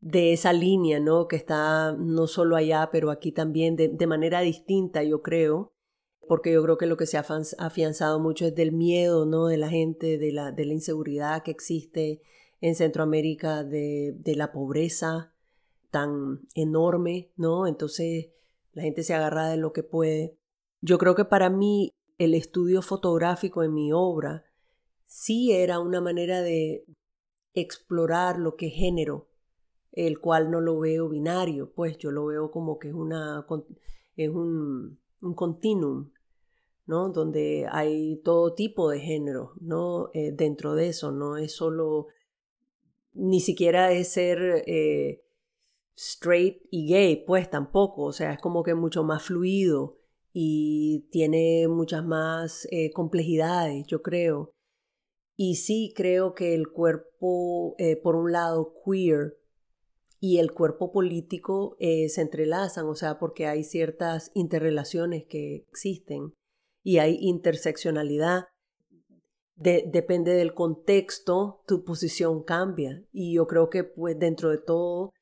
de 0.00 0.32
esa 0.32 0.52
línea, 0.52 0.98
¿no? 0.98 1.28
Que 1.28 1.36
está 1.36 1.92
no 1.92 2.26
solo 2.26 2.56
allá, 2.56 2.88
pero 2.90 3.10
aquí 3.10 3.32
también 3.32 3.76
de, 3.76 3.88
de 3.88 4.06
manera 4.06 4.40
distinta, 4.40 5.02
yo 5.02 5.20
creo, 5.20 5.74
porque 6.26 6.52
yo 6.52 6.62
creo 6.62 6.78
que 6.78 6.86
lo 6.86 6.96
que 6.96 7.06
se 7.06 7.18
ha 7.18 7.26
afianzado 7.58 8.18
mucho 8.18 8.46
es 8.46 8.54
del 8.54 8.72
miedo, 8.72 9.26
¿no? 9.26 9.46
De 9.46 9.58
la 9.58 9.68
gente, 9.68 10.16
de 10.16 10.32
la, 10.32 10.52
de 10.52 10.64
la 10.64 10.72
inseguridad 10.72 11.42
que 11.42 11.50
existe 11.50 12.22
en 12.60 12.74
Centroamérica, 12.74 13.62
de, 13.62 14.14
de 14.16 14.36
la 14.36 14.52
pobreza 14.52 15.34
tan 15.90 16.40
enorme, 16.54 17.32
¿no? 17.36 17.66
Entonces 17.66 18.30
la 18.72 18.82
gente 18.82 19.02
se 19.02 19.14
agarra 19.14 19.48
de 19.48 19.56
lo 19.56 19.72
que 19.72 19.82
puede. 19.82 20.38
Yo 20.80 20.98
creo 20.98 21.14
que 21.14 21.24
para 21.24 21.50
mí 21.50 21.92
el 22.18 22.34
estudio 22.34 22.82
fotográfico 22.82 23.62
en 23.62 23.74
mi 23.74 23.92
obra 23.92 24.44
sí 25.06 25.52
era 25.52 25.80
una 25.80 26.00
manera 26.00 26.40
de 26.40 26.84
explorar 27.54 28.38
lo 28.38 28.56
que 28.56 28.68
es 28.68 28.74
género, 28.74 29.28
el 29.92 30.20
cual 30.20 30.50
no 30.50 30.60
lo 30.60 30.78
veo 30.78 31.08
binario, 31.08 31.72
pues 31.72 31.98
yo 31.98 32.10
lo 32.10 32.26
veo 32.26 32.50
como 32.50 32.78
que 32.78 32.88
es, 32.88 32.94
una, 32.94 33.46
es 34.16 34.28
un, 34.30 35.00
un 35.20 35.34
continuum, 35.34 36.10
¿no? 36.86 37.08
Donde 37.08 37.66
hay 37.70 38.20
todo 38.22 38.54
tipo 38.54 38.88
de 38.90 39.00
género, 39.00 39.52
¿no? 39.60 40.10
Eh, 40.14 40.32
dentro 40.32 40.74
de 40.74 40.88
eso, 40.88 41.10
no 41.10 41.36
es 41.36 41.52
solo, 41.56 42.06
ni 43.14 43.40
siquiera 43.40 43.92
es 43.92 44.12
ser 44.12 44.62
eh, 44.66 45.24
straight 45.96 46.62
y 46.70 46.88
gay, 46.88 47.24
pues 47.26 47.50
tampoco, 47.50 48.04
o 48.04 48.12
sea, 48.12 48.32
es 48.32 48.40
como 48.40 48.62
que 48.62 48.74
mucho 48.74 49.04
más 49.04 49.22
fluido 49.24 49.98
y 50.32 51.08
tiene 51.10 51.66
muchas 51.68 52.04
más 52.04 52.66
eh, 52.70 52.90
complejidades, 52.92 53.86
yo 53.86 54.02
creo. 54.02 54.52
Y 55.36 55.56
sí 55.56 55.92
creo 55.96 56.34
que 56.34 56.54
el 56.54 56.68
cuerpo, 56.68 57.74
por 58.02 58.14
un 58.14 58.30
lado, 58.30 58.74
queer, 58.84 59.40
y 60.20 60.38
el 60.38 60.52
cuerpo 60.52 60.92
político 60.92 61.76
eh, 61.80 62.10
se 62.10 62.20
entrelazan, 62.20 62.86
o 62.86 62.94
sea, 62.94 63.18
porque 63.18 63.46
hay 63.46 63.64
ciertas 63.64 64.30
interrelaciones 64.34 65.24
que 65.26 65.56
existen 65.70 66.34
y 66.82 66.98
hay 66.98 67.16
interseccionalidad. 67.20 68.44
depende 69.56 70.32
del 70.32 70.54
contexto, 70.54 71.62
tu 71.66 71.84
posición 71.84 72.42
cambia. 72.44 73.02
Y 73.12 73.34
yo 73.34 73.46
creo 73.46 73.70
que 73.70 73.84
pues 73.84 74.18
dentro 74.18 74.50
de 74.50 74.58
todo, 74.58 75.12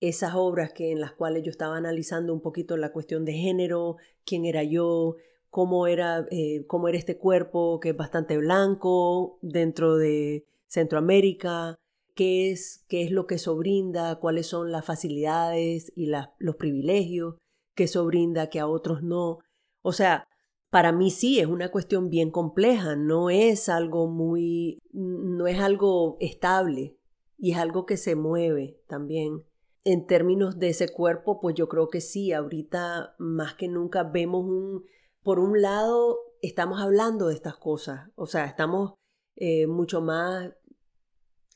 esas 0.00 0.34
obras 0.34 0.72
que 0.72 0.92
en 0.92 1.00
las 1.00 1.12
cuales 1.12 1.42
yo 1.42 1.50
estaba 1.50 1.76
analizando 1.76 2.32
un 2.32 2.40
poquito 2.40 2.76
la 2.76 2.92
cuestión 2.92 3.24
de 3.24 3.32
género, 3.32 3.96
quién 4.24 4.44
era 4.44 4.62
yo, 4.62 5.16
cómo 5.50 5.86
era, 5.86 6.26
eh, 6.30 6.66
cómo 6.66 6.88
era 6.88 6.98
este 6.98 7.16
cuerpo 7.16 7.80
que 7.80 7.90
es 7.90 7.96
bastante 7.96 8.36
blanco 8.36 9.38
dentro 9.42 9.96
de 9.96 10.44
Centroamérica, 10.66 11.78
qué 12.14 12.50
es, 12.50 12.84
qué 12.88 13.04
es 13.04 13.10
lo 13.10 13.26
que 13.26 13.36
eso 13.36 13.56
brinda, 13.56 14.16
cuáles 14.16 14.46
son 14.46 14.70
las 14.72 14.84
facilidades 14.84 15.92
y 15.96 16.10
los 16.38 16.56
privilegios 16.56 17.36
que 17.74 17.84
eso 17.84 18.04
brinda 18.06 18.50
que 18.50 18.58
a 18.58 18.66
otros 18.66 19.02
no. 19.02 19.38
O 19.82 19.92
sea, 19.92 20.26
para 20.70 20.92
mí 20.92 21.10
sí 21.10 21.38
es 21.38 21.46
una 21.46 21.70
cuestión 21.70 22.10
bien 22.10 22.30
compleja, 22.30 22.96
no 22.96 23.30
es 23.30 23.68
algo 23.68 24.08
muy, 24.08 24.80
no 24.92 25.46
es 25.46 25.60
algo 25.60 26.16
estable 26.20 26.96
y 27.38 27.52
es 27.52 27.58
algo 27.58 27.86
que 27.86 27.96
se 27.96 28.16
mueve 28.16 28.80
también. 28.88 29.44
En 29.86 30.04
términos 30.08 30.58
de 30.58 30.70
ese 30.70 30.88
cuerpo, 30.88 31.38
pues 31.40 31.54
yo 31.54 31.68
creo 31.68 31.86
que 31.86 32.00
sí, 32.00 32.32
ahorita 32.32 33.14
más 33.18 33.54
que 33.54 33.68
nunca 33.68 34.02
vemos 34.02 34.44
un, 34.44 34.84
por 35.22 35.38
un 35.38 35.62
lado, 35.62 36.18
estamos 36.42 36.80
hablando 36.80 37.28
de 37.28 37.34
estas 37.34 37.56
cosas, 37.56 38.10
o 38.16 38.26
sea, 38.26 38.46
estamos 38.46 38.94
eh, 39.36 39.68
mucho 39.68 40.00
más 40.00 40.50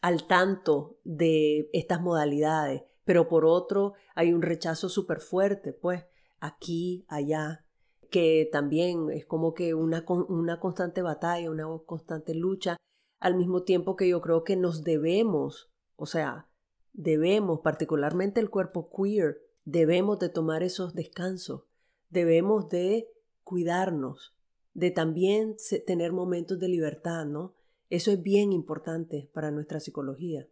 al 0.01 0.28
tanto 0.28 1.01
de 1.03 1.70
estas 1.72 2.01
modalidades, 2.03 2.85
pero 3.05 3.26
por 3.26 3.45
otro 3.45 3.95
hay 4.14 4.33
un 4.33 4.43
rechazo 4.43 4.89
súper 4.89 5.18
fuerte, 5.18 5.72
pues 5.72 6.05
aquí, 6.39 7.05
allá, 7.09 7.66
que 8.12 8.49
también 8.53 9.11
es 9.11 9.26
como 9.26 9.55
que 9.55 9.74
una, 9.74 10.05
una 10.28 10.61
constante 10.61 11.03
batalla, 11.03 11.51
una 11.51 11.66
constante 11.85 12.37
lucha, 12.37 12.76
al 13.18 13.35
mismo 13.35 13.64
tiempo 13.64 13.97
que 13.97 14.09
yo 14.09 14.20
creo 14.20 14.45
que 14.45 14.55
nos 14.55 14.85
debemos, 14.85 15.72
o 15.97 16.07
sea, 16.07 16.47
debemos, 16.93 17.61
particularmente 17.61 18.41
el 18.41 18.51
cuerpo 18.51 18.91
queer, 18.91 19.38
debemos 19.64 20.18
de 20.18 20.28
tomar 20.28 20.62
esos 20.62 20.95
descansos, 20.95 21.64
debemos 22.09 22.68
de 22.68 23.09
cuidarnos, 23.45 24.34
de 24.74 24.91
también 24.91 25.57
tener 25.86 26.12
momentos 26.12 26.59
de 26.59 26.68
libertad, 26.68 27.26
¿no? 27.26 27.55
Eso 27.88 28.12
es 28.12 28.22
bien 28.22 28.53
importante 28.53 29.28
para 29.32 29.51
nuestra 29.51 29.80
psicología. 29.80 30.47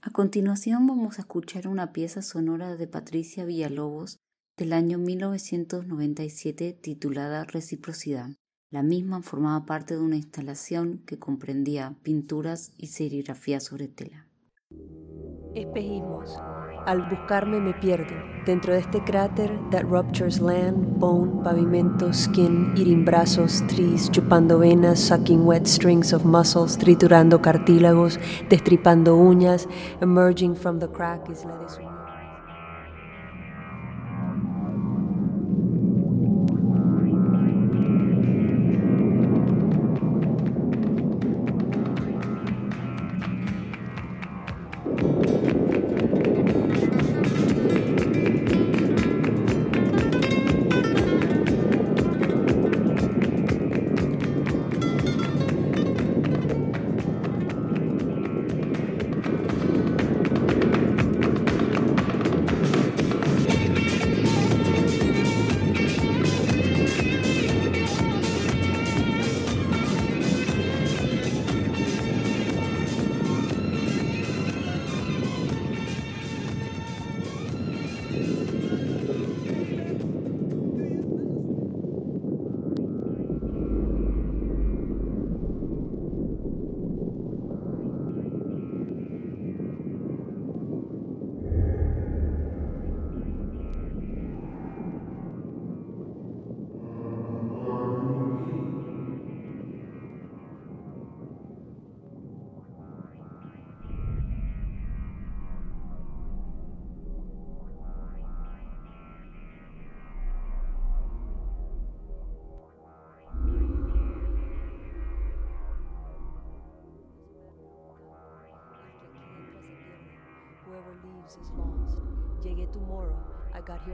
A 0.00 0.10
continuación 0.10 0.86
vamos 0.86 1.18
a 1.18 1.22
escuchar 1.22 1.68
una 1.68 1.92
pieza 1.92 2.22
sonora 2.22 2.76
de 2.76 2.88
Patricia 2.88 3.44
Villalobos 3.44 4.18
del 4.56 4.72
año 4.72 4.98
1997 4.98 6.72
titulada 6.72 7.44
Reciprocidad. 7.44 8.30
La 8.70 8.82
misma 8.82 9.22
formaba 9.22 9.66
parte 9.66 9.94
de 9.94 10.00
una 10.00 10.16
instalación 10.16 11.02
que 11.06 11.18
comprendía 11.18 11.96
pinturas 12.02 12.72
y 12.78 12.88
serigrafía 12.88 13.60
sobre 13.60 13.88
tela. 13.88 14.26
Espejismos. 15.54 16.40
Al 16.86 17.08
buscarme 17.08 17.60
me 17.60 17.74
pierdo 17.74 18.14
dentro 18.44 18.72
de 18.72 18.80
este 18.80 19.02
cráter 19.04 19.50
that 19.70 19.84
ruptures 19.84 20.40
land, 20.40 20.98
bone, 20.98 21.42
pavimento, 21.44 22.12
skin, 22.12 22.72
eating 22.76 23.04
brazos, 23.04 23.62
trees, 23.68 24.10
chupando 24.10 24.58
venas, 24.58 24.98
sucking 24.98 25.46
wet 25.46 25.66
strings 25.66 26.12
of 26.12 26.24
muscles, 26.24 26.76
triturando 26.76 27.40
cartílagos, 27.40 28.18
destripando 28.48 29.16
uñas, 29.16 29.68
emerging 30.00 30.56
from 30.56 30.80
the 30.80 30.88
crack 30.88 31.28
is 31.30 31.44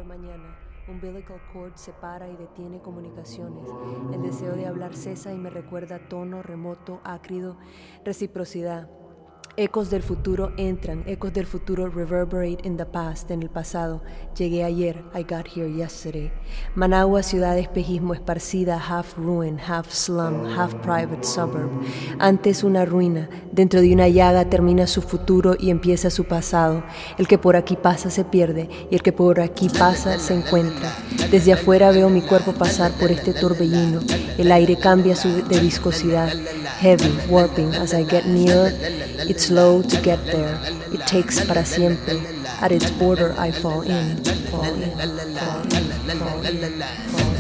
mañana. 0.09 0.57
Umbilical 0.89 1.39
cord 1.53 1.75
separa 1.77 2.29
y 2.29 2.37
detiene 2.37 2.81
comunicaciones. 2.81 3.69
El 4.13 4.23
deseo 4.23 4.57
de 4.57 4.67
hablar 4.67 4.95
cesa 4.97 5.35
y 5.35 5.37
me 5.37 5.51
recuerda 5.51 6.09
tono 6.09 6.43
remoto, 6.43 7.01
ácrido, 7.05 7.59
reciprocidad. 8.07 8.89
Ecos 9.61 9.91
del 9.91 10.05
futuro 10.05 10.53
entran, 10.57 11.03
ecos 11.09 11.33
del 11.33 11.45
futuro 11.45 11.89
reverberate 11.89 12.65
in 12.65 12.77
the 12.77 12.87
past, 12.87 13.29
en 13.33 13.43
el 13.43 13.51
pasado. 13.51 14.01
Llegué 14.37 14.63
ayer, 14.63 15.03
I 15.17 15.25
got 15.25 15.49
here 15.49 15.69
yesterday. 15.69 16.31
Managua, 16.77 17.25
ciudad 17.25 17.57
de 17.57 17.63
espejismo 17.63 18.15
esparcida, 18.15 18.79
half 18.79 19.19
ruin, 19.19 19.59
half 19.59 19.93
slum, 19.93 20.47
half 20.57 20.75
private 20.75 21.25
suburb. 21.25 21.71
Antes 22.21 22.63
una 22.63 22.85
ruina, 22.85 23.29
dentro 23.51 23.81
de 23.81 23.93
una 23.93 24.07
llaga 24.07 24.49
termina 24.49 24.87
su 24.87 25.03
futuro 25.03 25.57
y 25.59 25.71
empieza 25.71 26.09
su 26.09 26.23
pasado. 26.23 26.85
El 27.19 27.27
que 27.27 27.37
por 27.37 27.57
aquí 27.57 27.75
pasa 27.75 28.11
se 28.11 28.25
pierde 28.25 28.69
y 28.93 28.95
el 28.95 29.03
que 29.03 29.13
por 29.13 29.41
aquí 29.41 29.69
pasa 29.69 30.21
se 30.21 30.35
encuentra. 30.35 30.95
Desde 31.33 31.55
afuera 31.55 31.91
veo 31.91 32.09
mi 32.11 32.23
cuerpo 32.23 32.53
pasar 32.53 32.93
por 32.93 33.11
este 33.11 33.35
torbellino. 33.35 34.03
El 34.39 34.53
aire 34.53 34.77
cambia 34.77 35.17
su, 35.17 35.43
de 35.49 35.59
viscosidad, 35.59 36.33
heavy, 36.79 37.13
warping 37.29 37.75
as 37.75 37.93
I 37.93 38.05
get 38.05 38.25
nearer. 38.25 38.73
It's 39.29 39.48
slow 39.49 39.81
to 39.81 39.97
get 40.03 40.21
there. 40.27 40.61
It 40.93 41.07
takes 41.07 41.41
para 41.41 41.65
siempre. 41.65 42.21
At 42.61 42.71
its 42.71 42.91
border 43.01 43.35
I 43.39 43.51
fall 43.51 43.81
in, 43.81 44.23
fall 44.51 44.65
in, 44.65 44.93
fall 44.93 45.09
in, 45.09 45.37
fall 45.39 45.65
in, 45.73 45.85
Fall 46.21 46.45
in. 46.45 46.83
Fall 46.83 47.39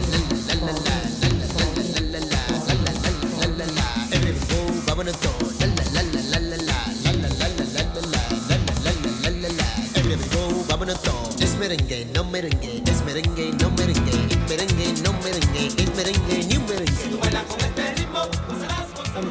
Es 11.38 11.54
merengue, 11.58 12.06
no 12.14 12.24
merengue, 12.24 12.82
es 12.86 13.04
merengue, 13.04 13.52
no 13.60 13.70
merengue, 13.72 14.16
es 14.30 14.38
merengue, 14.48 14.94
no 15.04 15.12
merengue, 15.24 15.66
es 15.76 15.90
merengue, 15.96 16.46
ni 16.48 16.56
un 16.56 16.66
merengue. 16.66 16.98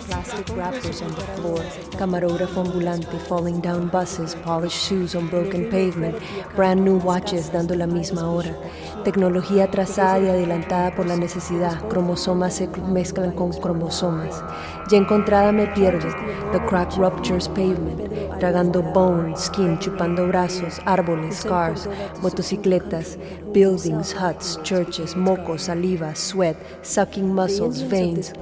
plastic 0.07 0.46
wrappers 0.57 1.01
on 1.01 1.13
the 1.13 1.21
floor, 1.35 1.63
camarógrafo 1.97 2.61
ambulante 2.61 3.17
falling 3.27 3.61
down 3.61 3.89
buses, 3.89 4.35
polished 4.43 4.77
shoes 4.77 5.15
on 5.15 5.27
broken 5.29 5.69
pavement, 5.69 6.15
brand 6.55 6.83
new 6.83 6.97
watches 6.97 7.51
dando 7.51 7.75
la 7.75 7.85
misma 7.85 8.29
hora, 8.29 8.55
tecnología 9.03 9.65
atrasada 9.65 10.19
y 10.19 10.27
adelantada 10.27 10.95
por 10.95 11.05
la 11.05 11.15
necesidad, 11.15 11.87
cromosomas 11.87 12.55
se 12.55 12.67
mezclan 12.67 13.31
con 13.31 13.51
cromosomas. 13.51 14.43
Ya 14.89 14.97
encontrada 14.97 15.51
me 15.51 15.67
pierdo, 15.67 16.07
the 16.51 16.59
crack 16.67 16.97
ruptures 16.97 17.47
pavement, 17.49 18.09
tragando 18.39 18.81
bone, 18.81 19.35
skin, 19.35 19.77
chupando 19.79 20.27
brazos, 20.27 20.79
árboles, 20.85 21.43
cars, 21.43 21.87
motocicletas, 22.21 23.17
buildings, 23.53 24.13
huts, 24.13 24.59
churches, 24.63 25.15
mocos, 25.15 25.63
saliva, 25.63 26.15
sweat, 26.15 26.55
sucking 26.83 27.33
muscles, 27.33 27.81
veins, 27.81 28.33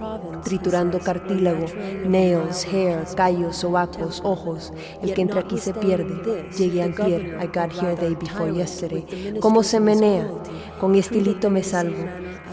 triturando 0.43 0.99
cartílago, 0.99 1.65
nails, 2.05 2.65
hair, 2.65 3.03
callos, 3.15 3.57
sobacos, 3.57 4.21
ojos. 4.23 4.73
El 5.01 5.13
que 5.13 5.21
entra 5.21 5.41
aquí 5.41 5.57
se 5.57 5.73
pierde. 5.73 6.49
Llegué 6.57 6.83
antier, 6.83 7.37
I 7.41 7.47
got 7.47 7.71
here 7.71 7.95
day 7.95 8.15
before 8.15 8.51
yesterday. 8.51 9.05
¿Cómo 9.39 9.63
se 9.63 9.79
menea? 9.79 10.29
Con 10.79 10.95
estilito 10.95 11.49
me 11.49 11.63
salgo. 11.63 12.05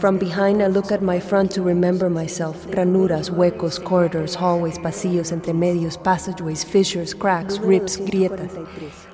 From 0.03 0.17
behind 0.17 0.61
I 0.61 0.67
look 0.67 0.91
at 0.91 1.01
my 1.01 1.17
front 1.17 1.51
to 1.51 1.61
remember 1.61 2.09
myself. 2.09 2.67
Ranuras, 2.67 3.29
huecos, 3.29 3.79
corridors, 3.79 4.35
hallways, 4.35 4.77
pasillos, 4.77 5.31
entre 5.31 5.53
medios, 5.53 5.95
passageways, 5.95 6.65
fissures, 6.65 7.13
cracks, 7.13 7.57
rips, 7.59 7.95
grietas. 7.95 8.51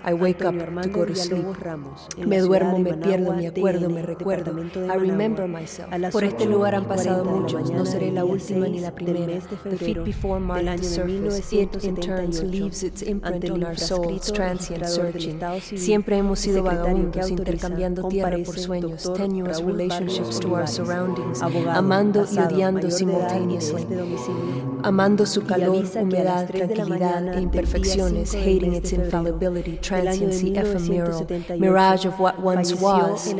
I 0.03 0.15
wake 0.15 0.43
up 0.43 0.55
to 0.57 0.89
go 0.89 1.05
to 1.05 1.13
sleep. 1.13 1.45
Me 2.17 2.37
duermo, 2.39 2.79
me 2.79 2.93
pierdo, 2.93 3.35
me 3.35 3.45
acuerdo, 3.45 3.87
me 3.87 4.01
recuerdo. 4.01 4.51
I 4.91 4.95
remember 4.95 5.47
myself. 5.47 5.91
Por 6.11 6.23
este 6.23 6.47
lugar 6.47 6.73
han 6.73 6.85
pasado 6.85 7.23
muchos. 7.23 7.69
No 7.69 7.85
seré 7.85 8.11
la 8.11 8.25
última 8.25 8.67
ni 8.67 8.79
la 8.79 8.89
primera. 8.89 9.39
The 9.65 9.77
feet 9.77 10.03
before 10.03 10.39
mark 10.39 10.63
the 10.63 10.83
surface. 10.83 11.53
It 11.53 11.83
in 11.83 11.97
turns 11.97 12.41
leaves 12.41 12.81
its 12.81 13.03
imprint 13.03 13.47
on 13.51 13.63
our 13.63 13.77
souls, 13.77 14.31
transient, 14.31 14.87
searching. 14.87 15.39
Siempre 15.61 16.17
hemos 16.17 16.39
sido 16.39 16.63
vagabundos, 16.63 17.29
intercambiando 17.29 18.07
tierra 18.07 18.37
por 18.43 18.57
sueños, 18.57 19.13
tenuous 19.13 19.61
relationships 19.61 20.39
to 20.39 20.55
our 20.55 20.65
surroundings, 20.85 21.41
amando 21.41 22.25
y 22.31 22.39
odiando 22.39 22.89
simultaneously, 22.89 23.85
amando 24.83 25.25
su 25.25 25.43
calor, 25.43 25.85
humedad, 25.99 26.47
tranquilidad 26.47 27.33
e 27.33 27.41
imperfecciones, 27.41 28.33
hating 28.33 28.73
its 28.73 28.93
infallibility, 28.93 29.77
transiency, 29.77 30.53
ephemeral, 30.55 31.25
mirage 31.57 32.05
of 32.05 32.19
what 32.19 32.39
once 32.39 32.73
was. 32.75 33.33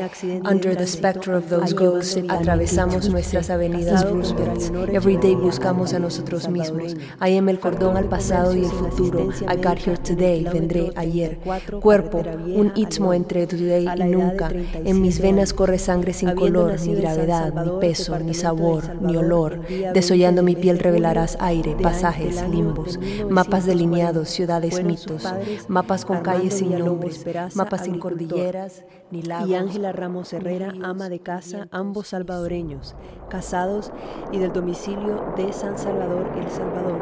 Under 0.44 0.74
the 0.74 0.86
specter 0.86 1.34
of 1.34 1.48
those 1.48 1.72
ghosts, 1.72 2.16
atravesamos 2.28 3.08
nuestras 3.08 3.50
avenidas 3.50 4.04
Roosevelt. 4.10 4.90
Every 4.92 5.16
day 5.16 5.34
buscamos 5.34 5.94
a 5.94 5.98
nosotros 5.98 6.48
mismos. 6.48 6.94
I 7.20 7.36
am 7.36 7.48
el 7.48 7.58
cordón 7.58 7.96
al 7.96 8.08
pasado 8.08 8.54
y 8.54 8.64
el 8.64 8.70
futuro. 8.70 9.30
I 9.48 9.56
got 9.56 9.78
here 9.78 9.96
today, 9.96 10.44
vendré 10.44 10.92
ayer. 10.96 11.38
Cuerpo, 11.80 12.18
un 12.18 12.72
istmo 12.76 13.14
entre 13.14 13.46
today 13.46 13.86
y 13.96 14.04
nunca. 14.04 14.50
En 14.84 15.00
mis 15.00 15.20
venas 15.20 15.52
corre 15.52 15.78
sangre 15.78 16.12
sin 16.12 16.34
color, 16.34 16.78
ni 16.80 16.94
gravedad, 16.94 17.29
ni 17.30 17.70
peso, 17.80 18.18
ni 18.18 18.34
sabor, 18.34 19.00
ni 19.00 19.16
olor. 19.16 19.60
Desollando 19.94 20.42
mi 20.42 20.56
piel 20.56 20.78
revelarás 20.78 21.36
aire, 21.40 21.76
pasajes, 21.80 22.46
limbos, 22.48 22.98
mapas 23.28 23.66
delineados, 23.66 24.28
ciudades, 24.28 24.82
mitos, 24.82 25.24
mapas 25.68 26.04
con 26.04 26.20
calles 26.20 26.54
sin 26.54 26.78
nombres, 26.78 27.24
mapas 27.54 27.84
sin 27.84 27.98
cordilleras, 27.98 28.84
ni 29.10 29.22
lagos. 29.22 29.48
Y 29.48 29.54
Ángela 29.54 29.92
Ramos 29.92 30.32
Herrera, 30.32 30.72
ama 30.82 31.08
de 31.08 31.20
casa, 31.20 31.68
ambos 31.70 32.08
salvadoreños, 32.08 32.94
casados 33.28 33.92
y 34.32 34.38
del 34.38 34.52
domicilio 34.52 35.32
de 35.36 35.52
San 35.52 35.78
Salvador, 35.78 36.30
El 36.36 36.50
Salvador. 36.50 37.00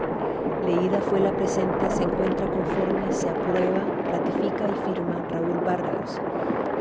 Leída 0.65 1.01
fue 1.01 1.21
la 1.21 1.35
presente, 1.35 1.91
se 1.91 2.03
encuentra 2.03 2.47
conforme, 2.47 3.13
se 3.13 3.29
aprueba, 3.29 3.79
ratifica 4.05 4.67
y 4.69 4.93
firma 4.93 5.27
Raúl 5.31 5.65
Vargas. 5.65 6.21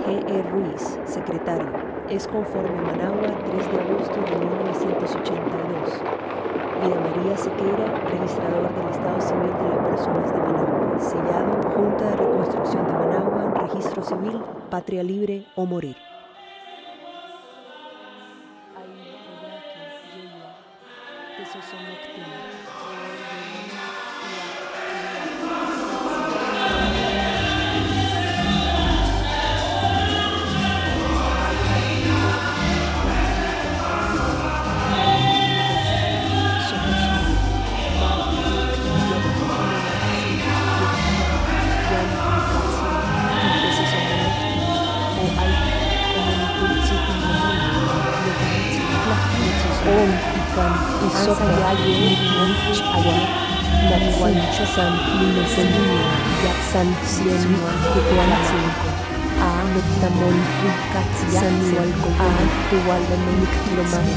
G.E. 0.06 0.42
Ruiz, 0.52 1.00
secretario. 1.06 1.97
Es 2.10 2.26
conforme 2.26 2.82
Managua, 2.82 3.28
3 3.52 3.72
de 3.72 3.80
agosto 3.82 4.16
de 4.16 4.46
1982. 4.46 5.92
Vida 6.82 7.00
María 7.02 7.36
Sequeira, 7.36 8.00
registrador 8.10 8.74
del 8.74 8.88
Estado 8.92 9.22
Civil 9.22 9.52
de 9.52 9.70
las 9.76 9.88
Personas 9.90 10.32
de 10.32 10.38
Managua. 10.38 11.00
Sellado, 11.00 11.70
Junta 11.76 12.10
de 12.10 12.16
Reconstrucción 12.16 12.88
de 12.88 12.94
Managua, 12.94 13.54
Registro 13.68 14.04
Civil, 14.04 14.42
Patria 14.70 15.04
Libre 15.04 15.48
o 15.56 15.66
Morir. 15.66 15.98
Chasan 55.18 55.34
Linasan 55.34 55.70
Yaksan 56.46 56.88
Sien 57.02 57.42
Kukuanatsin 57.90 58.66
A 59.42 59.50
Nuktamon 59.74 60.38
Katsan 60.94 61.56
Walko 61.74 62.10
A 62.22 62.30
Tuwalame 62.70 63.32
Niktiloman 63.42 64.08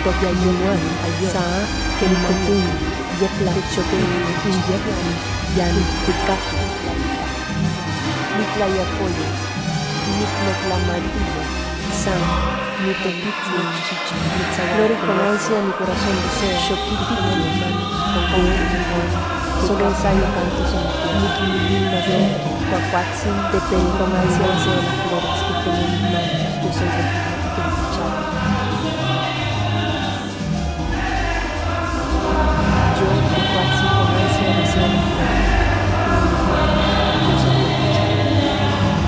Tokya 0.00 0.32
Yunuan 0.32 0.80
Sa 1.28 1.44
Kenikotun 2.00 2.64
Yekla 3.20 3.52
Choke 3.68 4.00
Inyeklan 4.48 5.12
Yan 5.60 5.76
San 12.00 12.22
flores 14.72 14.98
con 15.04 15.20
ansia 15.20 15.60
mi 15.60 15.72
corazón 15.72 16.16
desea, 16.24 16.56
shokiti 16.64 17.04
con 17.04 17.36
mis 17.44 17.54
manos, 17.60 17.92
con 18.32 19.39
solo 19.66 19.86
ensayo 19.88 20.26
canto 20.34 20.62
son 20.70 20.84
Niki 21.20 21.44
Milina 21.52 22.00
de 22.06 22.18
Cuacuatzin, 22.70 23.36
de 23.52 23.58
ansia 24.14 24.46
deseo 24.46 24.78
las 24.86 24.98
flores 25.04 25.40
que 25.46 25.54
tengo 25.64 25.82
en 25.84 25.90
mis 25.92 26.02
manos, 26.12 26.52
yo 26.62 26.70
soy 26.72 26.88
de. 26.88 27.30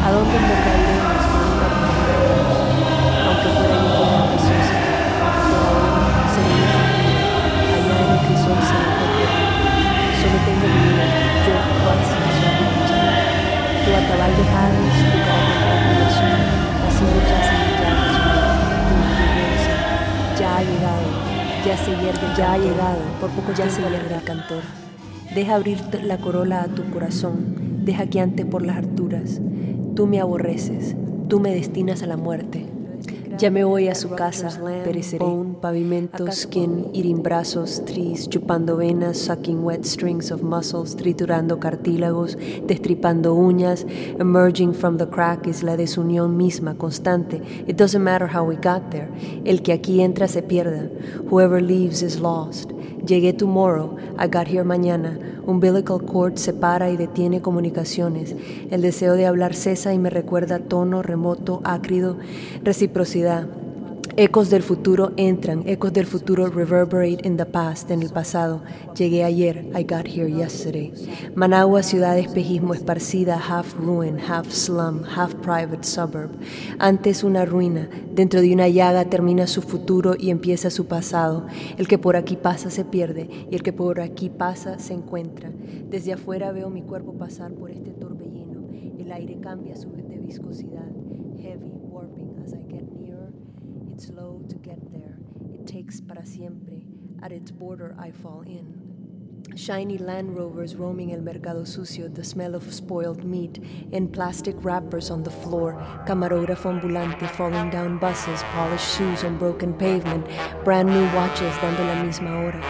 ¿A 0.04 0.10
dónde 0.10 0.36
en 0.36 0.42
verdad 0.48 1.21
por 23.20 23.30
poco 23.30 23.52
ya 23.52 23.68
se 23.70 23.80
hierve 23.80 24.14
el 24.14 24.22
cantor. 24.22 24.62
Deja 25.34 25.54
abrir 25.54 25.78
la 26.04 26.18
corola 26.18 26.62
a 26.62 26.68
tu 26.68 26.84
corazón, 26.90 27.84
deja 27.84 28.06
que 28.06 28.20
ante 28.20 28.44
por 28.44 28.64
las 28.64 28.76
alturas. 28.76 29.40
Tú 29.94 30.06
me 30.06 30.20
aborreces, 30.20 30.96
tú 31.28 31.40
me 31.40 31.54
destinas 31.54 32.02
a 32.02 32.06
la 32.06 32.16
muerte. 32.16 32.61
Ya 33.38 33.50
me 33.50 33.64
voy 33.64 33.88
a 33.88 33.94
su 33.94 34.10
casa, 34.10 34.48
pereceré. 34.84 35.24
pavimentos, 35.60 36.34
skin, 36.42 36.90
eating 36.92 37.22
brazos, 37.22 37.82
trees, 37.84 38.28
chupando 38.28 38.76
venas, 38.76 39.16
sucking 39.18 39.64
wet 39.64 39.84
strings 39.84 40.30
of 40.30 40.42
muscles, 40.42 40.96
triturando 40.96 41.58
cartílagos, 41.58 42.36
destripando 42.66 43.34
uñas. 43.34 43.86
Emerging 44.18 44.74
from 44.74 44.98
the 44.98 45.06
crack 45.06 45.46
es 45.46 45.62
la 45.62 45.76
desunión 45.76 46.36
misma, 46.36 46.76
constante. 46.76 47.40
It 47.66 47.76
doesn't 47.76 48.02
matter 48.02 48.28
how 48.28 48.44
we 48.44 48.56
got 48.56 48.90
there. 48.90 49.08
El 49.44 49.62
que 49.62 49.72
aquí 49.72 50.02
entra 50.02 50.28
se 50.28 50.42
pierda. 50.42 50.90
Whoever 51.30 51.62
leaves 51.62 52.02
is 52.02 52.20
lost. 52.20 52.70
Llegué 53.06 53.32
tomorrow, 53.32 53.96
I 54.16 54.28
got 54.28 54.46
here 54.46 54.62
mañana. 54.62 55.18
Umbilical 55.44 56.04
cord 56.04 56.36
separa 56.36 56.90
y 56.90 56.96
detiene 56.96 57.42
comunicaciones. 57.42 58.36
El 58.70 58.80
deseo 58.80 59.14
de 59.14 59.26
hablar 59.26 59.54
cesa 59.54 59.92
y 59.92 59.98
me 59.98 60.08
recuerda 60.08 60.60
tono 60.60 61.02
remoto, 61.02 61.60
ácrido, 61.64 62.18
reciprocidad. 62.62 63.61
Ecos 64.16 64.50
del 64.50 64.62
futuro 64.62 65.12
entran, 65.16 65.62
ecos 65.66 65.90
del 65.94 66.04
futuro 66.04 66.48
reverberate 66.48 67.26
in 67.26 67.38
the 67.38 67.46
past, 67.46 67.90
en 67.90 68.02
el 68.02 68.10
pasado. 68.10 68.60
Llegué 68.94 69.24
ayer, 69.24 69.64
I 69.74 69.84
got 69.84 70.06
here 70.06 70.30
yesterday. 70.30 70.92
Managua, 71.34 71.82
ciudad 71.82 72.14
de 72.14 72.20
espejismo 72.20 72.74
esparcida, 72.74 73.38
half 73.38 73.74
ruin, 73.74 74.18
half 74.18 74.50
slum, 74.50 75.02
half 75.04 75.34
private 75.36 75.84
suburb. 75.84 76.30
Antes 76.78 77.24
una 77.24 77.46
ruina, 77.46 77.88
dentro 78.14 78.42
de 78.42 78.52
una 78.52 78.68
llaga 78.68 79.06
termina 79.06 79.46
su 79.46 79.62
futuro 79.62 80.14
y 80.18 80.28
empieza 80.28 80.68
su 80.68 80.84
pasado. 80.84 81.46
El 81.78 81.88
que 81.88 81.96
por 81.96 82.16
aquí 82.16 82.36
pasa 82.36 82.68
se 82.68 82.84
pierde 82.84 83.30
y 83.50 83.54
el 83.54 83.62
que 83.62 83.72
por 83.72 83.98
aquí 83.98 84.28
pasa 84.28 84.78
se 84.78 84.92
encuentra. 84.92 85.50
Desde 85.88 86.12
afuera 86.12 86.52
veo 86.52 86.68
mi 86.68 86.82
cuerpo 86.82 87.14
pasar 87.14 87.52
por 87.54 87.70
este 87.70 87.92
torbellino. 87.92 88.68
El 88.98 89.10
aire 89.10 89.38
cambia 89.40 89.74
su 89.74 89.88
viscosidad, 90.32 90.91
slow 94.02 94.42
to 94.48 94.56
get 94.56 94.80
there. 94.90 95.16
It 95.54 95.66
takes 95.66 96.00
para 96.00 96.26
siempre. 96.26 96.82
At 97.22 97.30
its 97.30 97.52
border 97.52 97.94
I 97.98 98.10
fall 98.10 98.42
in. 98.44 98.82
Shiny 99.54 99.98
Land 99.98 100.36
Rovers 100.36 100.74
roaming 100.74 101.12
el 101.12 101.20
mercado 101.20 101.64
sucio, 101.64 102.12
the 102.12 102.24
smell 102.24 102.54
of 102.54 102.72
spoiled 102.72 103.22
meat, 103.24 103.62
in 103.92 104.08
plastic 104.08 104.56
wrappers 104.64 105.10
on 105.10 105.22
the 105.22 105.30
floor, 105.30 105.74
camarógrafo 106.06 106.70
ambulante 106.70 107.28
falling 107.28 107.70
down 107.70 107.98
buses, 107.98 108.42
polished 108.54 108.96
shoes 108.96 109.24
on 109.24 109.36
broken 109.38 109.74
pavement, 109.74 110.26
brand 110.64 110.88
new 110.88 111.04
watches 111.14 111.54
dando 111.60 111.84
la 111.84 112.02
misma 112.02 112.30
hora, 112.38 112.60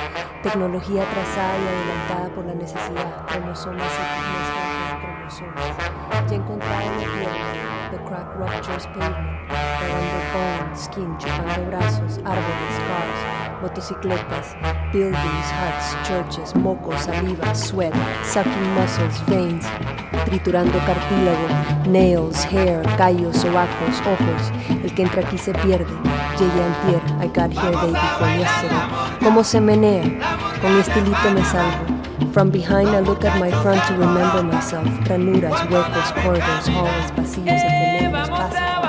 tecnología 0.43 1.03
atrasada 1.03 1.59
y 1.59 1.67
adelantada 1.69 2.35
por 2.35 2.45
la 2.47 2.55
necesidad, 2.55 3.27
cromosomas 3.27 3.93
y 3.93 5.05
cromosomas. 5.05 6.29
Ya 6.29 6.37
encontrado 6.37 6.91
la 6.91 7.19
pierna, 7.19 7.72
the 7.93 7.99
crack 8.09 8.27
ruptures 8.39 8.87
pavement, 8.87 9.49
pegando 9.49 10.19
bone, 10.33 10.75
skin, 10.75 11.17
chupando 11.19 11.63
brazos, 11.69 12.19
árboles, 12.25 12.77
cars, 12.89 13.19
motocicletas, 13.61 14.57
buildings, 14.93 15.49
huts, 15.61 16.09
churches, 16.09 16.55
mocos, 16.55 17.03
saliva, 17.03 17.55
sweat, 17.55 17.93
sucking 18.25 18.69
muscles, 18.75 19.21
veins, 19.27 19.67
triturando 20.25 20.79
cartílago, 20.87 21.47
nails, 21.87 22.43
hair, 22.47 22.83
callos, 22.97 23.37
sobacos, 23.37 24.01
ojos. 24.07 24.43
El 24.83 24.95
que 24.95 25.03
entra 25.03 25.21
aquí 25.21 25.37
se 25.37 25.53
pierde. 25.53 25.93
llegué 26.39 26.63
antier, 26.63 27.03
I 27.21 27.27
got 27.29 27.53
here 27.53 27.73
day 27.73 27.93
before 27.93 28.39
yesterday. 28.39 29.19
Cómo 29.23 29.45
se 29.45 29.61
menea, 29.61 30.03
con 30.63 30.79
estilito 30.79 31.31
me 31.35 31.45
salgo. 31.45 32.02
From 32.31 32.51
behind 32.51 32.89
I 32.89 33.01
look 33.01 33.25
at 33.25 33.39
my 33.39 33.51
front 33.63 33.83
to 33.89 33.93
remember 33.95 34.43
myself. 34.43 34.87
Ranuras, 35.09 35.67
huecos, 35.67 36.13
corridors, 36.23 36.67
halls, 36.69 37.11
pasillos, 37.13 37.63
entremenos, 37.63 38.29
pasajes, 38.31 38.82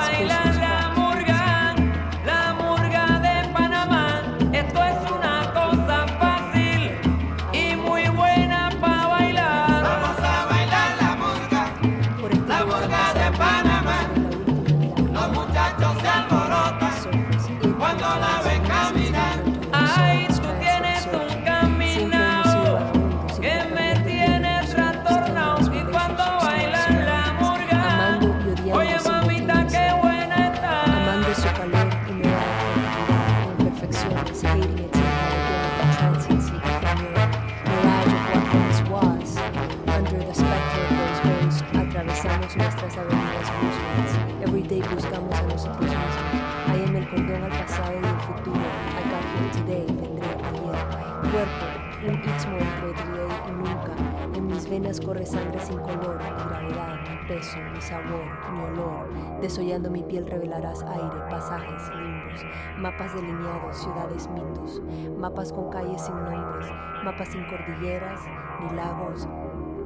un 52.06 52.20
istmo 52.36 52.56
día 52.58 53.26
y 53.48 53.52
nunca. 53.52 53.94
En 54.34 54.46
mis 54.46 54.68
venas 54.68 55.00
corre 55.00 55.24
sangre 55.24 55.60
sin 55.60 55.78
color, 55.78 56.18
ni 56.20 56.44
gravedad, 56.44 56.98
ni 57.08 57.28
peso, 57.28 57.58
ni 57.72 57.80
sabor, 57.80 58.26
ni 58.52 58.60
olor. 58.60 59.40
Desollando 59.40 59.90
mi 59.90 60.02
piel 60.02 60.26
revelarás 60.26 60.82
aire, 60.82 61.30
pasajes, 61.30 61.88
limbos, 61.96 62.44
mapas 62.78 63.14
delineados, 63.14 63.78
ciudades, 63.78 64.28
mitos, 64.28 64.82
mapas 65.16 65.52
con 65.52 65.70
calles 65.70 66.02
sin 66.02 66.16
nombres, 66.16 66.66
mapas 67.04 67.28
sin 67.28 67.44
cordilleras, 67.46 68.20
ni 68.60 68.76
lagos, 68.76 69.26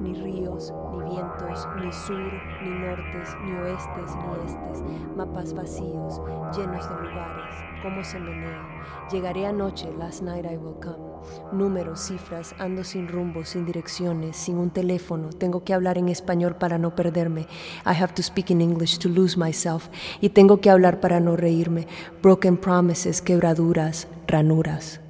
ni 0.00 0.14
ríos, 0.14 0.72
ni 0.92 1.10
vientos, 1.10 1.68
ni 1.82 1.92
sur, 1.92 2.32
ni 2.62 2.70
nortes, 2.70 3.36
ni 3.44 3.52
oestes, 3.52 4.16
ni 4.16 4.46
estes, 4.46 4.84
mapas 5.16 5.54
vacíos, 5.54 6.20
llenos 6.56 6.88
de 6.88 6.94
lugares, 6.96 7.54
cómo 7.82 8.04
se 8.04 8.18
menea. 8.18 8.66
Llegaré 9.10 9.46
anoche, 9.46 9.90
last 9.98 10.22
night 10.22 10.44
I 10.44 10.56
will 10.56 10.76
come. 10.80 11.08
Números, 11.52 12.00
cifras, 12.00 12.54
ando 12.58 12.84
sin 12.84 13.08
rumbo, 13.08 13.44
sin 13.44 13.64
direcciones, 13.64 14.36
sin 14.36 14.58
un 14.58 14.70
teléfono. 14.70 15.30
Tengo 15.30 15.64
que 15.64 15.74
hablar 15.74 15.98
en 15.98 16.08
español 16.08 16.56
para 16.56 16.78
no 16.78 16.94
perderme. 16.94 17.42
I 17.84 17.94
have 18.00 18.14
to 18.14 18.22
speak 18.22 18.50
in 18.50 18.60
English 18.60 18.98
to 18.98 19.08
lose 19.08 19.36
myself. 19.38 19.88
Y 20.20 20.30
tengo 20.30 20.60
que 20.60 20.70
hablar 20.70 21.00
para 21.00 21.20
no 21.20 21.36
reírme. 21.36 21.86
Broken 22.22 22.56
promises, 22.56 23.22
quebraduras, 23.22 24.08
ranuras. 24.26 25.00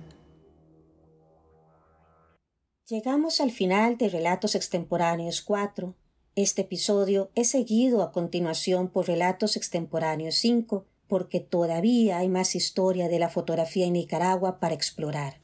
Llegamos 2.91 3.43
al 3.43 3.51
final 3.51 3.99
de 3.99 4.09
Relatos 4.09 4.55
Extemporáneos 4.55 5.43
4. 5.43 5.95
Este 6.37 6.63
episodio 6.63 7.31
es 7.35 7.51
seguido 7.51 8.03
a 8.03 8.13
continuación 8.13 8.89
por 8.89 9.07
Relatos 9.07 9.57
Extemporáneos 9.57 10.37
5, 10.37 10.87
porque 11.07 11.41
todavía 11.41 12.17
hay 12.17 12.31
más 12.31 12.55
historia 12.55 13.11
de 13.11 13.19
la 13.19 13.29
fotografía 13.29 13.85
en 13.85 13.93
Nicaragua 13.93 14.59
para 14.59 14.75
explorar. 14.75 15.39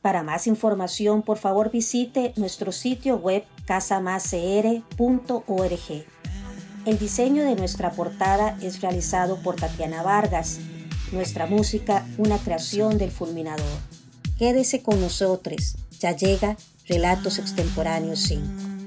Para 0.00 0.22
más 0.22 0.46
información, 0.46 1.20
por 1.20 1.36
favor 1.36 1.70
visite 1.70 2.32
nuestro 2.36 2.72
sitio 2.72 3.16
web 3.16 3.44
casamascr.org. 3.66 6.06
El 6.86 6.98
diseño 6.98 7.44
de 7.44 7.54
nuestra 7.54 7.90
portada 7.90 8.56
es 8.62 8.80
realizado 8.80 9.42
por 9.42 9.56
Tatiana 9.56 10.02
Vargas. 10.02 10.58
Nuestra 11.12 11.44
música, 11.44 12.08
una 12.16 12.38
creación 12.38 12.96
del 12.96 13.10
fulminador. 13.10 13.78
Quédese 14.38 14.82
con 14.82 15.02
nosotros. 15.02 15.76
Ya 16.00 16.16
llega 16.16 16.56
Relatos 16.88 17.38
Extemporáneos 17.38 18.20
5. 18.20 18.77